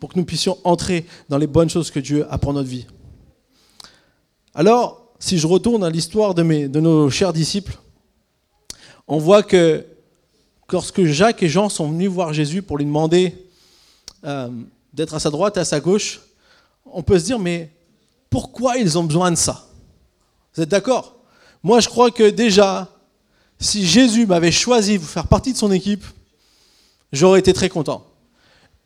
pour 0.00 0.08
que 0.08 0.18
nous 0.18 0.24
puissions 0.24 0.58
entrer 0.64 1.06
dans 1.28 1.38
les 1.38 1.46
bonnes 1.46 1.70
choses 1.70 1.90
que 1.90 2.00
Dieu 2.00 2.26
a 2.30 2.38
pour 2.38 2.54
notre 2.54 2.68
vie. 2.68 2.86
Alors, 4.54 5.12
si 5.20 5.38
je 5.38 5.46
retourne 5.46 5.84
à 5.84 5.90
l'histoire 5.90 6.34
de, 6.34 6.42
nos 6.42 7.10
chers 7.10 7.32
disciples, 7.32 7.78
on 9.06 9.18
voit 9.18 9.42
que 9.42 9.84
lorsque 10.72 11.04
Jacques 11.04 11.42
et 11.42 11.48
Jean 11.48 11.68
sont 11.68 11.88
venus 11.90 12.08
voir 12.08 12.32
Jésus 12.32 12.62
pour 12.62 12.78
lui 12.78 12.86
demander 12.86 13.46
euh, 14.24 14.48
d'être 14.92 15.14
à 15.14 15.20
sa 15.20 15.30
droite 15.30 15.58
et 15.58 15.60
à 15.60 15.64
sa 15.64 15.78
gauche, 15.78 16.20
on 16.86 17.02
peut 17.02 17.18
se 17.18 17.26
dire, 17.26 17.38
mais 17.38 17.70
pourquoi 18.30 18.78
ils 18.78 18.96
ont 18.96 19.04
besoin 19.04 19.30
de 19.30 19.36
ça? 19.36 19.68
Vous 20.54 20.62
êtes 20.62 20.68
d'accord? 20.68 21.16
Moi, 21.62 21.80
je 21.80 21.88
crois 21.88 22.10
que 22.10 22.30
déjà, 22.30 22.88
si 23.58 23.86
Jésus 23.86 24.26
m'avait 24.26 24.50
choisi 24.50 24.98
de 24.98 25.04
faire 25.04 25.26
partie 25.26 25.52
de 25.52 25.58
son 25.58 25.70
équipe, 25.70 26.04
j'aurais 27.12 27.40
été 27.40 27.52
très 27.52 27.68
content. 27.68 28.09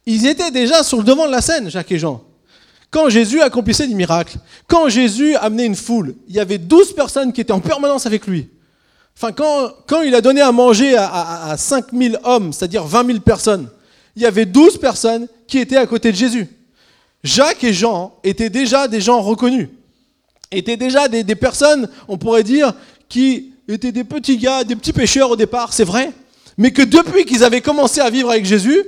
Ils 0.06 0.26
étaient 0.26 0.50
déjà 0.50 0.82
sur 0.82 0.98
le 0.98 1.04
devant 1.04 1.26
de 1.26 1.32
la 1.32 1.40
scène, 1.40 1.70
Jacques 1.70 1.92
et 1.92 1.98
Jean. 1.98 2.22
Quand 2.90 3.08
Jésus 3.08 3.40
accomplissait 3.40 3.88
des 3.88 3.94
miracles, 3.94 4.38
quand 4.68 4.88
Jésus 4.88 5.34
amenait 5.36 5.66
une 5.66 5.74
foule, 5.74 6.14
il 6.28 6.34
y 6.36 6.40
avait 6.40 6.58
12 6.58 6.92
personnes 6.92 7.32
qui 7.32 7.40
étaient 7.40 7.52
en 7.52 7.60
permanence 7.60 8.06
avec 8.06 8.26
lui. 8.26 8.48
Enfin, 9.16 9.32
quand, 9.32 10.02
il 10.02 10.14
a 10.14 10.20
donné 10.20 10.40
à 10.40 10.52
manger 10.52 10.96
à, 10.96 11.50
à, 11.50 11.56
5000 11.56 12.18
hommes, 12.24 12.52
c'est-à-dire 12.52 12.84
20 12.84 13.06
000 13.06 13.20
personnes, 13.20 13.68
il 14.16 14.22
y 14.22 14.26
avait 14.26 14.46
12 14.46 14.78
personnes 14.78 15.26
qui 15.46 15.58
étaient 15.58 15.76
à 15.76 15.86
côté 15.86 16.12
de 16.12 16.16
Jésus. 16.16 16.48
Jacques 17.22 17.64
et 17.64 17.72
Jean 17.72 18.14
étaient 18.22 18.50
déjà 18.50 18.86
des 18.86 19.00
gens 19.00 19.20
reconnus, 19.20 19.68
étaient 20.50 20.76
déjà 20.76 21.08
des, 21.08 21.24
des 21.24 21.36
personnes, 21.36 21.88
on 22.06 22.18
pourrait 22.18 22.42
dire, 22.42 22.74
qui 23.08 23.54
étaient 23.68 23.92
des 23.92 24.04
petits 24.04 24.36
gars, 24.36 24.62
des 24.64 24.76
petits 24.76 24.92
pêcheurs 24.92 25.30
au 25.30 25.36
départ, 25.36 25.72
c'est 25.72 25.84
vrai, 25.84 26.12
mais 26.58 26.70
que 26.70 26.82
depuis 26.82 27.24
qu'ils 27.24 27.44
avaient 27.44 27.60
commencé 27.60 28.00
à 28.00 28.10
vivre 28.10 28.30
avec 28.30 28.44
Jésus, 28.44 28.84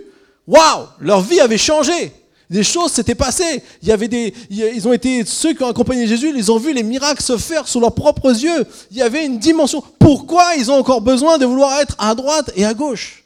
waouh, 0.46 0.87
leur 1.00 1.20
vie 1.20 1.40
avait 1.40 1.59
changé. 1.59 2.12
Des 2.48 2.62
choses 2.62 2.92
s'étaient 2.92 3.16
passées. 3.16 3.62
Il 3.82 3.88
y 3.88 3.92
avait 3.92 4.09
des, 4.09 4.32
ils 4.50 4.87
ont 4.87 4.92
été 4.92 5.24
ceux 5.24 5.52
qui 5.52 5.62
ont 5.64 5.68
accompagné 5.68 6.06
Jésus, 6.06 6.32
ils 6.35 6.52
ont 6.52 6.59
vu 6.59 6.72
les 6.72 6.85
miracles 6.85 7.22
se 7.22 7.37
faire 7.37 7.66
sous 7.66 7.80
leurs 7.80 7.94
propres 7.94 8.30
yeux. 8.30 8.64
Il 8.90 8.96
y 8.96 9.02
avait 9.02 9.26
une 9.26 9.38
dimension. 9.38 9.82
Pourquoi 9.98 10.54
ils 10.56 10.70
ont 10.70 10.76
encore 10.76 11.00
besoin 11.00 11.38
de 11.38 11.46
vouloir 11.46 11.80
être 11.80 11.96
à 11.98 12.14
droite 12.14 12.52
et 12.54 12.64
à 12.64 12.72
gauche? 12.72 13.24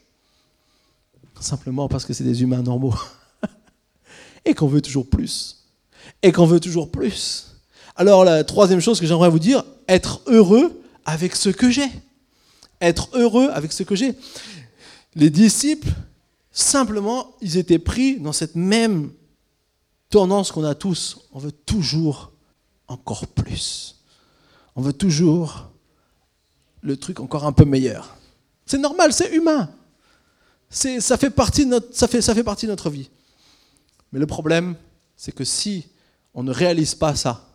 Simplement 1.38 1.88
parce 1.88 2.04
que 2.04 2.12
c'est 2.12 2.24
des 2.24 2.42
humains 2.42 2.62
normaux. 2.62 2.94
et 4.44 4.54
qu'on 4.54 4.66
veut 4.66 4.80
toujours 4.80 5.06
plus. 5.08 5.64
Et 6.22 6.32
qu'on 6.32 6.46
veut 6.46 6.60
toujours 6.60 6.90
plus. 6.90 7.56
Alors 7.96 8.24
la 8.24 8.44
troisième 8.44 8.80
chose 8.80 9.00
que 9.00 9.06
j'aimerais 9.06 9.30
vous 9.30 9.38
dire, 9.38 9.64
être 9.88 10.22
heureux 10.26 10.82
avec 11.04 11.36
ce 11.36 11.50
que 11.50 11.70
j'ai. 11.70 11.88
Être 12.80 13.10
heureux 13.12 13.50
avec 13.52 13.72
ce 13.72 13.82
que 13.82 13.94
j'ai. 13.94 14.14
Les 15.14 15.28
disciples 15.28 15.90
Simplement, 16.60 17.34
ils 17.40 17.56
étaient 17.56 17.78
pris 17.78 18.20
dans 18.20 18.34
cette 18.34 18.54
même 18.54 19.12
tendance 20.10 20.52
qu'on 20.52 20.62
a 20.64 20.74
tous. 20.74 21.18
On 21.32 21.38
veut 21.38 21.52
toujours 21.52 22.32
encore 22.86 23.26
plus. 23.28 23.96
On 24.76 24.82
veut 24.82 24.92
toujours 24.92 25.70
le 26.82 26.98
truc 26.98 27.20
encore 27.20 27.46
un 27.46 27.52
peu 27.52 27.64
meilleur. 27.64 28.14
C'est 28.66 28.76
normal, 28.76 29.14
c'est 29.14 29.32
humain. 29.32 29.70
Ça 30.68 31.16
fait, 31.16 31.30
partie 31.30 31.64
de 31.64 31.70
notre, 31.70 32.90
vie. 32.90 33.08
Mais 34.12 34.18
le 34.18 34.26
problème, 34.26 34.76
c'est 35.16 35.32
que 35.32 35.44
si 35.44 35.86
on 36.34 36.42
ne 36.42 36.52
réalise 36.52 36.94
pas 36.94 37.16
ça, 37.16 37.48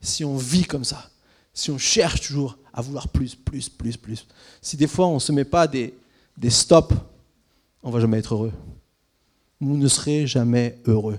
si 0.00 0.24
on 0.24 0.38
vit 0.38 0.64
comme 0.64 0.84
ça, 0.84 1.10
si 1.52 1.70
on 1.70 1.76
cherche 1.76 2.22
toujours 2.22 2.56
à 2.72 2.80
vouloir 2.80 3.08
plus, 3.08 3.34
plus, 3.34 3.68
plus, 3.68 3.98
plus, 3.98 4.26
si 4.62 4.78
des 4.78 4.86
fois 4.86 5.06
on 5.06 5.14
ne 5.14 5.20
se 5.20 5.32
met 5.32 5.44
pas 5.44 5.66
des 5.68 5.92
stops 6.48 6.94
on 7.82 7.90
va 7.90 8.00
jamais 8.00 8.18
être 8.18 8.34
heureux. 8.34 8.52
Vous 9.60 9.76
ne 9.76 9.88
serez 9.88 10.26
jamais 10.26 10.78
heureux. 10.86 11.18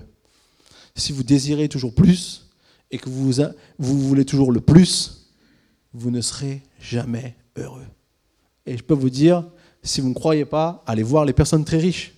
Si 0.94 1.12
vous 1.12 1.22
désirez 1.22 1.68
toujours 1.68 1.94
plus 1.94 2.48
et 2.90 2.98
que 2.98 3.08
vous, 3.08 3.32
vous 3.78 4.00
voulez 4.00 4.24
toujours 4.24 4.52
le 4.52 4.60
plus, 4.60 5.28
vous 5.92 6.10
ne 6.10 6.20
serez 6.20 6.62
jamais 6.80 7.34
heureux. 7.56 7.86
Et 8.66 8.76
je 8.76 8.82
peux 8.82 8.94
vous 8.94 9.10
dire, 9.10 9.44
si 9.82 10.00
vous 10.00 10.08
ne 10.08 10.14
croyez 10.14 10.44
pas, 10.44 10.82
allez 10.86 11.02
voir 11.02 11.24
les 11.24 11.32
personnes 11.32 11.64
très 11.64 11.78
riches. 11.78 12.14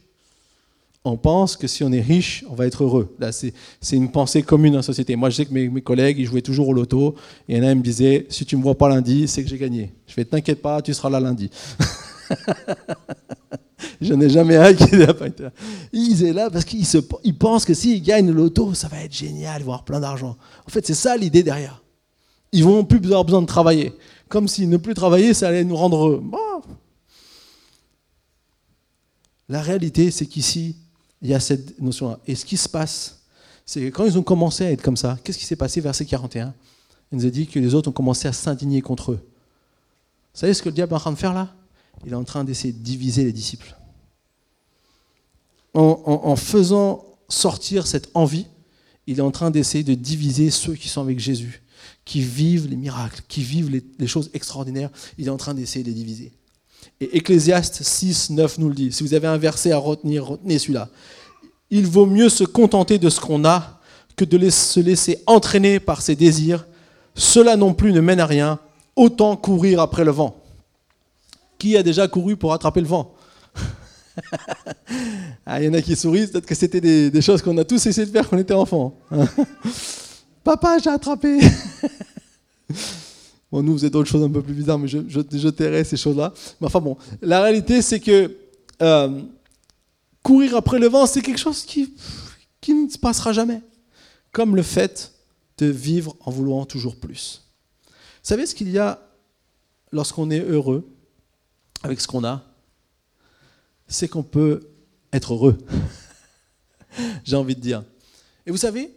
On 1.05 1.17
pense 1.17 1.57
que 1.57 1.67
si 1.67 1.83
on 1.83 1.91
est 1.91 2.01
riche, 2.01 2.45
on 2.49 2.55
va 2.55 2.67
être 2.67 2.85
heureux. 2.85 3.15
Là, 3.19 3.33
c'est 3.33 3.53
une 3.91 4.13
pensée 4.13 4.43
commune 4.43 4.77
en 4.77 4.83
société. 4.83 5.17
Moi, 5.17 5.31
je 5.31 5.37
sais 5.37 5.47
que 5.47 5.53
mes, 5.53 5.81
collègues, 5.81 6.19
ils 6.19 6.27
jouaient 6.27 6.43
toujours 6.43 6.69
au 6.69 6.73
loto. 6.73 7.17
Et 7.49 7.59
en 7.59 7.65
a, 7.65 7.75
me 7.75 7.83
disaient, 7.83 8.27
si 8.29 8.47
tu 8.47 8.55
ne 8.55 8.61
me 8.61 8.63
vois 8.63 8.79
pas 8.79 8.89
lundi, 8.89 9.27
c'est 9.27 9.43
que 9.43 9.49
j'ai 9.49 9.59
gagné. 9.59 9.93
Je 10.07 10.13
fais, 10.13 10.25
t'inquiète 10.25 10.63
pas, 10.63 10.81
tu 10.81 10.95
seras 10.95 11.11
là 11.11 11.19
lundi. 11.19 11.51
Je 14.03 14.15
n'ai 14.15 14.29
jamais 14.29 14.57
un 14.57 14.75
qui 14.75 14.85
été 14.85 14.97
là. 14.97 15.15
Il 15.93 16.23
est 16.25 16.33
là 16.33 16.51
parce 16.51 16.65
qu'il 16.65 17.39
pense 17.39 17.65
que 17.65 17.75
s'il 17.75 18.03
gagne 18.03 18.27
le 18.27 18.33
loto, 18.33 18.75
ça 18.75 18.89
va 18.89 19.03
être 19.03 19.15
génial, 19.15 19.61
il 19.61 19.65
va 19.65 19.73
avoir 19.73 19.85
plein 19.85 20.01
d'argent. 20.01 20.37
En 20.67 20.71
fait, 20.71 20.87
c'est 20.87 20.95
ça 20.95 21.17
l'idée 21.17 21.43
derrière. 21.43 21.83
Ils 22.53 22.65
vont 22.65 22.85
plus 22.85 22.99
avoir 23.05 23.25
besoin 23.25 23.43
de 23.43 23.47
travailler. 23.47 23.93
Comme 24.29 24.49
s'ils 24.49 24.69
ne 24.69 24.77
plus 24.77 24.95
travailler, 24.95 25.35
ça 25.35 25.49
allait 25.49 25.65
nous 25.65 25.77
rendre. 25.77 26.23
La 29.49 29.61
réalité, 29.61 30.11
c'est 30.11 30.27
qu'ici, 30.27 30.77
il 31.21 31.31
y 31.31 31.35
a 31.35 31.41
cette 31.41 31.81
notion-là. 31.81 32.19
Et 32.27 32.35
ce 32.35 32.45
qui 32.45 32.57
se 32.57 32.69
passe, 32.69 33.21
c'est 33.65 33.81
que 33.81 33.89
quand 33.89 34.05
ils 34.05 34.19
ont 34.19 34.23
commencé 34.23 34.65
à 34.65 34.73
être 34.73 34.83
comme 34.83 34.97
ça, 34.97 35.19
qu'est-ce 35.23 35.39
qui 35.39 35.47
s'est 35.47 35.57
passé 35.57 35.81
verset 35.81 36.05
41 36.05 36.55
Il 37.11 37.19
nous 37.19 37.27
a 37.27 37.31
dit 37.31 37.47
que 37.47 37.59
les 37.59 37.75
autres 37.75 37.91
ont 37.91 37.93
commencé 37.93 38.27
à 38.27 38.33
s'indigner 38.33 38.81
contre 38.81 39.13
eux. 39.13 39.21
Vous 40.35 40.41
savez 40.41 40.55
ce 40.55 40.63
que 40.63 40.69
le 40.69 40.75
diable 40.75 40.93
est 40.93 40.97
en 40.97 41.01
train 41.01 41.13
de 41.13 41.19
faire 41.19 41.35
là? 41.35 41.55
Il 42.05 42.13
est 42.13 42.17
en 42.17 42.25
train 42.25 42.43
d'essayer 42.43 42.73
de 42.73 42.79
diviser 42.79 43.25
les 43.25 43.33
disciples 43.33 43.77
en, 45.75 46.37
faisant 46.37 47.05
sortir 47.29 47.87
cette 47.87 48.11
envie, 48.15 48.47
il 49.07 49.19
est 49.19 49.23
en 49.23 49.31
train 49.31 49.51
d'essayer 49.51 49.85
de 49.85 49.95
diviser 49.95 50.51
ceux 50.51 50.75
qui 50.75 50.89
sont 50.89 51.01
avec 51.01 51.19
Jésus, 51.19 51.63
qui 52.05 52.21
vivent 52.21 52.69
les 52.69 52.77
miracles, 52.77 53.23
qui 53.29 53.43
vivent 53.43 53.83
les, 53.99 54.07
choses 54.07 54.31
extraordinaires. 54.35 54.91
Il 55.19 55.27
est 55.27 55.31
en 55.31 55.37
train 55.37 55.55
d'essayer 55.55 55.83
de 55.83 55.89
les 55.89 55.95
diviser. 55.95 56.33
Et 57.01 57.17
Ecclésiaste 57.17 57.83
6, 57.83 58.31
9 58.31 58.59
nous 58.59 58.69
le 58.69 58.75
dit. 58.75 58.93
Si 58.93 59.03
vous 59.03 59.15
avez 59.15 59.27
un 59.27 59.39
verset 59.39 59.73
à 59.73 59.79
retenir, 59.79 60.27
retenez 60.27 60.59
celui-là. 60.59 60.89
Il 61.71 61.87
vaut 61.87 62.07
mieux 62.07 62.29
se 62.29 62.45
contenter 62.45 62.99
de 62.99 63.09
ce 63.09 63.21
qu'on 63.21 63.45
a 63.45 63.81
que 64.15 64.25
de 64.25 64.51
se 64.51 64.79
laisser 64.79 65.23
entraîner 65.27 65.81
par 65.81 66.03
ses 66.03 66.17
désirs. 66.17 66.67
Cela 67.15 67.57
non 67.57 67.73
plus 67.73 67.93
ne 67.93 68.01
mène 68.01 68.21
à 68.21 68.27
rien. 68.27 68.59
Autant 68.95 69.37
courir 69.37 69.81
après 69.81 70.05
le 70.05 70.11
vent. 70.11 70.37
Qui 71.59 71.77
a 71.77 71.83
déjà 71.83 72.09
couru 72.09 72.37
pour 72.37 72.53
attraper 72.53 72.81
le 72.81 72.87
vent? 72.87 73.15
ah, 75.47 75.61
il 75.61 75.67
y 75.67 75.69
en 75.69 75.75
a 75.75 75.83
qui 75.83 75.97
sourient, 75.97 76.27
peut-être 76.27 76.47
que 76.47 76.55
c'était 76.55 76.81
des, 76.81 77.23
choses 77.23 77.43
qu'on 77.43 77.57
a 77.59 77.65
tous 77.65 77.85
essayé 77.87 78.07
de 78.07 78.13
faire 78.13 78.29
quand 78.29 78.37
on 78.37 78.41
était 78.41 78.55
enfant. 78.55 78.97
Papa, 80.45 80.79
j'ai 80.79 80.91
attrapé 80.91 81.39
Bon, 83.53 83.63
nous, 83.63 83.73
vous 83.73 83.85
êtes 83.85 83.93
d'autres 83.93 84.09
choses 84.09 84.23
un 84.23 84.31
peu 84.31 84.41
plus 84.41 84.55
bizarres, 84.55 84.79
mais 84.79 84.89
je, 84.89 84.99
je, 85.09 85.49
tairai 85.51 85.85
ces 85.85 85.99
choses-là. 85.99 86.33
Mais 86.61 86.67
enfin 86.67 86.81
bon, 86.81 86.97
la 87.21 87.43
réalité, 87.43 87.83
c'est 87.83 88.01
que 88.01 88.35
euh, 88.81 89.21
courir 90.23 90.57
après 90.57 90.79
le 90.79 90.89
vent, 90.89 91.05
c'est 91.05 91.21
quelque 91.21 91.39
chose 91.41 91.65
qui, 91.65 91.93
qui 92.63 92.73
ne 92.73 92.89
se 92.89 92.99
passera 92.99 93.33
jamais. 93.35 93.61
comme 94.33 94.57
le 94.57 94.63
fait 94.63 95.13
de 95.59 95.67
vivre 95.67 96.17
en 96.21 96.31
voulant 96.31 96.65
toujours 96.65 96.97
plus. 96.97 97.43
Vous 97.87 98.29
savez 98.29 98.47
ce 98.47 98.55
qu'il 98.55 98.71
y 98.71 98.79
a 98.79 98.99
lorsqu'on 99.93 100.31
est 100.31 100.41
heureux 100.41 100.89
avec 101.83 102.01
ce 102.01 102.09
qu'on 102.09 102.25
a? 102.25 102.43
C'est 103.93 104.09
qu'on 104.09 104.23
peut 104.23 104.71
être 105.13 105.35
heureux. 105.35 105.59
J'ai 107.25 107.37
envie 107.37 107.55
de 107.55 107.61
dire. 107.61 107.85
Et 108.47 108.51
vous 108.51 108.57
savez, 108.57 108.91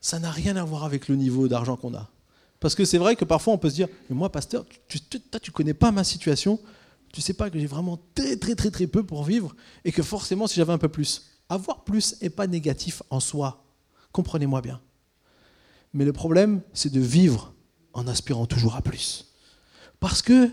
ça 0.00 0.18
n'a 0.18 0.30
rien 0.30 0.56
à 0.56 0.64
voir 0.64 0.84
avec 0.84 1.08
le 1.08 1.16
niveau 1.16 1.48
d'argent 1.48 1.76
qu'on 1.76 1.94
a. 1.94 2.10
Parce 2.58 2.74
que 2.74 2.86
c'est 2.86 2.96
vrai 2.96 3.14
que 3.14 3.26
parfois 3.26 3.52
on 3.52 3.58
peut 3.58 3.68
se 3.68 3.74
dire, 3.74 3.88
mais 4.08 4.16
moi, 4.16 4.32
pasteur, 4.32 4.64
tu 4.88 4.98
ne 5.12 5.50
connais 5.52 5.74
pas 5.74 5.92
ma 5.92 6.02
situation, 6.02 6.58
tu 7.12 7.20
sais 7.20 7.34
pas 7.34 7.50
que 7.50 7.58
j'ai 7.58 7.66
vraiment 7.66 7.98
très 8.14 8.36
très 8.36 8.54
très 8.54 8.70
très 8.70 8.86
peu 8.86 9.04
pour 9.04 9.22
vivre 9.22 9.54
et 9.84 9.92
que 9.92 10.02
forcément 10.02 10.46
si 10.46 10.56
j'avais 10.56 10.72
un 10.72 10.78
peu 10.78 10.88
plus. 10.88 11.26
Avoir 11.50 11.84
plus 11.84 12.20
n'est 12.22 12.30
pas 12.30 12.46
négatif 12.46 13.02
en 13.10 13.20
soi. 13.20 13.64
Comprenez-moi 14.12 14.62
bien. 14.62 14.80
Mais 15.92 16.06
le 16.06 16.12
problème, 16.12 16.62
c'est 16.72 16.92
de 16.92 17.00
vivre 17.00 17.52
en 17.92 18.06
aspirant 18.06 18.46
toujours 18.46 18.76
à 18.76 18.82
plus. 18.82 19.32
Parce 20.00 20.22
que 20.22 20.50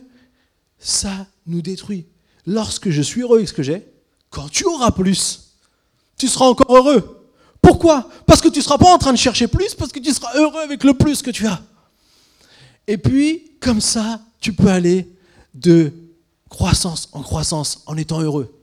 ça 0.80 1.28
nous 1.46 1.62
détruit. 1.62 2.08
Lorsque 2.46 2.90
je 2.90 3.02
suis 3.02 3.22
heureux 3.22 3.38
avec 3.38 3.50
ce 3.50 3.54
que 3.54 3.64
j'ai, 3.64 3.86
quand 4.30 4.50
tu 4.50 4.66
auras 4.66 4.92
plus, 4.92 5.52
tu 6.18 6.28
seras 6.28 6.46
encore 6.46 6.76
heureux. 6.76 7.26
Pourquoi? 7.62 8.10
Parce 8.26 8.42
que 8.42 8.50
tu 8.50 8.60
ne 8.60 8.64
seras 8.64 8.78
pas 8.78 8.94
en 8.94 8.98
train 8.98 9.12
de 9.12 9.18
chercher 9.18 9.48
plus, 9.48 9.74
parce 9.74 9.92
que 9.92 10.00
tu 10.00 10.12
seras 10.12 10.36
heureux 10.36 10.62
avec 10.62 10.84
le 10.84 10.94
plus 10.94 11.22
que 11.22 11.32
tu 11.32 11.48
as. 11.48 11.62
Et 12.88 12.98
puis, 12.98 13.52
comme 13.60 13.82
ça, 13.82 14.22
tu 14.40 14.54
peux 14.54 14.68
aller 14.68 15.10
de 15.54 15.92
croissance 16.50 17.10
en 17.14 17.24
croissance 17.24 17.82
en 17.88 17.98
étant 17.98 18.22
heureux. 18.22 18.54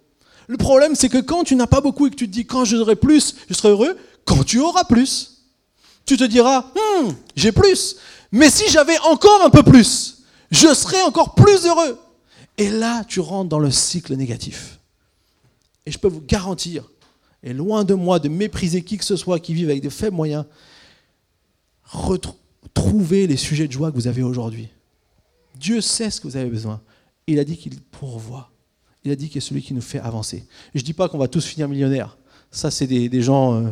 Le 0.47 0.57
problème, 0.57 0.95
c'est 0.95 1.09
que 1.09 1.19
quand 1.19 1.45
tu 1.45 1.57
n'as 1.57 1.67
pas 1.67 1.81
beaucoup 1.81 2.07
et 2.07 2.11
que 2.11 2.17
tu 2.17 2.29
te 2.29 2.33
dis 2.33 2.47
quand 2.47 2.65
j'aurai 2.65 2.97
plus, 2.97 3.35
je 3.49 3.55
serai 3.55 3.71
heureux, 3.71 3.97
quand 4.25 4.45
tu 4.45 4.61
auras 4.61 4.85
plus, 4.85 5.43
tu 6.05 6.17
te 6.17 6.25
diras, 6.25 6.67
hmm, 6.75 7.11
j'ai 7.37 7.53
plus. 7.53 7.97
Mais 8.31 8.51
si 8.51 8.71
j'avais 8.71 8.99
encore 9.01 9.43
un 9.43 9.51
peu 9.51 9.63
plus, 9.63 10.23
je 10.51 10.73
serais 10.75 11.03
encore 11.03 11.35
plus 11.35 11.67
heureux. 11.67 11.99
Et 12.59 12.71
là, 12.71 13.05
tu 13.05 13.21
rentres 13.21 13.49
dans 13.49 13.59
le 13.59 13.71
cycle 13.71 14.15
négatif. 14.15 14.79
Et 15.87 15.91
je 15.91 15.99
peux 15.99 16.09
vous 16.09 16.21
garantir, 16.21 16.89
et 17.43 17.53
loin 17.53 17.85
de 17.85 17.95
moi 17.95 18.19
de 18.19 18.29
mépriser 18.29 18.83
qui 18.83 18.99
que 18.99 19.05
ce 19.05 19.17
soit 19.17 19.41
qui 19.41 19.55
vive 19.55 19.71
avec 19.71 19.83
de 19.83 19.89
faibles 19.89 20.17
moyens, 20.17 20.45
retrouvez 21.85 23.27
les 23.27 23.37
sujets 23.37 23.67
de 23.67 23.73
joie 23.73 23.91
que 23.91 23.97
vous 23.97 24.07
avez 24.07 24.23
aujourd'hui. 24.23 24.69
Dieu 25.57 25.81
sait 25.81 26.11
ce 26.11 26.21
que 26.21 26.29
vous 26.29 26.37
avez 26.37 26.51
besoin. 26.51 26.81
Il 27.27 27.39
a 27.39 27.45
dit 27.45 27.57
qu'il 27.57 27.81
pourvoit. 27.81 28.51
Il 29.05 29.11
a 29.11 29.17
dit 29.17 29.29
qu'il 29.29 29.39
est 29.39 29.41
celui 29.41 29.63
qui 29.63 29.75
nous 29.75 29.81
fait 29.81 29.99
avancer. 29.99 30.47
Je 30.75 30.81
ne 30.81 30.85
dis 30.85 30.93
pas 30.93 31.09
qu'on 31.09 31.19
va 31.19 31.29
tous 31.29 31.45
finir 31.45 31.69
millionnaires. 31.69 32.17
Ça, 32.51 32.71
c'est 32.71 32.87
des, 32.87 33.23
gens, 33.23 33.55
euh, 33.55 33.71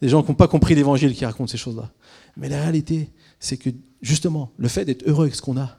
des 0.00 0.08
gens 0.08 0.22
qui 0.22 0.30
n'ont 0.30 0.36
pas 0.36 0.48
compris 0.48 0.74
l'évangile 0.74 1.14
qui 1.14 1.24
racontent 1.24 1.50
ces 1.50 1.58
choses-là. 1.58 1.90
Mais 2.36 2.48
la 2.48 2.60
réalité, 2.60 3.10
c'est 3.38 3.56
que 3.56 3.70
justement, 4.00 4.52
le 4.56 4.68
fait 4.68 4.84
d'être 4.84 5.06
heureux 5.06 5.24
avec 5.24 5.34
ce 5.34 5.42
qu'on 5.42 5.58
a, 5.58 5.78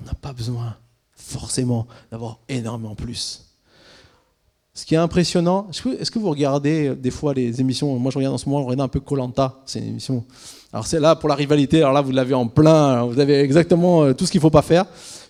on 0.00 0.04
n'a 0.04 0.14
pas 0.14 0.32
besoin 0.32 0.76
forcément 1.16 1.86
d'avoir 2.10 2.38
énormément 2.48 2.94
plus. 2.94 3.46
Ce 4.76 4.84
qui 4.84 4.94
est 4.94 4.98
impressionnant, 4.98 5.68
est-ce 5.70 6.10
que, 6.10 6.18
vous 6.18 6.28
regardez 6.28 6.88
euh, 6.88 6.94
des 6.94 7.10
fois 7.10 7.32
les 7.32 7.62
émissions 7.62 7.98
Moi, 7.98 8.10
je 8.10 8.18
regarde 8.18 8.34
en 8.34 8.38
ce 8.38 8.46
moment, 8.46 8.70
un 8.70 8.88
peu 8.88 9.00
Colanta, 9.00 9.62
c'est 9.64 9.78
une 9.78 9.88
émission. 9.88 10.22
Alors, 10.70 10.86
c'est 10.86 11.00
là 11.00 11.16
pour 11.16 11.30
la 11.30 11.34
rivalité, 11.34 11.78
alors 11.78 11.94
là, 11.94 12.02
vous 12.02 12.12
l'avez 12.12 12.34
en 12.34 12.46
plein, 12.46 13.02
vous 13.04 13.18
avez 13.18 13.40
exactement 13.40 14.04
euh, 14.04 14.12
tout 14.12 14.26
ce 14.26 14.30
qu'il 14.30 14.38
ne 14.38 14.42
faut 14.42 14.50
pas 14.50 14.60
faire. 14.60 14.84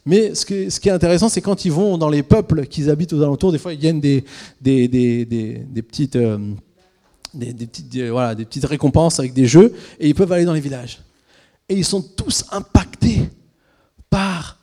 Mais 0.04 0.34
ce, 0.34 0.44
qui 0.44 0.88
est 0.88 0.92
intéressant, 0.92 1.28
c'est 1.28 1.40
quand 1.42 1.64
ils 1.64 1.70
vont 1.70 1.96
dans 1.96 2.08
les 2.08 2.24
peuples 2.24 2.66
qu'ils 2.66 2.90
habitent 2.90 3.12
aux 3.12 3.22
alentours, 3.22 3.52
des 3.52 3.58
fois 3.58 3.72
ils 3.72 3.78
gagnent 3.78 4.00
des, 4.00 4.24
des, 4.60 4.88
des, 4.88 5.24
des 5.24 5.82
petites, 5.82 6.16
euh, 6.16 6.38
petites, 7.38 7.96
voilà, 8.10 8.34
des 8.34 8.44
petites 8.44 8.64
récompenses 8.64 9.20
avec 9.20 9.32
des 9.32 9.46
jeux, 9.46 9.72
et 10.00 10.08
ils 10.08 10.14
peuvent 10.16 10.32
aller 10.32 10.44
dans 10.44 10.54
les 10.54 10.60
villages. 10.60 11.00
Et 11.68 11.74
ils 11.74 11.84
sont 11.84 12.02
tous 12.02 12.44
impactés 12.50 13.28
par 14.10 14.58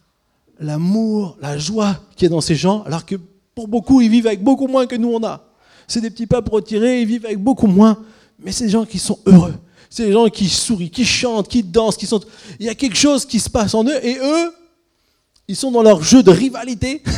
l'amour, 0.60 1.38
la 1.42 1.58
joie 1.58 2.00
qui 2.16 2.26
est 2.26 2.30
dans 2.30 2.42
ces 2.42 2.56
gens, 2.56 2.84
alors 2.84 3.06
que 3.06 3.16
pour 3.56 3.68
beaucoup, 3.68 4.02
ils 4.02 4.10
vivent 4.10 4.28
avec 4.28 4.44
beaucoup 4.44 4.68
moins 4.68 4.86
que 4.86 4.96
nous 4.96 5.10
on 5.14 5.24
a. 5.24 5.44
C'est 5.88 6.02
des 6.02 6.10
petits 6.10 6.28
peuples 6.28 6.52
retirés, 6.52 7.02
ils 7.02 7.08
vivent 7.08 7.26
avec 7.26 7.40
beaucoup 7.40 7.68
moins, 7.68 7.98
mais 8.40 8.52
c'est 8.52 8.66
des 8.66 8.72
gens 8.72 8.86
qui 8.86 9.00
sont 9.00 9.20
heureux. 9.26 9.54
C'est 9.90 10.06
des 10.06 10.12
gens 10.14 10.28
qui 10.30 10.50
sourient, 10.50 10.90
qui 10.90 11.06
chantent, 11.06 11.48
qui 11.48 11.62
dansent, 11.62 11.98
qui 11.98 12.08
sont. 12.08 12.22
Il 12.60 12.66
y 12.66 12.70
a 12.70 12.76
quelque 12.76 12.98
chose 12.98 13.26
qui 13.26 13.40
se 13.40 13.50
passe 13.50 13.76
en 13.76 13.84
eux, 13.84 14.06
et 14.06 14.18
eux, 14.18 14.52
ils 15.48 15.56
sont 15.56 15.72
dans 15.72 15.84
leur 15.84 16.02
jeu 16.02 16.24
de 16.24 16.32
rivalité. 16.32 17.04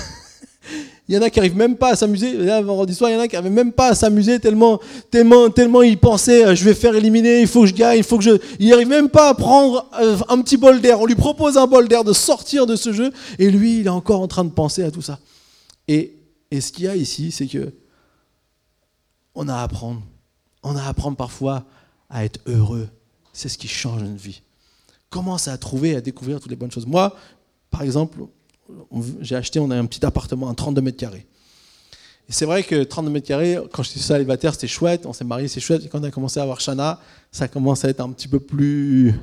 il 1.08 1.14
y 1.14 1.18
en 1.18 1.22
a 1.22 1.30
qui 1.30 1.38
n'arrivent 1.38 1.56
même 1.56 1.76
pas 1.76 1.92
à 1.92 1.96
s'amuser. 1.96 2.36
Vendredi 2.62 2.96
soir, 2.96 3.12
il 3.12 3.14
y 3.14 3.16
en 3.16 3.20
a 3.20 3.28
qui 3.28 3.36
n'arrivent 3.36 3.52
même 3.52 3.72
pas 3.72 3.90
à 3.90 3.96
s'amuser 3.96 4.40
tellement, 4.40 4.80
tellement, 5.12 5.50
tellement 5.52 5.84
ils 5.84 6.00
pensaient 6.00 6.46
euh, 6.46 6.56
je 6.56 6.64
vais 6.64 6.74
faire 6.74 6.96
éliminer, 6.96 7.42
il 7.42 7.48
faut 7.48 7.62
que 7.62 7.68
je 7.68 7.74
gagne, 7.74 8.00
il 8.00 8.04
faut 8.04 8.18
que 8.18 8.24
je. 8.24 8.86
Même 8.86 9.10
pas 9.10 9.30
à 9.30 9.34
prendre 9.34 9.90
euh, 10.00 10.18
un 10.30 10.42
petit 10.42 10.58
bol 10.58 10.82
d'air. 10.82 11.00
On 11.00 11.06
lui 11.06 11.16
propose 11.16 11.58
un 11.58 11.68
bol 11.68 11.88
d'air 11.88 12.04
de 12.04 12.14
sortir 12.14 12.66
de 12.66 12.76
ce 12.76 12.92
jeu, 12.92 13.12
et 13.38 13.52
lui, 13.52 13.80
il 13.80 13.86
est 13.86 13.90
encore 13.90 14.22
en 14.22 14.28
train 14.28 14.44
de 14.44 14.50
penser 14.50 14.84
à 14.84 14.92
tout 14.92 15.02
ça. 15.02 15.20
Et, 15.88 16.16
et 16.50 16.62
ce 16.62 16.72
qu'il 16.72 16.86
y 16.86 16.88
a 16.88 16.96
ici, 16.96 17.32
c'est 17.32 17.48
que 17.48 17.72
on 19.36 19.48
a 19.48 19.56
à 19.56 19.64
apprendre. 19.64 20.02
On 20.64 20.76
a 20.76 20.82
à 20.82 20.90
apprendre 20.90 21.18
parfois 21.18 21.66
à 22.10 22.26
être 22.26 22.40
heureux. 22.48 22.88
C'est 23.34 23.50
ce 23.50 23.58
qui 23.58 23.68
change 23.68 24.02
notre 24.02 24.22
vie. 24.22 24.42
Commence 25.10 25.48
à 25.48 25.58
trouver, 25.58 25.96
à 25.96 26.02
découvrir 26.02 26.40
toutes 26.40 26.50
les 26.50 26.56
bonnes 26.56 26.72
choses. 26.72 26.88
Moi, 26.88 27.16
par 27.70 27.82
exemple, 27.82 28.20
j'ai 29.22 29.36
acheté, 29.36 29.60
on 29.60 29.70
a 29.72 29.78
un 29.78 29.86
petit 29.86 30.06
appartement 30.06 30.50
à 30.50 30.56
32 30.56 30.82
mètres 30.82 30.98
carrés. 30.98 31.26
Et 32.28 32.32
c'est 32.32 32.46
vrai 32.46 32.64
que 32.64 32.84
32 32.84 33.12
mètres 33.12 33.28
carrés, 33.28 33.58
quand 33.72 33.84
je 33.84 33.90
suis 33.90 34.00
célibataire, 34.00 34.54
c'était 34.54 34.68
chouette, 34.68 35.06
on 35.06 35.14
s'est 35.14 35.24
marié, 35.24 35.48
c'est 35.48 35.60
chouette. 35.60 35.86
Et 35.86 35.90
quand 35.90 36.00
on 36.00 36.04
a 36.04 36.12
commencé 36.12 36.40
à 36.40 36.44
avoir 36.44 36.60
Shana, 36.60 37.00
ça 37.32 37.48
commence 37.48 37.86
à 37.86 37.90
être 37.90 38.00
un 38.00 38.12
petit 38.12 38.28
peu 38.28 38.40
plus 38.40 39.14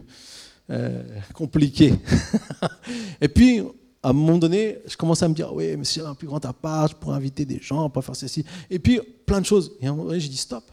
euh, 0.71 1.03
compliqué. 1.35 1.95
et 3.21 3.29
puis, 3.29 3.61
à 4.03 4.11
un 4.11 4.13
moment 4.13 4.39
donné, 4.39 4.79
je 4.87 4.97
commençais 4.97 5.25
à 5.25 5.29
me 5.29 5.35
dire, 5.35 5.53
oui, 5.53 5.77
mais 5.77 5.85
si 5.85 5.97
j'avais 5.97 6.11
un 6.11 6.15
plus 6.15 6.29
grand 6.29 6.45
appart, 6.45 6.93
je 6.93 6.97
pourrais 6.97 7.17
inviter 7.17 7.45
des 7.45 7.61
gens, 7.61 7.91
pas 7.91 8.03
faire 8.03 8.17
ceci. 8.17 8.45
Et 8.71 8.79
puis, 8.79 9.01
plein 9.27 9.41
de 9.41 9.47
choses. 9.47 9.73
Et 9.81 9.87
à 9.87 9.91
un 9.91 9.93
moment 9.93 10.09
donné, 10.09 10.21
j'ai 10.21 10.29
dit, 10.29 10.37
stop. 10.37 10.65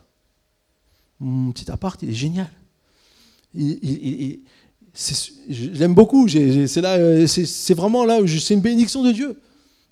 Mon 1.20 1.52
petit 1.52 1.70
appart, 1.72 2.02
il 2.04 2.12
est 2.12 2.14
génial. 2.14 2.50
il, 3.54 4.42
J'aime 5.50 5.94
beaucoup. 5.94 6.28
Euh, 6.28 7.28
c'est 7.28 7.74
vraiment 7.74 8.06
là 8.06 8.22
où 8.22 8.28
c'est 8.28 8.54
une 8.54 8.62
bénédiction 8.62 9.04
de 9.04 9.12
Dieu. 9.12 9.40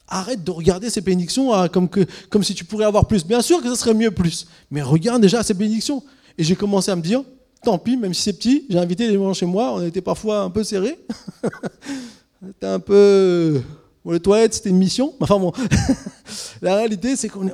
Arrête 0.07 0.43
de 0.43 0.51
regarder 0.51 0.89
ces 0.89 1.01
bénédictions 1.01 1.51
ah, 1.53 1.67
comme, 1.69 2.43
si 2.43 2.53
tu 2.55 2.63
pourrais 2.63 2.85
avoir 2.85 3.05
plus. 3.05 3.25
Bien 3.25 3.41
sûr 3.41 3.61
que 3.61 3.69
ça 3.69 3.75
serait 3.75 3.93
mieux 3.93 4.11
plus, 4.11 4.47
mais 4.71 4.81
regarde 4.81 5.21
déjà 5.21 5.43
ces 5.43 5.53
bénédictions. 5.53 6.03
Et 6.37 6.43
j'ai 6.43 6.55
commencé 6.55 6.91
à 6.91 6.95
me 6.95 7.01
dire, 7.01 7.23
tant 7.63 7.77
pis, 7.77 7.97
même 7.97 8.13
si 8.13 8.21
c'est 8.23 8.33
petit, 8.33 8.65
j'ai 8.69 8.79
invité 8.79 9.07
des 9.07 9.15
gens 9.15 9.33
chez 9.33 9.45
moi, 9.45 9.73
on 9.73 9.85
était 9.85 10.01
parfois 10.01 10.41
un 10.41 10.49
peu 10.49 10.63
serrés. 10.63 10.97
C'était 12.45 12.67
un 12.67 12.79
peu... 12.79 13.61
Pour 14.03 14.13
les 14.13 14.19
toilettes, 14.21 14.53
c'était 14.53 14.69
une 14.69 14.77
mission. 14.77 15.13
Enfin 15.19 15.37
bon, 15.37 15.51
la 16.61 16.77
réalité, 16.77 17.17
c'est 17.17 17.27
qu'on 17.27 17.49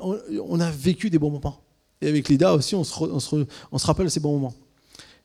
on 0.47 0.59
a 0.59 0.69
vécu 0.69 1.09
des 1.09 1.17
bons 1.17 1.31
moments. 1.31 1.61
Et 1.99 2.07
avec 2.07 2.29
Lida 2.29 2.53
aussi, 2.53 2.75
on 2.75 2.83
se, 2.83 2.93
on 3.71 3.77
se 3.79 3.87
rappelle 3.87 4.11
ces 4.11 4.19
bons 4.19 4.33
moments. 4.33 4.53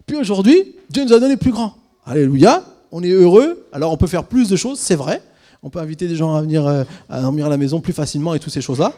Puis 0.07 0.17
aujourd'hui, 0.17 0.77
Dieu 0.89 1.05
nous 1.05 1.13
a 1.13 1.21
donné 1.21 1.37
plus 1.37 1.51
grand. 1.51 1.75
Alléluia, 2.09 2.65
on 2.91 3.03
est 3.03 3.11
heureux, 3.11 3.67
alors 3.71 3.93
on 3.93 3.99
peut 3.99 4.07
faire 4.07 4.25
plus 4.25 4.49
de 4.49 4.57
choses, 4.57 4.79
c'est 4.79 4.95
vrai. 4.95 5.21
On 5.63 5.69
peut 5.69 5.79
inviter 5.79 6.09
des 6.09 6.17
gens 6.17 6.35
à 6.35 6.41
venir 6.41 6.67
euh, 6.67 6.83
à 7.07 7.21
dormir 7.21 7.45
à 7.45 7.49
la 7.51 7.59
maison 7.59 7.83
plus 7.83 7.93
facilement 7.93 8.33
et 8.35 8.41
toutes 8.41 8.53
ces 8.55 8.63
choses-là. 8.63 8.95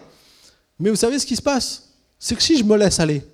Mais 0.79 0.91
vous 0.91 0.97
savez 0.97 1.19
ce 1.19 1.27
qui 1.27 1.35
se 1.35 1.43
passe? 1.43 1.89
C'est 2.21 2.37
que 2.37 2.43
si 2.43 2.57
je 2.57 2.63
me 2.63 2.77
laisse 2.77 3.01
aller, 3.01 3.25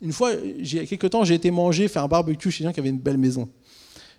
une 0.00 0.12
fois, 0.12 0.32
il 0.32 0.74
y 0.74 0.80
a 0.80 0.86
quelques 0.86 1.08
temps, 1.08 1.22
j'ai 1.22 1.36
été 1.36 1.52
manger, 1.52 1.86
faire 1.86 2.02
un 2.02 2.08
barbecue 2.08 2.50
chez 2.50 2.64
gens 2.64 2.72
qui 2.72 2.80
avait 2.80 2.88
une 2.88 2.98
belle 2.98 3.16
maison. 3.16 3.48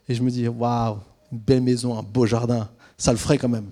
Et 0.07 0.15
je 0.15 0.23
me 0.23 0.31
dis, 0.31 0.47
waouh, 0.47 0.99
une 1.33 1.39
belle 1.39 1.61
maison, 1.61 1.99
un 1.99 2.03
beau 2.03 2.25
jardin, 2.25 2.69
ça 2.97 3.11
le 3.11 3.17
ferait 3.17 3.37
quand 3.37 3.49
même. 3.49 3.67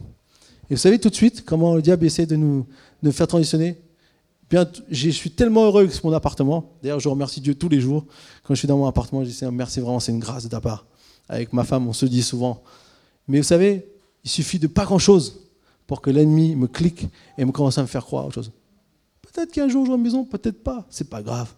Et 0.69 0.73
vous 0.73 0.81
savez 0.81 0.99
tout 0.99 1.09
de 1.09 1.15
suite 1.15 1.45
comment 1.45 1.75
le 1.75 1.81
diable 1.81 2.05
essaie 2.05 2.25
de 2.25 2.35
nous 2.35 2.65
de 3.01 3.09
faire 3.09 3.27
transitionner? 3.27 3.77
Bien, 4.49 4.67
je 4.89 5.09
suis 5.11 5.31
tellement 5.31 5.63
heureux 5.63 5.83
avec 5.83 6.03
mon 6.03 6.11
appartement. 6.11 6.73
D'ailleurs, 6.83 6.99
je 6.99 7.07
remercie 7.07 7.39
Dieu 7.39 7.55
tous 7.55 7.69
les 7.69 7.79
jours. 7.79 8.05
Quand 8.43 8.53
je 8.53 8.59
suis 8.59 8.67
dans 8.67 8.77
mon 8.77 8.85
appartement, 8.85 9.23
je 9.23 9.29
dis 9.29 9.39
merci 9.53 9.79
vraiment, 9.79 10.01
c'est 10.01 10.11
une 10.11 10.19
grâce 10.19 10.43
de 10.43 10.49
ta 10.49 10.59
part 10.59 10.85
avec 11.29 11.53
ma 11.53 11.63
femme, 11.63 11.87
on 11.87 11.93
se 11.93 12.05
dit 12.05 12.23
souvent. 12.23 12.61
Mais 13.27 13.37
vous 13.37 13.45
savez, 13.45 13.87
il 14.23 14.29
suffit 14.29 14.59
de 14.59 14.67
pas 14.67 14.85
grand-chose 14.85 15.39
pour 15.87 16.01
que 16.01 16.09
l'ennemi 16.09 16.55
me 16.55 16.67
clique 16.67 17.07
et 17.37 17.45
me 17.45 17.51
commence 17.51 17.77
à 17.77 17.81
me 17.81 17.87
faire 17.87 18.05
croire 18.05 18.25
autre 18.25 18.35
chose. 18.35 18.51
Peut-être 19.21 19.51
qu'un 19.51 19.69
jour 19.69 19.85
j'aurai 19.85 19.97
une 19.97 20.03
maison, 20.03 20.25
peut-être 20.25 20.63
pas, 20.63 20.85
c'est 20.89 21.09
pas 21.09 21.21
grave. 21.21 21.53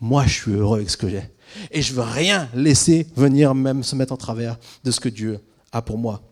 Moi, 0.00 0.26
je 0.26 0.32
suis 0.32 0.52
heureux 0.52 0.78
avec 0.78 0.90
ce 0.90 0.96
que 0.96 1.08
j'ai. 1.08 1.22
Et 1.70 1.82
je 1.82 1.92
veux 1.92 2.02
rien 2.02 2.48
laisser 2.54 3.06
venir 3.14 3.54
même 3.54 3.82
se 3.82 3.94
mettre 3.94 4.12
en 4.12 4.16
travers 4.16 4.58
de 4.82 4.90
ce 4.90 4.98
que 4.98 5.08
Dieu 5.08 5.38
a 5.70 5.82
pour 5.82 5.98
moi. 5.98 6.22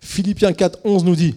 Philippiens 0.00 0.52
4, 0.52 0.80
11 0.84 1.04
nous 1.04 1.16
dit, 1.16 1.34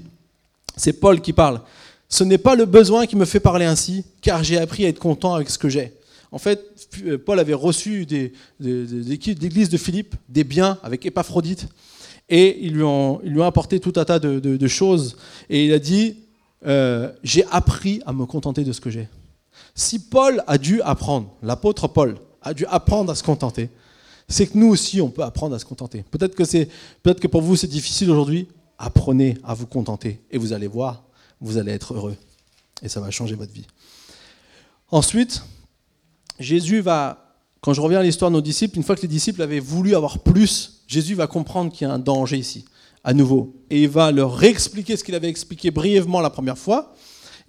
c'est 0.76 0.94
Paul 0.94 1.22
qui 1.22 1.34
parle, 1.34 1.62
ce 2.10 2.24
n'est 2.24 2.38
pas 2.38 2.56
le 2.56 2.66
besoin 2.66 3.06
qui 3.06 3.16
me 3.16 3.26
fait 3.26 3.40
parler 3.40 3.66
ainsi, 3.66 4.04
car 4.22 4.44
j'ai 4.44 4.58
appris 4.58 4.86
à 4.86 4.90
être 4.90 5.00
content 5.00 5.36
avec 5.36 5.50
ce 5.50 5.58
que 5.58 5.70
j'ai. 5.70 5.94
En 6.32 6.38
fait, 6.38 6.90
euh, 7.04 7.18
Paul 7.18 7.40
avait 7.40 7.54
reçu 7.54 8.06
des, 8.06 8.34
d'église 8.60 9.70
de 9.70 9.78
Philippe 9.78 10.16
des 10.28 10.44
biens 10.44 10.78
avec 10.84 11.06
Épaphrodite 11.06 11.68
et 12.30 12.64
ils 12.66 12.74
lui 12.74 12.84
ont, 12.84 13.20
lui 13.24 13.42
apporté 13.42 13.80
tout 13.80 13.94
un 13.96 14.06
tas 14.06 14.20
de, 14.20 14.68
choses 14.68 15.18
et 15.50 15.66
il 15.66 15.74
a 15.74 15.80
dit 15.80 16.18
euh, 16.66 17.12
J'ai 17.24 17.46
appris 17.50 18.02
à 18.06 18.14
me 18.14 18.26
contenter 18.26 18.64
de 18.64 18.72
ce 18.72 18.82
que 18.82 18.90
j'ai. 18.90 19.08
Si 19.74 20.00
Paul 20.00 20.44
a 20.46 20.58
dû 20.58 20.82
apprendre, 20.82 21.32
l'apôtre 21.42 21.88
Paul 21.88 22.18
a 22.42 22.54
dû 22.54 22.66
apprendre 22.68 23.12
à 23.12 23.16
se 23.16 23.24
contenter, 23.24 23.70
c'est 24.28 24.46
que 24.46 24.58
nous 24.58 24.68
aussi, 24.68 25.02
on 25.02 25.10
peut 25.10 25.24
apprendre 25.24 25.56
à 25.56 25.60
se 25.60 25.66
contenter. 25.66 26.06
Peut-être 26.12 26.36
que, 26.36 26.44
peut-être 27.02 27.20
que 27.20 27.28
pour 27.28 27.42
vous, 27.42 27.56
c'est 27.56 27.68
difficile 27.68 28.12
aujourd'hui. 28.12 28.48
Apprenez 28.78 29.38
à 29.44 29.56
vous 29.56 29.66
contenter 29.66 30.22
et 30.30 30.38
vous 30.38 30.54
allez 30.54 30.68
voir, 30.68 31.04
vous 31.42 31.58
allez 31.58 31.72
être 31.72 31.96
heureux. 31.96 32.16
Et 32.84 32.88
ça 32.88 33.02
va 33.02 33.10
changer 33.10 33.36
votre 33.36 33.52
vie. 33.52 33.66
Ensuite, 34.92 35.44
Jésus 36.40 36.82
va, 36.82 37.36
quand 37.62 37.74
je 37.74 37.82
reviens 37.82 38.00
à 38.00 38.04
l'histoire 38.04 38.32
de 38.32 38.36
nos 38.36 38.42
disciples, 38.42 38.78
une 38.78 38.84
fois 38.84 38.96
que 38.96 39.02
les 39.02 39.08
disciples 39.08 39.42
avaient 39.42 39.60
voulu 39.60 39.96
avoir 39.96 40.20
plus, 40.20 40.84
Jésus 40.88 41.16
va 41.16 41.28
comprendre 41.28 41.72
qu'il 41.72 41.88
y 41.88 41.90
a 41.90 41.94
un 41.94 42.00
danger 42.00 42.38
ici, 42.38 42.66
à 43.04 43.14
nouveau. 43.14 43.56
Et 43.70 43.84
il 43.84 43.90
va 43.90 44.12
leur 44.12 44.36
réexpliquer 44.36 44.98
ce 44.98 45.04
qu'il 45.04 45.16
avait 45.16 45.30
expliqué 45.30 45.72
brièvement 45.72 46.22
la 46.22 46.30
première 46.30 46.58
fois 46.58 46.94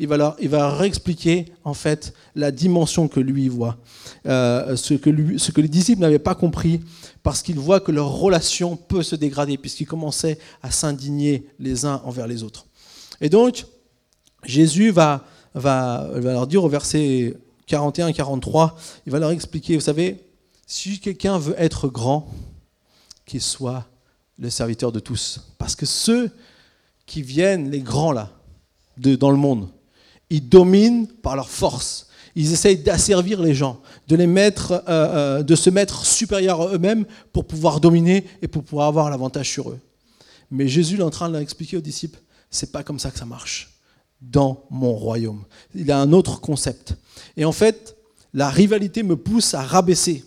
il 0.01 0.09
va, 0.09 0.16
leur, 0.16 0.36
il 0.41 0.49
va 0.49 0.74
réexpliquer 0.74 1.45
en 1.62 1.74
fait 1.74 2.14
la 2.34 2.51
dimension 2.51 3.07
que 3.07 3.20
lui 3.20 3.49
voit, 3.49 3.76
euh, 4.26 4.74
ce, 4.74 4.95
que 4.95 5.11
lui, 5.11 5.38
ce 5.38 5.53
que 5.53 5.61
les 5.61 5.68
disciples 5.68 6.01
n'avaient 6.01 6.18
pas 6.18 6.34
compris, 6.34 6.80
parce 7.22 7.43
qu'ils 7.43 7.59
voient 7.59 7.80
que 7.80 7.93
leur 7.93 8.09
relation 8.09 8.76
peut 8.76 9.03
se 9.03 9.14
dégrader, 9.14 9.59
puisqu'ils 9.59 9.86
commençaient 9.86 10.38
à 10.62 10.70
s'indigner 10.70 11.47
les 11.59 11.84
uns 11.84 12.01
envers 12.07 12.26
les 12.26 12.43
autres. 12.43 12.66
Et 13.20 13.28
donc, 13.28 13.66
Jésus 14.43 14.91
va, 14.91 15.22
va, 15.55 16.09
va 16.14 16.32
leur 16.32 16.47
dire 16.47 16.64
au 16.64 16.68
verset 16.70 17.36
41 17.70 18.12
43, 18.12 18.76
il 19.06 19.12
va 19.12 19.20
leur 19.20 19.30
expliquer, 19.30 19.76
vous 19.76 19.80
savez, 19.80 20.26
si 20.66 20.98
quelqu'un 20.98 21.38
veut 21.38 21.54
être 21.56 21.88
grand, 21.88 22.28
qu'il 23.24 23.40
soit 23.40 23.86
le 24.40 24.50
serviteur 24.50 24.90
de 24.90 24.98
tous. 24.98 25.40
Parce 25.56 25.76
que 25.76 25.86
ceux 25.86 26.32
qui 27.06 27.22
viennent, 27.22 27.70
les 27.70 27.80
grands 27.80 28.10
là, 28.10 28.30
dans 28.96 29.30
le 29.30 29.36
monde, 29.36 29.68
ils 30.30 30.46
dominent 30.46 31.06
par 31.06 31.36
leur 31.36 31.48
force. 31.48 32.08
Ils 32.34 32.52
essayent 32.52 32.78
d'asservir 32.78 33.40
les 33.40 33.54
gens, 33.54 33.80
de 34.08 34.16
euh, 34.16 34.80
euh, 34.88 35.42
de 35.44 35.54
se 35.54 35.70
mettre 35.70 36.04
supérieurs 36.04 36.60
à 36.62 36.74
eux-mêmes 36.74 37.04
pour 37.32 37.46
pouvoir 37.46 37.80
dominer 37.80 38.26
et 38.42 38.48
pour 38.48 38.64
pouvoir 38.64 38.88
avoir 38.88 39.10
l'avantage 39.10 39.48
sur 39.48 39.70
eux. 39.70 39.78
Mais 40.50 40.66
Jésus 40.66 40.98
est 40.98 41.02
en 41.02 41.10
train 41.10 41.28
de 41.28 41.34
leur 41.34 41.42
expliquer 41.42 41.76
aux 41.76 41.82
disciples, 41.82 42.20
c'est 42.50 42.72
pas 42.72 42.82
comme 42.82 42.98
ça 42.98 43.12
que 43.12 43.18
ça 43.18 43.26
marche 43.26 43.70
dans 44.20 44.64
mon 44.70 44.92
royaume. 44.92 45.44
Il 45.74 45.90
a 45.90 46.00
un 46.00 46.12
autre 46.12 46.40
concept. 46.40 46.94
Et 47.41 47.45
en 47.47 47.53
fait, 47.53 47.97
la 48.34 48.51
rivalité 48.51 49.03
me 49.03 49.16
pousse 49.16 49.55
à 49.55 49.62
rabaisser 49.62 50.26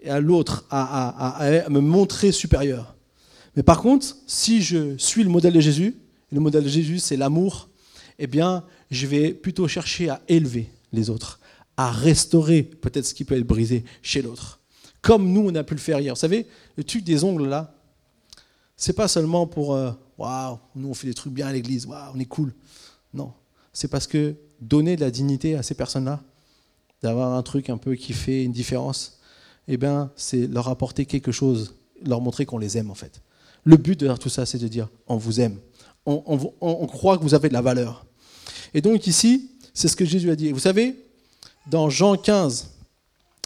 et 0.00 0.10
à 0.10 0.18
l'autre, 0.18 0.66
à, 0.68 1.68
me 1.70 1.78
montrer 1.78 2.32
supérieur. 2.32 2.96
Mais 3.54 3.62
par 3.62 3.80
contre, 3.80 4.16
si 4.26 4.62
je 4.62 4.96
suis 4.98 5.22
le 5.22 5.30
modèle 5.30 5.52
de 5.52 5.60
Jésus, 5.60 5.96
et 6.32 6.34
le 6.34 6.40
modèle 6.40 6.64
de 6.64 6.68
Jésus, 6.68 6.98
c'est 6.98 7.16
l'amour, 7.16 7.68
eh 8.18 8.26
bien, 8.26 8.64
je 8.90 9.06
vais 9.06 9.32
plutôt 9.32 9.68
chercher 9.68 10.08
à 10.08 10.20
élever 10.26 10.70
les 10.92 11.08
autres, 11.08 11.38
à 11.76 11.92
restaurer 11.92 12.64
peut-être 12.64 13.06
ce 13.06 13.14
qui 13.14 13.22
peut 13.22 13.36
être 13.36 13.46
brisé 13.46 13.84
chez 14.02 14.22
l'autre. 14.22 14.58
Comme 15.02 15.32
nous, 15.32 15.50
on 15.50 15.54
a 15.54 15.62
pu 15.62 15.74
le 15.74 15.80
faire 15.80 16.00
hier. 16.00 16.14
Vous 16.14 16.20
savez, 16.20 16.48
le 16.76 16.82
truc 16.82 17.04
des 17.04 17.22
ongles 17.22 17.46
là, 17.46 17.76
c'est 18.76 18.94
pas 18.94 19.06
seulement 19.06 19.46
pour 19.46 19.76
euh, 19.76 19.92
waouh, 20.18 20.58
nous 20.74 20.88
on 20.88 20.94
fait 20.94 21.06
des 21.06 21.14
trucs 21.14 21.32
bien 21.32 21.46
à 21.46 21.52
l'église, 21.52 21.86
waouh, 21.86 22.10
on 22.12 22.18
est 22.18 22.24
cool. 22.24 22.52
Non, 23.14 23.32
c'est 23.72 23.86
parce 23.86 24.08
que 24.08 24.34
donner 24.62 24.96
de 24.96 25.00
la 25.02 25.10
dignité 25.10 25.56
à 25.56 25.62
ces 25.62 25.74
personnes-là, 25.74 26.22
d'avoir 27.02 27.34
un 27.34 27.42
truc 27.42 27.68
un 27.68 27.76
peu 27.76 27.94
qui 27.94 28.12
fait 28.12 28.44
une 28.44 28.52
différence, 28.52 29.18
eh 29.68 29.76
bien, 29.76 30.10
c'est 30.16 30.46
leur 30.46 30.68
apporter 30.68 31.06
quelque 31.06 31.32
chose, 31.32 31.74
leur 32.04 32.20
montrer 32.20 32.46
qu'on 32.46 32.58
les 32.58 32.78
aime 32.78 32.90
en 32.90 32.94
fait. 32.94 33.20
Le 33.64 33.76
but 33.76 33.98
de 33.98 34.12
tout 34.16 34.28
ça, 34.28 34.46
c'est 34.46 34.58
de 34.58 34.68
dire 34.68 34.88
on 35.06 35.16
vous 35.16 35.40
aime, 35.40 35.58
on 36.06 36.86
croit 36.86 37.18
que 37.18 37.22
vous 37.22 37.34
avez 37.34 37.48
de 37.48 37.54
la 37.54 37.62
valeur. 37.62 38.04
Et 38.74 38.80
donc 38.80 39.06
ici, 39.06 39.50
c'est 39.74 39.88
ce 39.88 39.96
que 39.96 40.04
Jésus 40.04 40.30
a 40.30 40.36
dit. 40.36 40.52
vous 40.52 40.58
savez, 40.58 40.96
dans 41.70 41.90
Jean 41.90 42.16
15, 42.16 42.70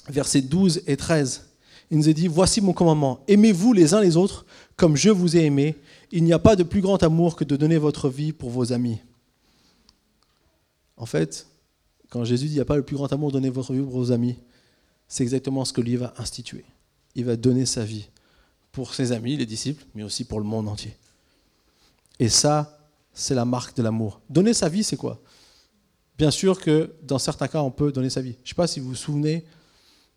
versets 0.09 0.43
12 0.43 0.83
et 0.87 0.97
13, 0.97 1.45
il 1.91 1.99
nous 1.99 2.09
a 2.09 2.13
dit, 2.13 2.27
voici 2.29 2.61
mon 2.61 2.73
commandement, 2.73 3.21
aimez-vous 3.29 3.73
les 3.73 3.95
uns 3.95 4.01
les 4.01 4.17
autres 4.17 4.45
comme 4.77 4.97
je 4.97 5.11
vous 5.11 5.37
ai 5.37 5.45
aimé. 5.45 5.77
Il 6.13 6.25
n'y 6.25 6.33
a 6.33 6.39
pas 6.39 6.57
de 6.57 6.63
plus 6.63 6.81
grand 6.81 7.03
amour 7.03 7.37
que 7.37 7.45
de 7.45 7.57
donner 7.57 7.79
votre 7.79 8.09
vie 8.09 8.33
pour 8.33 8.51
vos 8.51 8.73
amis. 8.73 8.99
En 10.97 11.07
fait, 11.07 11.47
quand 12.11 12.25
Jésus 12.25 12.47
dit, 12.47 12.53
il 12.53 12.57
n'y 12.57 12.61
a 12.61 12.67
pas 12.67 12.77
le 12.77 12.83
plus 12.83 12.97
grand 12.97 13.13
amour 13.13 13.31
de 13.31 13.35
donner 13.35 13.51
votre 13.51 13.73
vie 13.73 13.81
pour 13.81 13.93
vos 13.93 14.13
amis, 14.13 14.37
c'est 15.09 15.23
exactement 15.23 15.65
ce 15.65 15.73
que 15.73 15.81
lui 15.81 15.97
va 15.97 16.15
instituer. 16.19 16.65
Il 17.15 17.25
va 17.25 17.37
donner 17.37 17.67
sa 17.67 17.85
vie 17.85 18.09
pour 18.73 18.95
ses 18.95 19.13
amis, 19.13 19.37
les 19.37 19.47
disciples, 19.47 19.85
mais 19.95 20.03
aussi 20.03 20.25
pour 20.25 20.39
le 20.39 20.45
monde 20.45 20.69
entier. 20.69 20.97
Et 22.19 22.29
ça, 22.29 22.79
c'est 23.13 23.35
la 23.35 23.45
marque 23.45 23.77
de 23.77 23.83
l'amour. 23.83 24.21
Donner 24.29 24.55
sa 24.55 24.69
vie, 24.69 24.85
c'est 24.85 24.97
quoi? 24.97 25.21
Bien 26.19 26.31
sûr 26.31 26.61
que 26.61 26.95
dans 27.03 27.19
certains 27.19 27.49
cas, 27.49 27.61
on 27.61 27.71
peut 27.71 27.93
donner 27.93 28.11
sa 28.11 28.21
vie. 28.21 28.35
Je 28.39 28.45
ne 28.45 28.49
sais 28.49 28.55
pas 28.55 28.67
si 28.67 28.81
vous 28.81 28.89
vous 28.89 28.95
souvenez 28.95 29.45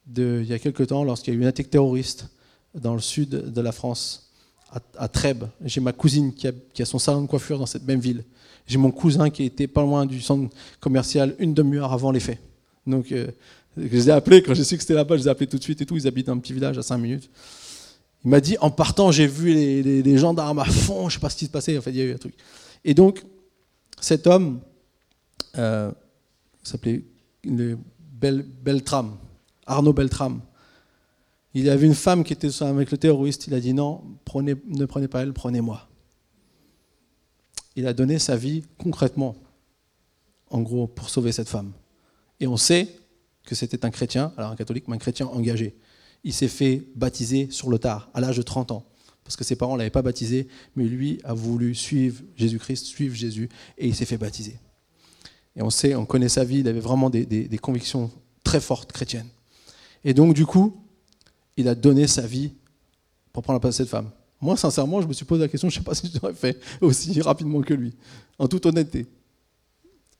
de, 0.05 0.39
il 0.43 0.49
y 0.49 0.53
a 0.53 0.59
quelque 0.59 0.83
temps, 0.83 1.03
lorsqu'il 1.03 1.33
y 1.33 1.37
a 1.37 1.39
eu 1.39 1.41
une 1.41 1.47
attaque 1.47 1.69
terroriste 1.69 2.27
dans 2.73 2.93
le 2.93 3.01
sud 3.01 3.29
de 3.29 3.61
la 3.61 3.71
France, 3.71 4.31
à, 4.97 5.07
Trèbes. 5.07 5.45
J'ai 5.65 5.81
ma 5.81 5.93
cousine 5.93 6.33
qui 6.33 6.47
a, 6.47 6.85
son 6.85 6.99
salon 6.99 7.21
de 7.21 7.27
coiffure 7.27 7.57
dans 7.57 7.65
cette 7.65 7.85
même 7.85 7.99
ville. 7.99 8.23
J'ai 8.69 8.77
mon 8.77 8.91
cousin 8.91 9.31
qui 9.31 9.43
était 9.45 9.67
pas 9.67 9.81
loin 9.81 10.05
du 10.05 10.21
centre 10.21 10.55
commercial 10.79 11.35
une 11.39 11.55
demi-heure 11.55 11.91
avant 11.91 12.11
les 12.11 12.19
faits. 12.19 12.39
Donc, 12.85 13.11
euh, 13.11 13.27
je 13.75 13.87
les 13.87 14.09
ai 14.09 14.11
appelés, 14.11 14.43
quand 14.43 14.53
j'ai 14.53 14.63
su 14.63 14.75
que 14.75 14.83
c'était 14.83 14.93
là-bas, 14.93 15.17
je 15.17 15.21
les 15.23 15.27
ai 15.27 15.31
appelés 15.31 15.47
tout 15.47 15.57
de 15.57 15.63
suite 15.63 15.81
et 15.81 15.87
tout. 15.87 15.97
Ils 15.97 16.07
habitent 16.07 16.29
un 16.29 16.37
petit 16.37 16.53
village 16.53 16.77
à 16.77 16.83
5 16.83 16.99
minutes. 16.99 17.31
Il 18.23 18.29
m'a 18.29 18.39
dit, 18.39 18.57
en 18.61 18.69
partant, 18.69 19.11
j'ai 19.11 19.25
vu 19.25 19.53
les, 19.55 20.17
gendarmes 20.19 20.59
à 20.59 20.65
fond, 20.65 21.09
je 21.09 21.15
sais 21.15 21.19
pas 21.19 21.31
ce 21.31 21.37
qui 21.37 21.45
se 21.45 21.49
passait, 21.49 21.75
en 21.79 21.81
fait, 21.81 21.89
il 21.89 21.97
y 21.97 22.01
a 22.01 22.03
eu 22.03 22.13
un 22.13 22.17
truc. 22.17 22.35
Et 22.85 22.93
donc, 22.93 23.25
cet 23.99 24.27
homme 24.27 24.59
euh, 25.57 25.91
s'appelait 26.61 27.03
Beltram, 27.43 29.17
Arnaud 29.65 29.93
Beltram. 29.93 30.41
Il 31.55 31.71
avait 31.71 31.87
une 31.87 31.95
femme 31.95 32.23
qui 32.23 32.33
était 32.33 32.61
avec 32.61 32.91
le 32.91 32.99
terroriste. 32.99 33.47
Il 33.47 33.55
a 33.55 33.59
dit 33.59 33.73
non, 33.73 34.03
ne 34.35 34.85
prenez 34.85 35.07
pas 35.07 35.23
elle, 35.23 35.33
prenez-moi. 35.33 35.88
Il 37.79 37.87
a 37.87 37.93
donné 37.93 38.19
sa 38.19 38.35
vie 38.35 38.63
concrètement, 38.77 39.37
en 40.49 40.59
gros, 40.61 40.85
pour 40.85 41.09
sauver 41.09 41.31
cette 41.31 41.47
femme. 41.47 41.71
Et 42.41 42.47
on 42.47 42.57
sait 42.57 42.89
que 43.45 43.55
c'était 43.55 43.85
un 43.85 43.89
chrétien, 43.89 44.33
alors 44.35 44.51
un 44.51 44.57
catholique, 44.57 44.89
mais 44.89 44.95
un 44.95 44.99
chrétien 44.99 45.27
engagé. 45.27 45.77
Il 46.25 46.33
s'est 46.33 46.49
fait 46.49 46.83
baptiser 46.95 47.47
sur 47.51 47.69
le 47.69 47.79
tard, 47.79 48.09
à 48.13 48.19
l'âge 48.19 48.35
de 48.35 48.41
30 48.41 48.71
ans 48.71 48.85
parce 49.23 49.37
que 49.37 49.43
ses 49.43 49.55
parents 49.55 49.73
ne 49.73 49.77
l'avaient 49.77 49.91
pas 49.91 50.01
baptisé, 50.01 50.47
mais 50.75 50.85
lui 50.85 51.21
a 51.23 51.35
voulu 51.35 51.75
suivre 51.75 52.23
Jésus-Christ, 52.35 52.85
suivre 52.87 53.15
Jésus, 53.15 53.47
et 53.77 53.87
il 53.87 53.93
s'est 53.93 54.05
fait 54.05 54.17
baptiser. 54.17 54.57
Et 55.55 55.61
on 55.61 55.69
sait, 55.69 55.93
on 55.93 56.07
connaît 56.07 56.29
sa 56.29 56.43
vie, 56.43 56.61
il 56.61 56.67
avait 56.67 56.79
vraiment 56.79 57.11
des, 57.11 57.59
convictions 57.61 58.09
très 58.43 58.59
fortes 58.59 58.91
chrétiennes. 58.91 59.27
Et 60.03 60.15
donc, 60.15 60.33
du 60.33 60.47
coup, 60.47 60.83
il 61.57 61.67
a 61.67 61.75
donné 61.75 62.07
sa 62.07 62.25
vie 62.25 62.53
pour 63.31 63.43
prendre 63.43 63.57
la 63.57 63.59
place 63.59 63.75
de 63.75 63.83
cette 63.83 63.89
femme. 63.89 64.09
Moi, 64.41 64.55
sincèrement, 64.55 65.01
je 65.01 65.07
me 65.07 65.13
suis 65.13 65.25
posé 65.25 65.41
la 65.41 65.47
question, 65.47 65.69
je 65.69 65.75
ne 65.75 65.83
sais 65.83 65.85
pas 65.85 65.95
si 65.95 66.11
j'aurais 66.13 66.33
fait 66.33 66.59
aussi 66.81 67.19
rapidement 67.21 67.61
que 67.61 67.73
lui, 67.73 67.93
en 68.37 68.47
toute 68.47 68.65
honnêteté. 68.65 69.07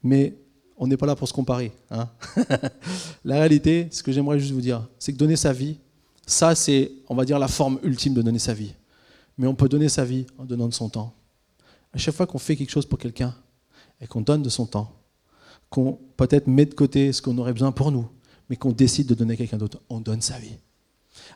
Mais 0.04 0.36
on 0.78 0.88
n'est 0.88 0.98
pas 0.98 1.06
là 1.06 1.16
pour 1.16 1.28
se 1.28 1.34
comparer. 1.34 1.72
Hein. 1.92 2.10
la 3.26 3.36
réalité, 3.36 3.88
ce 3.92 4.04
que 4.04 4.12
j'aimerais 4.12 4.40
juste 4.40 4.54
vous 4.54 4.62
dire, 4.62 4.88
c'est 4.98 5.14
que 5.14 5.18
donner 5.18 5.36
sa 5.36 5.54
vie, 5.54 5.78
ça, 6.26 6.54
c'est, 6.56 6.92
on 7.08 7.16
va 7.16 7.26
dire, 7.26 7.40
la 7.40 7.48
forme 7.48 7.80
ultime 7.84 8.14
de 8.14 8.22
donner 8.22 8.40
sa 8.40 8.54
vie 8.54 8.74
mais 9.40 9.48
on 9.48 9.56
peut 9.56 9.70
donner 9.70 9.88
sa 9.88 10.04
vie 10.04 10.28
en 10.38 10.44
donnant 10.44 10.68
de 10.68 10.74
son 10.74 10.90
temps. 10.90 11.14
À 11.94 11.98
chaque 11.98 12.14
fois 12.14 12.28
qu'on 12.28 12.38
fait 12.38 12.58
quelque 12.58 12.70
chose 12.70 12.86
pour 12.86 13.00
quelqu'un 13.00 13.34
et 14.02 14.06
qu'on 14.06 14.20
donne 14.20 14.44
de 14.44 14.50
son 14.50 14.66
temps, 14.66 14.94
qu'on 15.70 15.98
peut-être 16.18 16.48
met 16.48 16.66
de 16.66 16.74
côté 16.74 17.14
ce 17.14 17.22
qu'on 17.22 17.38
aurait 17.38 17.54
besoin 17.54 17.72
pour 17.72 17.90
nous, 17.92 18.08
mais 18.50 18.58
qu'on 18.58 18.74
décide 18.74 19.08
de 19.08 19.16
donner 19.16 19.36
à 19.36 19.38
quelqu'un 19.38 19.58
d'autre, 19.58 19.80
on 19.90 20.02
donne 20.02 20.22
sa 20.22 20.38
vie. 20.38 20.58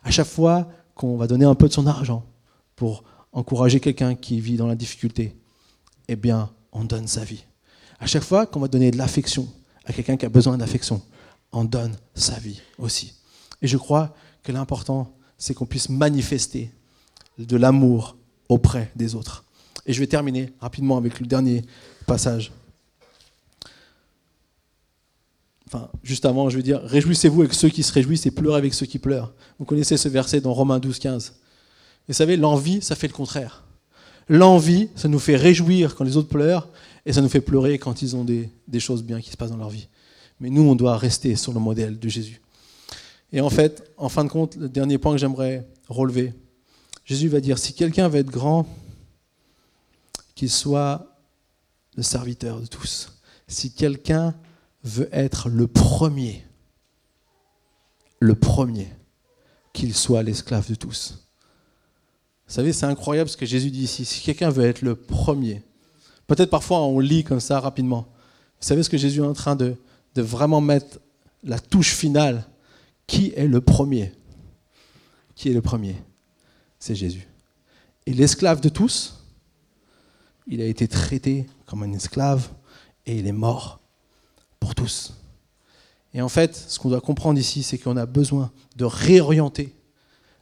À 0.02 0.10
chaque 0.10 0.26
fois 0.26 0.68
qu'on 0.94 1.16
va 1.16 1.26
donner 1.26 1.46
un 1.46 1.54
peu 1.54 1.66
de 1.66 1.72
son 1.72 1.86
argent 1.86 2.26
pour 2.76 3.04
encourager 3.32 3.80
quelqu'un 3.80 4.14
qui 4.14 4.40
vit 4.40 4.56
dans 4.56 4.66
la 4.66 4.76
difficulté, 4.76 5.36
eh 6.08 6.16
bien, 6.16 6.50
on 6.72 6.84
donne 6.84 7.06
sa 7.06 7.24
vie. 7.24 7.44
À 7.98 8.06
chaque 8.06 8.22
fois 8.22 8.46
qu'on 8.46 8.60
va 8.60 8.68
donner 8.68 8.90
de 8.90 8.98
l'affection 8.98 9.48
à 9.86 9.92
quelqu'un 9.92 10.16
qui 10.16 10.26
a 10.26 10.28
besoin 10.28 10.58
d'affection, 10.58 11.02
on 11.52 11.64
donne 11.64 11.96
sa 12.14 12.38
vie 12.38 12.60
aussi. 12.78 13.14
Et 13.62 13.66
je 13.66 13.76
crois 13.76 14.14
que 14.42 14.52
l'important, 14.52 15.16
c'est 15.38 15.54
qu'on 15.54 15.66
puisse 15.66 15.88
manifester 15.88 16.70
de 17.38 17.56
l'amour 17.56 18.16
auprès 18.48 18.90
des 18.96 19.14
autres. 19.14 19.44
Et 19.86 19.92
je 19.92 20.00
vais 20.00 20.06
terminer 20.06 20.52
rapidement 20.60 20.96
avec 20.96 21.20
le 21.20 21.26
dernier 21.26 21.62
passage. 22.06 22.52
Enfin, 25.66 25.90
juste 26.02 26.24
avant, 26.24 26.50
je 26.50 26.56
vais 26.56 26.62
dire, 26.62 26.80
réjouissez-vous 26.82 27.42
avec 27.42 27.54
ceux 27.54 27.68
qui 27.68 27.82
se 27.82 27.92
réjouissent 27.92 28.26
et 28.26 28.30
pleurez 28.30 28.58
avec 28.58 28.74
ceux 28.74 28.86
qui 28.86 28.98
pleurent. 28.98 29.32
Vous 29.58 29.64
connaissez 29.64 29.96
ce 29.96 30.08
verset 30.08 30.40
dans 30.40 30.52
Romains 30.52 30.78
12, 30.78 30.98
15. 30.98 31.34
Et 32.06 32.12
vous 32.12 32.14
savez, 32.14 32.36
l'envie, 32.36 32.82
ça 32.82 32.94
fait 32.94 33.08
le 33.08 33.12
contraire. 33.12 33.64
L'envie, 34.28 34.88
ça 34.94 35.08
nous 35.08 35.18
fait 35.18 35.36
réjouir 35.36 35.94
quand 35.94 36.04
les 36.04 36.16
autres 36.16 36.28
pleurent, 36.28 36.68
et 37.06 37.12
ça 37.12 37.20
nous 37.20 37.28
fait 37.28 37.40
pleurer 37.40 37.78
quand 37.78 38.02
ils 38.02 38.16
ont 38.16 38.24
des, 38.24 38.48
des 38.68 38.80
choses 38.80 39.02
bien 39.02 39.20
qui 39.20 39.30
se 39.30 39.36
passent 39.36 39.50
dans 39.50 39.56
leur 39.56 39.70
vie. 39.70 39.88
Mais 40.40 40.50
nous, 40.50 40.62
on 40.62 40.74
doit 40.74 40.96
rester 40.96 41.36
sur 41.36 41.52
le 41.52 41.60
modèle 41.60 41.98
de 41.98 42.08
Jésus. 42.08 42.40
Et 43.32 43.40
en 43.40 43.50
fait, 43.50 43.90
en 43.96 44.08
fin 44.08 44.24
de 44.24 44.30
compte, 44.30 44.56
le 44.56 44.68
dernier 44.68 44.98
point 44.98 45.12
que 45.12 45.18
j'aimerais 45.18 45.66
relever, 45.88 46.32
Jésus 47.04 47.28
va 47.28 47.40
dire, 47.40 47.58
si 47.58 47.74
quelqu'un 47.74 48.08
veut 48.08 48.20
être 48.20 48.30
grand, 48.30 48.66
qu'il 50.34 50.50
soit 50.50 51.14
le 51.96 52.02
serviteur 52.02 52.60
de 52.60 52.66
tous. 52.66 53.12
Si 53.46 53.72
quelqu'un 53.72 54.34
veut 54.82 55.08
être 55.12 55.48
le 55.48 55.66
premier, 55.66 56.44
le 58.20 58.34
premier, 58.34 58.88
qu'il 59.72 59.94
soit 59.94 60.22
l'esclave 60.22 60.68
de 60.68 60.74
tous. 60.74 61.23
Vous 62.46 62.52
savez, 62.52 62.72
c'est 62.72 62.86
incroyable 62.86 63.30
ce 63.30 63.36
que 63.36 63.46
Jésus 63.46 63.70
dit 63.70 63.84
ici. 63.84 64.04
Si 64.04 64.20
quelqu'un 64.20 64.50
veut 64.50 64.64
être 64.64 64.82
le 64.82 64.94
premier, 64.94 65.62
peut-être 66.26 66.50
parfois 66.50 66.82
on 66.82 67.00
lit 67.00 67.24
comme 67.24 67.40
ça 67.40 67.58
rapidement. 67.60 68.06
Vous 68.60 68.68
savez 68.68 68.82
ce 68.82 68.90
que 68.90 68.98
Jésus 68.98 69.20
est 69.20 69.26
en 69.26 69.32
train 69.32 69.56
de, 69.56 69.76
vraiment 70.16 70.60
mettre 70.60 71.00
la 71.42 71.58
touche 71.58 71.94
finale? 71.94 72.46
Qui 73.06 73.32
est 73.36 73.46
le 73.46 73.60
premier? 73.60 74.12
Qui 75.34 75.50
est 75.50 75.52
le 75.52 75.60
premier? 75.60 75.96
C'est 76.78 76.94
Jésus. 76.94 77.26
Et 78.06 78.12
l'esclave 78.12 78.60
de 78.60 78.68
tous, 78.68 79.22
il 80.46 80.60
a 80.60 80.66
été 80.66 80.88
traité 80.88 81.46
comme 81.66 81.82
un 81.82 81.92
esclave 81.92 82.48
et 83.06 83.18
il 83.18 83.26
est 83.26 83.32
mort 83.32 83.80
pour 84.60 84.74
tous. 84.74 85.14
Et 86.12 86.22
en 86.22 86.28
fait, 86.28 86.54
ce 86.54 86.78
qu'on 86.78 86.90
doit 86.90 87.00
comprendre 87.00 87.38
ici, 87.38 87.62
c'est 87.62 87.78
qu'on 87.78 87.96
a 87.96 88.06
besoin 88.06 88.52
de 88.76 88.84
réorienter 88.84 89.74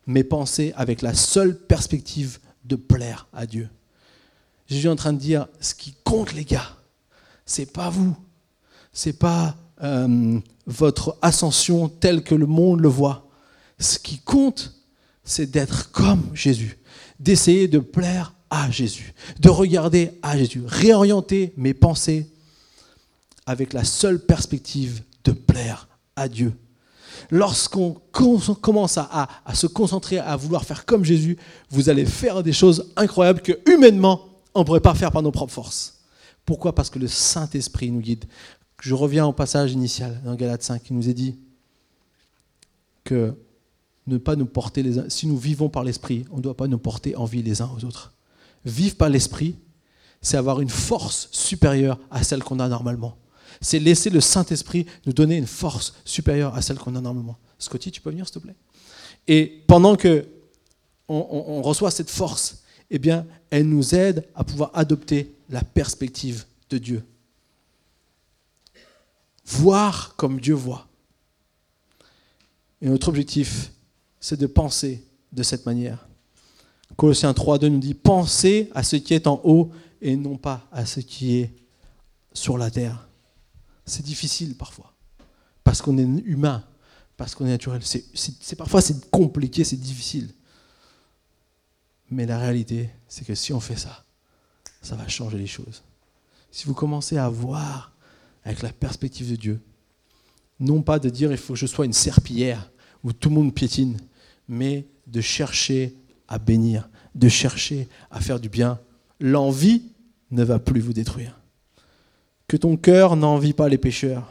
mes 0.07 0.25
pensées 0.25 0.73
avec 0.77 1.03
la 1.03 1.15
seule 1.15 1.59
perspective 1.59 2.39
de 2.65 2.77
plaire 2.77 3.29
à 3.33 3.47
Dieu. 3.47 3.69
Jésus 4.69 4.87
est 4.87 4.91
en 4.91 4.97
train 4.97 5.13
de 5.13 5.19
dire, 5.19 5.47
ce 5.61 5.75
qui 5.75 5.95
compte, 6.05 6.33
les 6.33 6.45
gars, 6.45 6.77
c'est 7.45 7.73
pas 7.73 7.91
vous, 7.91 8.17
c'est 8.93 9.19
pas 9.19 9.57
euh, 9.83 10.39
votre 10.67 11.19
ascension 11.23 11.89
telle 11.89 12.23
que 12.23 12.35
le 12.35 12.47
monde 12.47 12.81
le 12.81 12.89
voit. 12.89 13.29
Ce 13.79 13.99
qui 13.99 14.19
compte, 14.19 14.75
c'est 15.25 15.51
d'être 15.51 15.91
comme 15.91 16.31
Jésus, 16.35 16.79
d'essayer 17.19 17.69
de 17.69 17.79
plaire 17.79 18.35
à 18.51 18.71
Jésus, 18.71 19.15
de 19.41 19.49
regarder 19.49 20.19
à 20.23 20.37
Jésus, 20.37 20.63
réorienter 20.67 21.53
mes 21.57 21.75
pensées 21.75 22.31
avec 23.47 23.73
la 23.73 23.85
seule 23.85 24.21
perspective 24.21 25.03
de 25.25 25.33
plaire 25.33 25.89
à 26.17 26.29
Dieu. 26.29 26.55
Lorsqu'on 27.33 27.97
commence 28.13 28.99
à, 28.99 29.27
se 29.55 29.67
concentrer, 29.67 30.19
à 30.19 30.37
vouloir 30.37 30.67
faire 30.67 30.85
comme 30.85 31.03
Jésus, 31.03 31.39
vous 31.71 31.89
allez 31.89 32.05
faire 32.05 32.43
des 32.43 32.53
choses 32.53 32.93
incroyables 32.95 33.41
que 33.41 33.59
humainement, 33.73 34.29
on 34.55 34.61
ne 34.61 34.65
pourrait 34.67 34.81
pas 34.81 34.95
faire 34.95 35.11
par 35.11 35.23
nos 35.23 35.31
propres 35.31 35.55
forces. 35.55 36.03
Pourquoi? 36.45 36.75
Parce 36.75 36.91
que 36.91 36.99
le 36.99 37.09
Saint-Esprit 37.09 37.91
nous 37.91 38.01
guide. 38.01 38.27
Je 38.83 38.93
reviens 38.93 39.25
au 39.25 39.33
passage 39.33 39.73
initial 39.73 40.21
dans 40.27 40.35
Galates 40.35 40.63
5, 40.63 40.83
qui 40.83 40.93
nous 40.93 41.09
est 41.09 41.15
dit 41.15 41.39
que 43.03 43.35
ne 44.07 44.19
pas 44.19 44.37
nous 44.37 44.45
porter 44.45 44.83
les 44.83 44.99
uns, 44.99 45.09
si 45.09 45.27
nous 45.27 45.39
vivons 45.39 45.71
par 45.71 45.85
l'Esprit, 45.85 46.27
on 46.33 46.37
ne 46.37 46.43
doit 46.43 46.57
pas 46.57 46.67
nous 46.67 46.77
porter 46.77 47.17
envie 47.17 47.43
les 47.43 47.63
uns 47.63 47.71
aux 47.75 47.83
autres. 47.87 48.13
Vivre 48.67 48.97
par 48.97 49.09
l'Esprit, 49.09 49.57
c'est 50.21 50.37
avoir 50.37 50.61
une 50.61 50.69
force 50.69 51.31
supérieure 51.33 51.99
à 52.11 52.23
celle 52.25 52.45
qu'on 52.45 52.61
a 52.61 52.69
normalement. 52.69 53.17
C'est 53.61 53.79
laisser 53.79 54.11
le 54.11 54.21
Saint-Esprit 54.21 54.87
nous 55.07 55.13
donner 55.13 55.37
une 55.37 55.47
force 55.47 55.95
supérieure 56.05 56.55
à 56.55 56.63
celle 56.63 56.79
qu'on 56.79 56.97
a 56.97 57.01
normalement. 57.01 57.39
Scotty, 57.59 57.91
tu 57.91 58.01
peux 58.01 58.11
venir, 58.11 58.27
s'il 58.27 58.35
te 58.35 58.39
plaît? 58.39 58.57
Et 59.29 59.63
pendant 59.67 59.97
que 59.97 60.27
on, 61.09 61.61
reçoit 61.63 61.91
cette 61.91 62.11
force, 62.11 62.63
eh 62.91 62.99
bien, 62.99 63.27
elle 63.51 63.69
nous 63.69 63.95
aide 63.95 64.27
à 64.35 64.45
pouvoir 64.45 64.71
adopter 64.75 65.35
la 65.51 65.63
perspective 65.63 66.45
de 66.71 66.79
Dieu. 66.79 67.05
Voir 69.45 70.15
comme 70.17 70.41
Dieu 70.41 70.55
voit. 70.55 70.87
Et 72.81 72.89
notre 72.89 73.09
objectif, 73.09 73.71
c'est 74.21 74.41
de 74.41 74.47
penser 74.47 75.05
de 75.33 75.43
cette 75.43 75.67
manière. 75.67 76.07
Colossiens 76.97 77.33
3.2 77.33 77.67
nous 77.67 77.79
dit, 77.79 77.95
pensez 77.95 78.71
à 78.75 78.83
ce 78.83 78.97
qui 78.97 79.15
est 79.15 79.27
en 79.27 79.41
haut 79.45 79.71
et 80.01 80.17
non 80.17 80.37
pas 80.37 80.67
à 80.73 80.87
ce 80.87 81.01
qui 81.01 81.39
est 81.39 81.51
sur 82.33 82.59
la 82.59 82.71
terre. 82.71 83.07
C'est 83.85 84.05
difficile 84.05 84.57
parfois, 84.57 84.95
parce 85.65 85.83
qu'on 85.83 85.99
est 85.99 86.03
humain, 86.25 86.65
parce 87.17 87.35
qu'on 87.35 87.47
est 87.47 87.51
naturel. 87.51 87.83
C'est, 87.83 88.57
parfois 88.57 88.81
c'est 88.81 89.11
compliqué, 89.11 89.65
c'est 89.65 89.77
difficile. 89.77 90.33
Mais 92.11 92.27
la 92.27 92.39
réalité, 92.39 92.91
c'est 93.09 93.25
que 93.27 93.35
si 93.35 93.53
on 93.53 93.61
fait 93.61 93.77
ça, 93.77 94.05
ça 94.83 94.97
va 94.97 95.09
changer 95.09 95.39
les 95.39 95.47
choses. 95.47 95.83
Si 96.51 96.67
vous 96.67 96.75
commencez 96.75 97.17
à 97.17 97.29
voir 97.29 97.93
avec 98.45 98.63
la 98.63 98.73
perspective 98.73 99.31
de 99.31 99.37
Dieu, 99.37 99.61
non 100.61 100.83
pas 100.83 100.99
de 100.99 101.09
dire 101.09 101.33
il 101.33 101.39
faut 101.39 101.55
que 101.55 101.59
je 101.59 101.67
sois 101.67 101.87
une 101.87 101.93
serpillière 101.93 102.71
où 103.03 103.13
tout 103.13 103.31
le 103.31 103.35
monde 103.35 103.55
piétine, 103.55 103.99
mais 104.49 104.87
de 105.07 105.21
chercher 105.21 105.97
à 106.29 106.39
bénir, 106.39 106.89
de 107.15 107.29
chercher 107.29 107.89
à 108.11 108.21
faire 108.21 108.39
du 108.39 108.49
bien. 108.49 108.79
L'envie 109.21 109.83
ne 110.31 110.45
va 110.45 110.59
plus 110.59 110.81
vous 110.81 110.93
détruire. 110.93 111.42
Que 112.53 112.59
ton 112.59 112.77
cœur 112.77 113.17
n'envie 113.17 113.55
pas 113.55 113.71
les 113.71 113.79
pécheurs, 113.79 114.31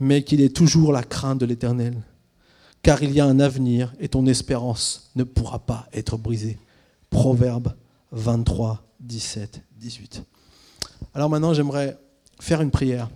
mais 0.00 0.24
qu'il 0.24 0.40
ait 0.40 0.48
toujours 0.48 0.90
la 0.90 1.04
crainte 1.04 1.38
de 1.38 1.46
l'Éternel, 1.46 1.94
car 2.82 3.04
il 3.04 3.12
y 3.12 3.20
a 3.20 3.24
un 3.24 3.38
avenir 3.38 3.94
et 4.00 4.08
ton 4.08 4.26
espérance 4.26 5.12
ne 5.14 5.22
pourra 5.22 5.60
pas 5.60 5.86
être 5.92 6.18
brisée. 6.18 6.58
Proverbe 7.08 7.76
23, 8.10 8.84
17, 8.98 9.62
18. 9.76 10.24
Alors 11.14 11.30
maintenant, 11.30 11.54
j'aimerais 11.54 11.96
faire 12.40 12.60
une 12.60 12.72
prière. 12.72 13.08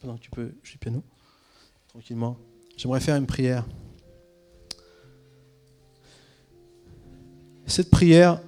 Pendant 0.00 0.16
tu 0.16 0.30
peux, 0.30 0.54
je 0.62 0.68
suis 0.68 0.78
piano, 0.78 1.02
tranquillement. 1.88 2.36
J'aimerais 2.76 3.00
faire 3.00 3.16
une 3.16 3.26
prière. 3.26 3.64
Cette 7.66 7.90
prière, 7.90 8.40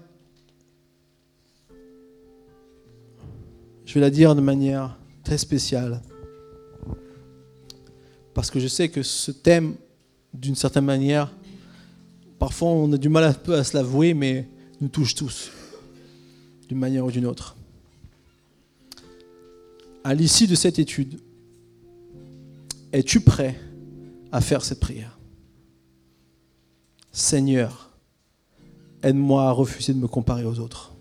je 3.89 3.95
vais 3.95 4.01
la 4.01 4.11
dire 4.11 4.35
de 4.35 4.43
manière 4.43 4.99
très 5.25 5.39
spéciale. 5.39 6.03
Parce 8.35 8.51
que 8.51 8.61
je 8.61 8.69
sais 8.69 8.91
que 8.91 9.03
ce 9.03 9.31
thème, 9.31 9.77
d'une 10.35 10.55
certaine 10.55 10.85
manière, 10.85 11.33
parfois 12.39 12.69
on 12.69 12.93
a 12.93 12.99
du 12.99 13.09
mal 13.09 13.25
un 13.25 13.33
peu 13.33 13.55
à 13.55 13.65
se 13.65 13.75
l'avouer, 13.75 14.13
mais 14.13 14.47
nous 14.83 14.89
touche 14.89 15.15
tous, 15.15 15.51
d'une 16.69 16.77
manière 16.77 17.07
ou 17.07 17.11
d'une 17.11 17.25
autre. 17.25 17.57
À 20.05 20.15
l'issue 20.15 20.47
de 20.47 20.55
cette 20.55 20.79
étude, 20.79 21.19
es-tu 22.93 23.23
prêt 23.23 23.59
à 24.31 24.43
faire 24.43 24.67
cette 24.67 24.81
prière? 24.81 25.19
Seigneur, 27.11 27.97
aide-moi 29.03 29.45
à 29.45 29.51
refuser 29.51 29.95
de 29.95 29.99
me 29.99 30.09
comparer 30.09 30.45
aux 30.45 30.59
autres. 30.59 30.93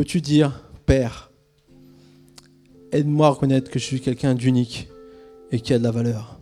Peux-tu 0.00 0.22
dire, 0.22 0.64
Père, 0.86 1.30
aide-moi 2.90 3.26
à 3.26 3.30
reconnaître 3.32 3.70
que 3.70 3.78
je 3.78 3.84
suis 3.84 4.00
quelqu'un 4.00 4.34
d'unique 4.34 4.88
et 5.52 5.60
qui 5.60 5.74
a 5.74 5.78
de 5.78 5.84
la 5.84 5.90
valeur. 5.90 6.40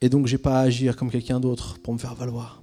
Et 0.00 0.08
donc, 0.08 0.28
je 0.28 0.32
n'ai 0.32 0.38
pas 0.38 0.60
à 0.60 0.62
agir 0.62 0.96
comme 0.96 1.10
quelqu'un 1.10 1.40
d'autre 1.40 1.78
pour 1.82 1.92
me 1.92 1.98
faire 1.98 2.14
valoir. 2.14 2.62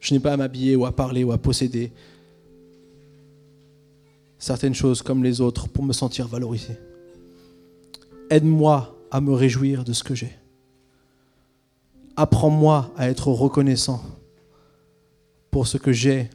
Je 0.00 0.14
n'ai 0.14 0.18
pas 0.18 0.32
à 0.32 0.36
m'habiller 0.36 0.74
ou 0.74 0.84
à 0.84 0.90
parler 0.90 1.22
ou 1.22 1.30
à 1.30 1.38
posséder 1.38 1.92
certaines 4.36 4.74
choses 4.74 5.02
comme 5.02 5.22
les 5.22 5.40
autres 5.40 5.68
pour 5.68 5.84
me 5.84 5.92
sentir 5.92 6.26
valorisé. 6.26 6.76
Aide-moi 8.30 8.98
à 9.12 9.20
me 9.20 9.32
réjouir 9.32 9.84
de 9.84 9.92
ce 9.92 10.02
que 10.02 10.16
j'ai. 10.16 10.36
Apprends-moi 12.16 12.92
à 12.96 13.08
être 13.08 13.28
reconnaissant 13.28 14.02
pour 15.56 15.66
ce 15.66 15.78
que 15.78 15.90
j'ai 15.90 16.28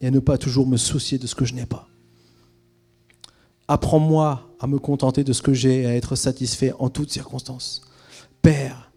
et 0.00 0.06
à 0.06 0.10
ne 0.10 0.18
pas 0.18 0.38
toujours 0.38 0.66
me 0.66 0.78
soucier 0.78 1.18
de 1.18 1.26
ce 1.26 1.34
que 1.34 1.44
je 1.44 1.52
n'ai 1.52 1.66
pas. 1.66 1.86
Apprends-moi 3.68 4.48
à 4.58 4.66
me 4.66 4.78
contenter 4.78 5.24
de 5.24 5.34
ce 5.34 5.42
que 5.42 5.52
j'ai 5.52 5.82
et 5.82 5.86
à 5.86 5.94
être 5.94 6.16
satisfait 6.16 6.72
en 6.78 6.88
toutes 6.88 7.10
circonstances. 7.10 7.82
Père, 8.40 8.90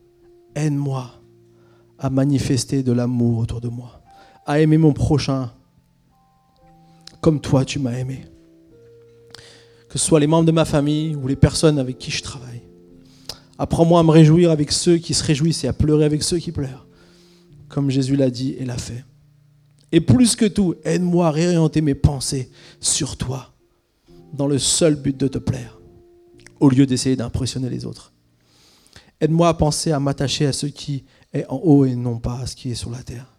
aide-moi 0.56 1.12
à 2.00 2.10
manifester 2.10 2.84
de 2.84 2.94
l'amour 2.94 3.40
autour 3.40 3.60
de 3.60 3.68
moi, 3.68 4.02
à 4.46 4.62
aimer 4.62 4.78
mon 4.78 4.94
prochain 4.94 5.52
comme 7.20 7.42
toi 7.42 7.66
tu 7.66 7.78
m'as 7.78 7.98
aimé. 7.98 8.24
Que 9.90 10.00
ce 10.00 10.06
soit 10.06 10.22
les 10.22 10.28
membres 10.28 10.46
de 10.46 10.54
ma 10.54 10.64
famille 10.64 11.18
ou 11.18 11.28
les 11.28 11.36
personnes 11.36 11.80
avec 11.80 11.98
qui 11.98 12.12
je 12.12 12.24
travaille. 12.24 12.62
Apprends-moi 13.58 14.00
à 14.00 14.04
me 14.04 14.12
réjouir 14.12 14.52
avec 14.52 14.72
ceux 14.72 15.00
qui 15.00 15.14
se 15.14 15.26
réjouissent 15.26 15.66
et 15.66 15.68
à 15.68 15.74
pleurer 15.74 16.06
avec 16.06 16.24
ceux 16.24 16.38
qui 16.38 16.54
pleurent, 16.54 16.88
comme 17.68 17.90
Jésus 17.90 18.16
l'a 18.16 18.30
dit 18.30 18.56
et 18.58 18.64
l'a 18.64 18.78
fait. 18.78 19.04
Et 19.92 20.02
plus 20.02 20.36
que 20.36 20.46
tout, 20.46 20.76
aide-moi 20.84 21.28
à 21.28 21.32
réorienter 21.32 21.82
mes 21.82 21.96
pensées 21.96 22.50
sur 22.80 23.18
toi, 23.18 23.54
dans 24.34 24.48
le 24.48 24.60
seul 24.60 24.96
but 24.96 25.16
de 25.16 25.28
te 25.28 25.38
plaire, 25.38 25.80
au 26.60 26.70
lieu 26.70 26.86
d'essayer 26.86 27.16
d'impressionner 27.16 27.70
les 27.70 27.86
autres. 27.86 28.12
Aide-moi 29.22 29.48
à 29.48 29.54
penser 29.54 29.92
à 29.92 30.00
m'attacher 30.00 30.46
à 30.46 30.54
ce 30.54 30.66
qui 30.66 31.06
est 31.34 31.46
en 31.48 31.58
haut 31.58 31.86
et 31.86 31.96
non 31.96 32.20
pas 32.20 32.40
à 32.40 32.48
ce 32.48 32.56
qui 32.56 32.72
est 32.72 32.76
sur 32.76 32.90
la 32.90 33.04
terre. 33.04 33.32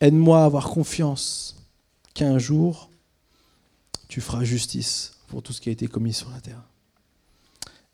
Aide-moi 0.00 0.42
à 0.42 0.44
avoir 0.44 0.68
confiance 0.68 1.56
qu'un 2.14 2.38
jour, 2.38 2.90
tu 4.08 4.20
feras 4.20 4.44
justice 4.44 5.12
pour 5.26 5.42
tout 5.42 5.52
ce 5.52 5.60
qui 5.60 5.68
a 5.68 5.72
été 5.72 5.86
commis 5.86 6.12
sur 6.12 6.30
la 6.30 6.40
terre. 6.40 6.62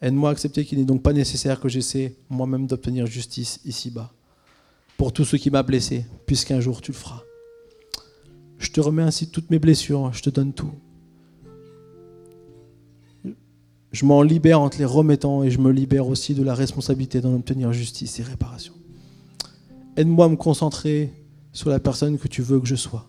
Aide-moi 0.01 0.29
à 0.29 0.33
accepter 0.33 0.65
qu'il 0.65 0.79
n'est 0.79 0.85
donc 0.85 1.03
pas 1.03 1.13
nécessaire 1.13 1.61
que 1.61 1.69
j'essaie 1.69 2.15
moi-même 2.29 2.67
d'obtenir 2.67 3.07
justice 3.07 3.61
ici-bas 3.65 4.13
pour 4.97 5.13
tout 5.13 5.25
ce 5.25 5.37
qui 5.37 5.51
m'a 5.51 5.63
blessé, 5.63 6.07
puisqu'un 6.27 6.61
jour 6.61 6.81
tu 6.81 6.93
le 6.93 6.97
feras. 6.97 7.23
Je 8.59 8.71
te 8.71 8.81
remets 8.81 9.03
ainsi 9.03 9.29
toutes 9.29 9.51
mes 9.51 9.59
blessures, 9.59 10.13
je 10.13 10.23
te 10.23 10.31
donne 10.31 10.53
tout. 10.53 10.73
Je 13.93 14.05
m'en 14.05 14.23
libère 14.23 14.61
en 14.61 14.69
te 14.69 14.79
les 14.79 14.85
remettant 14.85 15.43
et 15.43 15.51
je 15.51 15.59
me 15.59 15.71
libère 15.71 16.07
aussi 16.07 16.35
de 16.35 16.43
la 16.43 16.55
responsabilité 16.55 17.21
d'en 17.21 17.35
obtenir 17.35 17.73
justice 17.73 18.19
et 18.21 18.23
réparation. 18.23 18.75
Aide-moi 19.97 20.27
à 20.27 20.29
me 20.29 20.37
concentrer 20.37 21.13
sur 21.53 21.71
la 21.71 21.81
personne 21.81 22.19
que 22.19 22.29
tu 22.29 22.43
veux 22.43 22.61
que 22.61 22.67
je 22.67 22.75
sois 22.75 23.09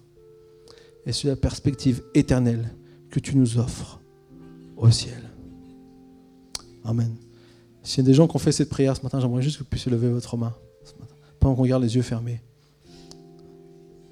et 1.06 1.12
sur 1.12 1.30
la 1.30 1.36
perspective 1.36 2.04
éternelle 2.14 2.74
que 3.10 3.20
tu 3.20 3.36
nous 3.36 3.58
offres 3.58 4.00
au 4.78 4.90
ciel. 4.90 5.22
Amen. 6.86 7.16
S'il 7.84 8.04
y 8.04 8.06
a 8.06 8.08
des 8.08 8.14
gens 8.14 8.28
qui 8.28 8.36
ont 8.36 8.40
fait 8.40 8.52
cette 8.52 8.70
prière 8.70 8.96
ce 8.96 9.02
matin, 9.04 9.20
j'aimerais 9.20 9.42
juste 9.42 9.58
que 9.58 9.64
vous 9.64 9.70
puissiez 9.70 9.92
lever 9.92 10.10
votre 10.10 10.38
main 10.38 10.54
ce 10.86 10.94
pendant 11.40 11.56
qu'on 11.56 11.66
garde 11.66 11.84
les 11.84 11.96
yeux 11.96 12.02
fermés. 12.02 12.42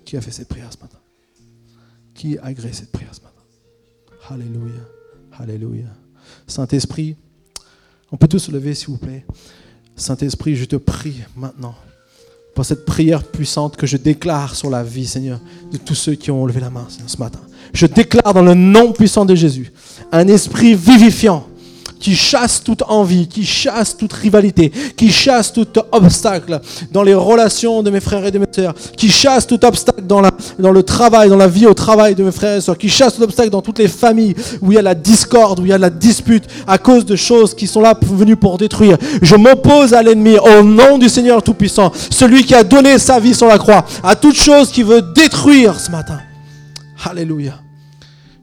Qui 0.04 0.18
a 0.18 0.22
fait 0.22 0.32
cette 0.32 0.50
prière 0.50 0.72
ce 0.72 0.78
matin? 0.80 1.00
Qui 2.16 2.38
a 2.40 2.46
agréé 2.46 2.74
cette 2.74 2.92
prière 2.92 3.14
ce 3.14 3.22
matin 3.22 3.36
Alléluia. 4.30 4.82
Alléluia. 5.38 5.86
Saint-Esprit, 6.48 7.16
on 8.12 8.18
peut 8.18 8.28
tous 8.28 8.40
se 8.40 8.52
lever 8.52 8.74
s'il 8.74 8.88
vous 8.88 8.98
plaît. 8.98 9.26
Saint-Esprit, 9.96 10.56
je 10.56 10.66
te 10.66 10.78
prie 10.78 11.22
maintenant 11.36 11.76
pour 12.56 12.66
cette 12.66 12.86
prière 12.86 13.24
puissante 13.24 13.76
que 13.76 13.86
je 13.86 13.98
déclare 13.98 14.56
sur 14.56 14.70
la 14.70 14.82
vie, 14.82 15.06
Seigneur, 15.06 15.40
de 15.72 15.78
tous 15.78 15.94
ceux 15.94 16.16
qui 16.16 16.32
ont 16.32 16.46
levé 16.46 16.62
la 16.62 16.70
main 16.70 16.88
ce 17.06 17.18
matin. 17.18 17.42
Je 17.74 17.86
déclare 17.86 18.34
dans 18.34 18.42
le 18.42 18.54
nom 18.54 18.94
puissant 18.94 19.26
de 19.26 19.36
Jésus 19.36 19.74
un 20.12 20.28
esprit 20.30 20.74
vivifiant 20.74 21.48
qui 22.00 22.16
chasse 22.16 22.64
toute 22.64 22.84
envie, 22.88 23.28
qui 23.28 23.46
chasse 23.46 23.96
toute 23.98 24.14
rivalité, 24.14 24.72
qui 24.96 25.12
chasse 25.12 25.52
tout 25.52 25.68
obstacle 25.92 26.60
dans 26.92 27.04
les 27.04 27.14
relations 27.14 27.84
de 27.84 27.90
mes 27.90 28.00
frères 28.00 28.26
et 28.26 28.32
de 28.32 28.40
mes 28.40 28.46
sœurs, 28.52 28.74
qui 28.98 29.10
chasse 29.10 29.48
tout 29.48 29.64
obstacle 29.66 30.04
dans, 30.06 30.22
le 30.22 30.84
travail, 30.84 31.30
dans 31.30 31.38
la 31.38 31.48
vie 31.48 31.66
au 31.66 31.74
travail 31.74 32.16
de 32.16 32.24
mes 32.24 32.32
frères 32.32 32.58
et 32.58 32.62
sœurs, 32.62 32.78
qui 32.78 32.90
chasse 32.90 33.16
tout 33.16 33.24
obstacle 33.24 33.50
dans 33.50 33.62
toutes 33.62 33.80
les 33.80 33.88
familles 33.88 34.36
où 34.62 34.72
il 34.72 34.76
y 34.76 34.78
a 34.78 34.82
la 34.82 34.96
discorde, 34.96 35.60
où 35.60 35.66
il 35.66 35.70
y 35.70 35.74
a 35.74 35.78
la 35.78 35.90
dispute 35.90 36.46
à 36.68 36.78
cause 36.78 37.06
de 37.06 37.16
choses 37.16 37.56
qui 37.56 37.68
sont 37.68 37.82
là 37.82 37.98
venues 38.02 38.36
pour 38.38 38.58
détruire. 38.58 38.98
Je 39.22 39.36
m'oppose 39.36 39.94
à 39.94 40.04
l'ennemi 40.04 40.38
au 40.38 40.64
nom 40.64 40.98
du 40.98 41.10
Seigneur 41.10 41.42
Tout-Puissant, 41.44 41.92
celui 42.10 42.44
qui 42.44 42.56
a 42.56 42.64
donné 42.64 43.00
sa 43.00 43.20
vie 43.20 43.34
sur 43.34 43.48
la 43.48 43.58
croix, 43.58 43.86
à 44.04 44.16
toute 44.16 44.36
chose 44.36 44.72
qui 44.72 44.84
veut 44.84 45.02
détruire 45.02 45.80
ce 45.80 45.92
matin. 45.92 46.20
Alléluia 47.04 47.65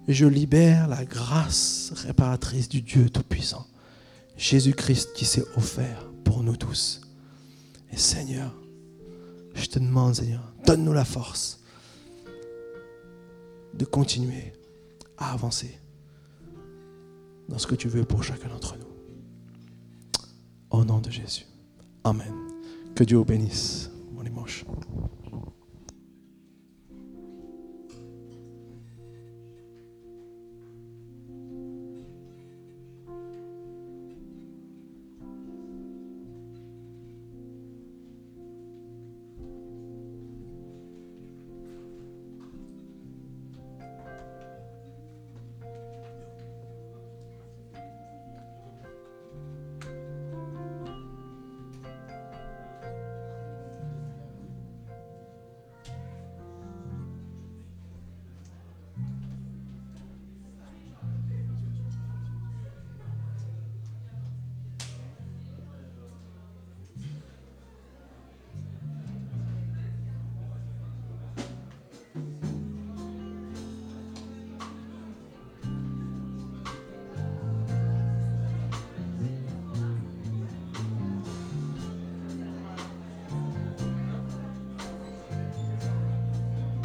je 0.08 0.26
libère 0.26 0.88
la 0.88 1.04
grâce 1.04 1.92
réparatrice 1.96 2.68
du 2.68 2.82
Dieu 2.82 3.08
Tout-Puissant, 3.08 3.66
Jésus-Christ 4.36 5.12
qui 5.14 5.24
s'est 5.24 5.44
offert 5.56 6.10
pour 6.24 6.42
nous 6.42 6.56
tous. 6.56 7.00
Et 7.90 7.96
Seigneur, 7.96 8.52
je 9.54 9.66
te 9.66 9.78
demande, 9.78 10.14
Seigneur, 10.14 10.52
donne-nous 10.66 10.92
la 10.92 11.04
force 11.04 11.60
de 13.74 13.84
continuer 13.84 14.52
à 15.18 15.32
avancer 15.32 15.78
dans 17.48 17.58
ce 17.58 17.66
que 17.66 17.74
tu 17.74 17.88
veux 17.88 18.04
pour 18.04 18.24
chacun 18.24 18.48
d'entre 18.48 18.76
nous. 18.76 18.86
Au 20.70 20.84
nom 20.84 21.00
de 21.00 21.10
Jésus. 21.10 21.46
Amen. 22.04 22.32
Que 22.94 23.04
Dieu 23.04 23.18
vous 23.18 23.24
bénisse. 23.24 23.90
Bon 24.12 24.22
dimanche. 24.22 24.64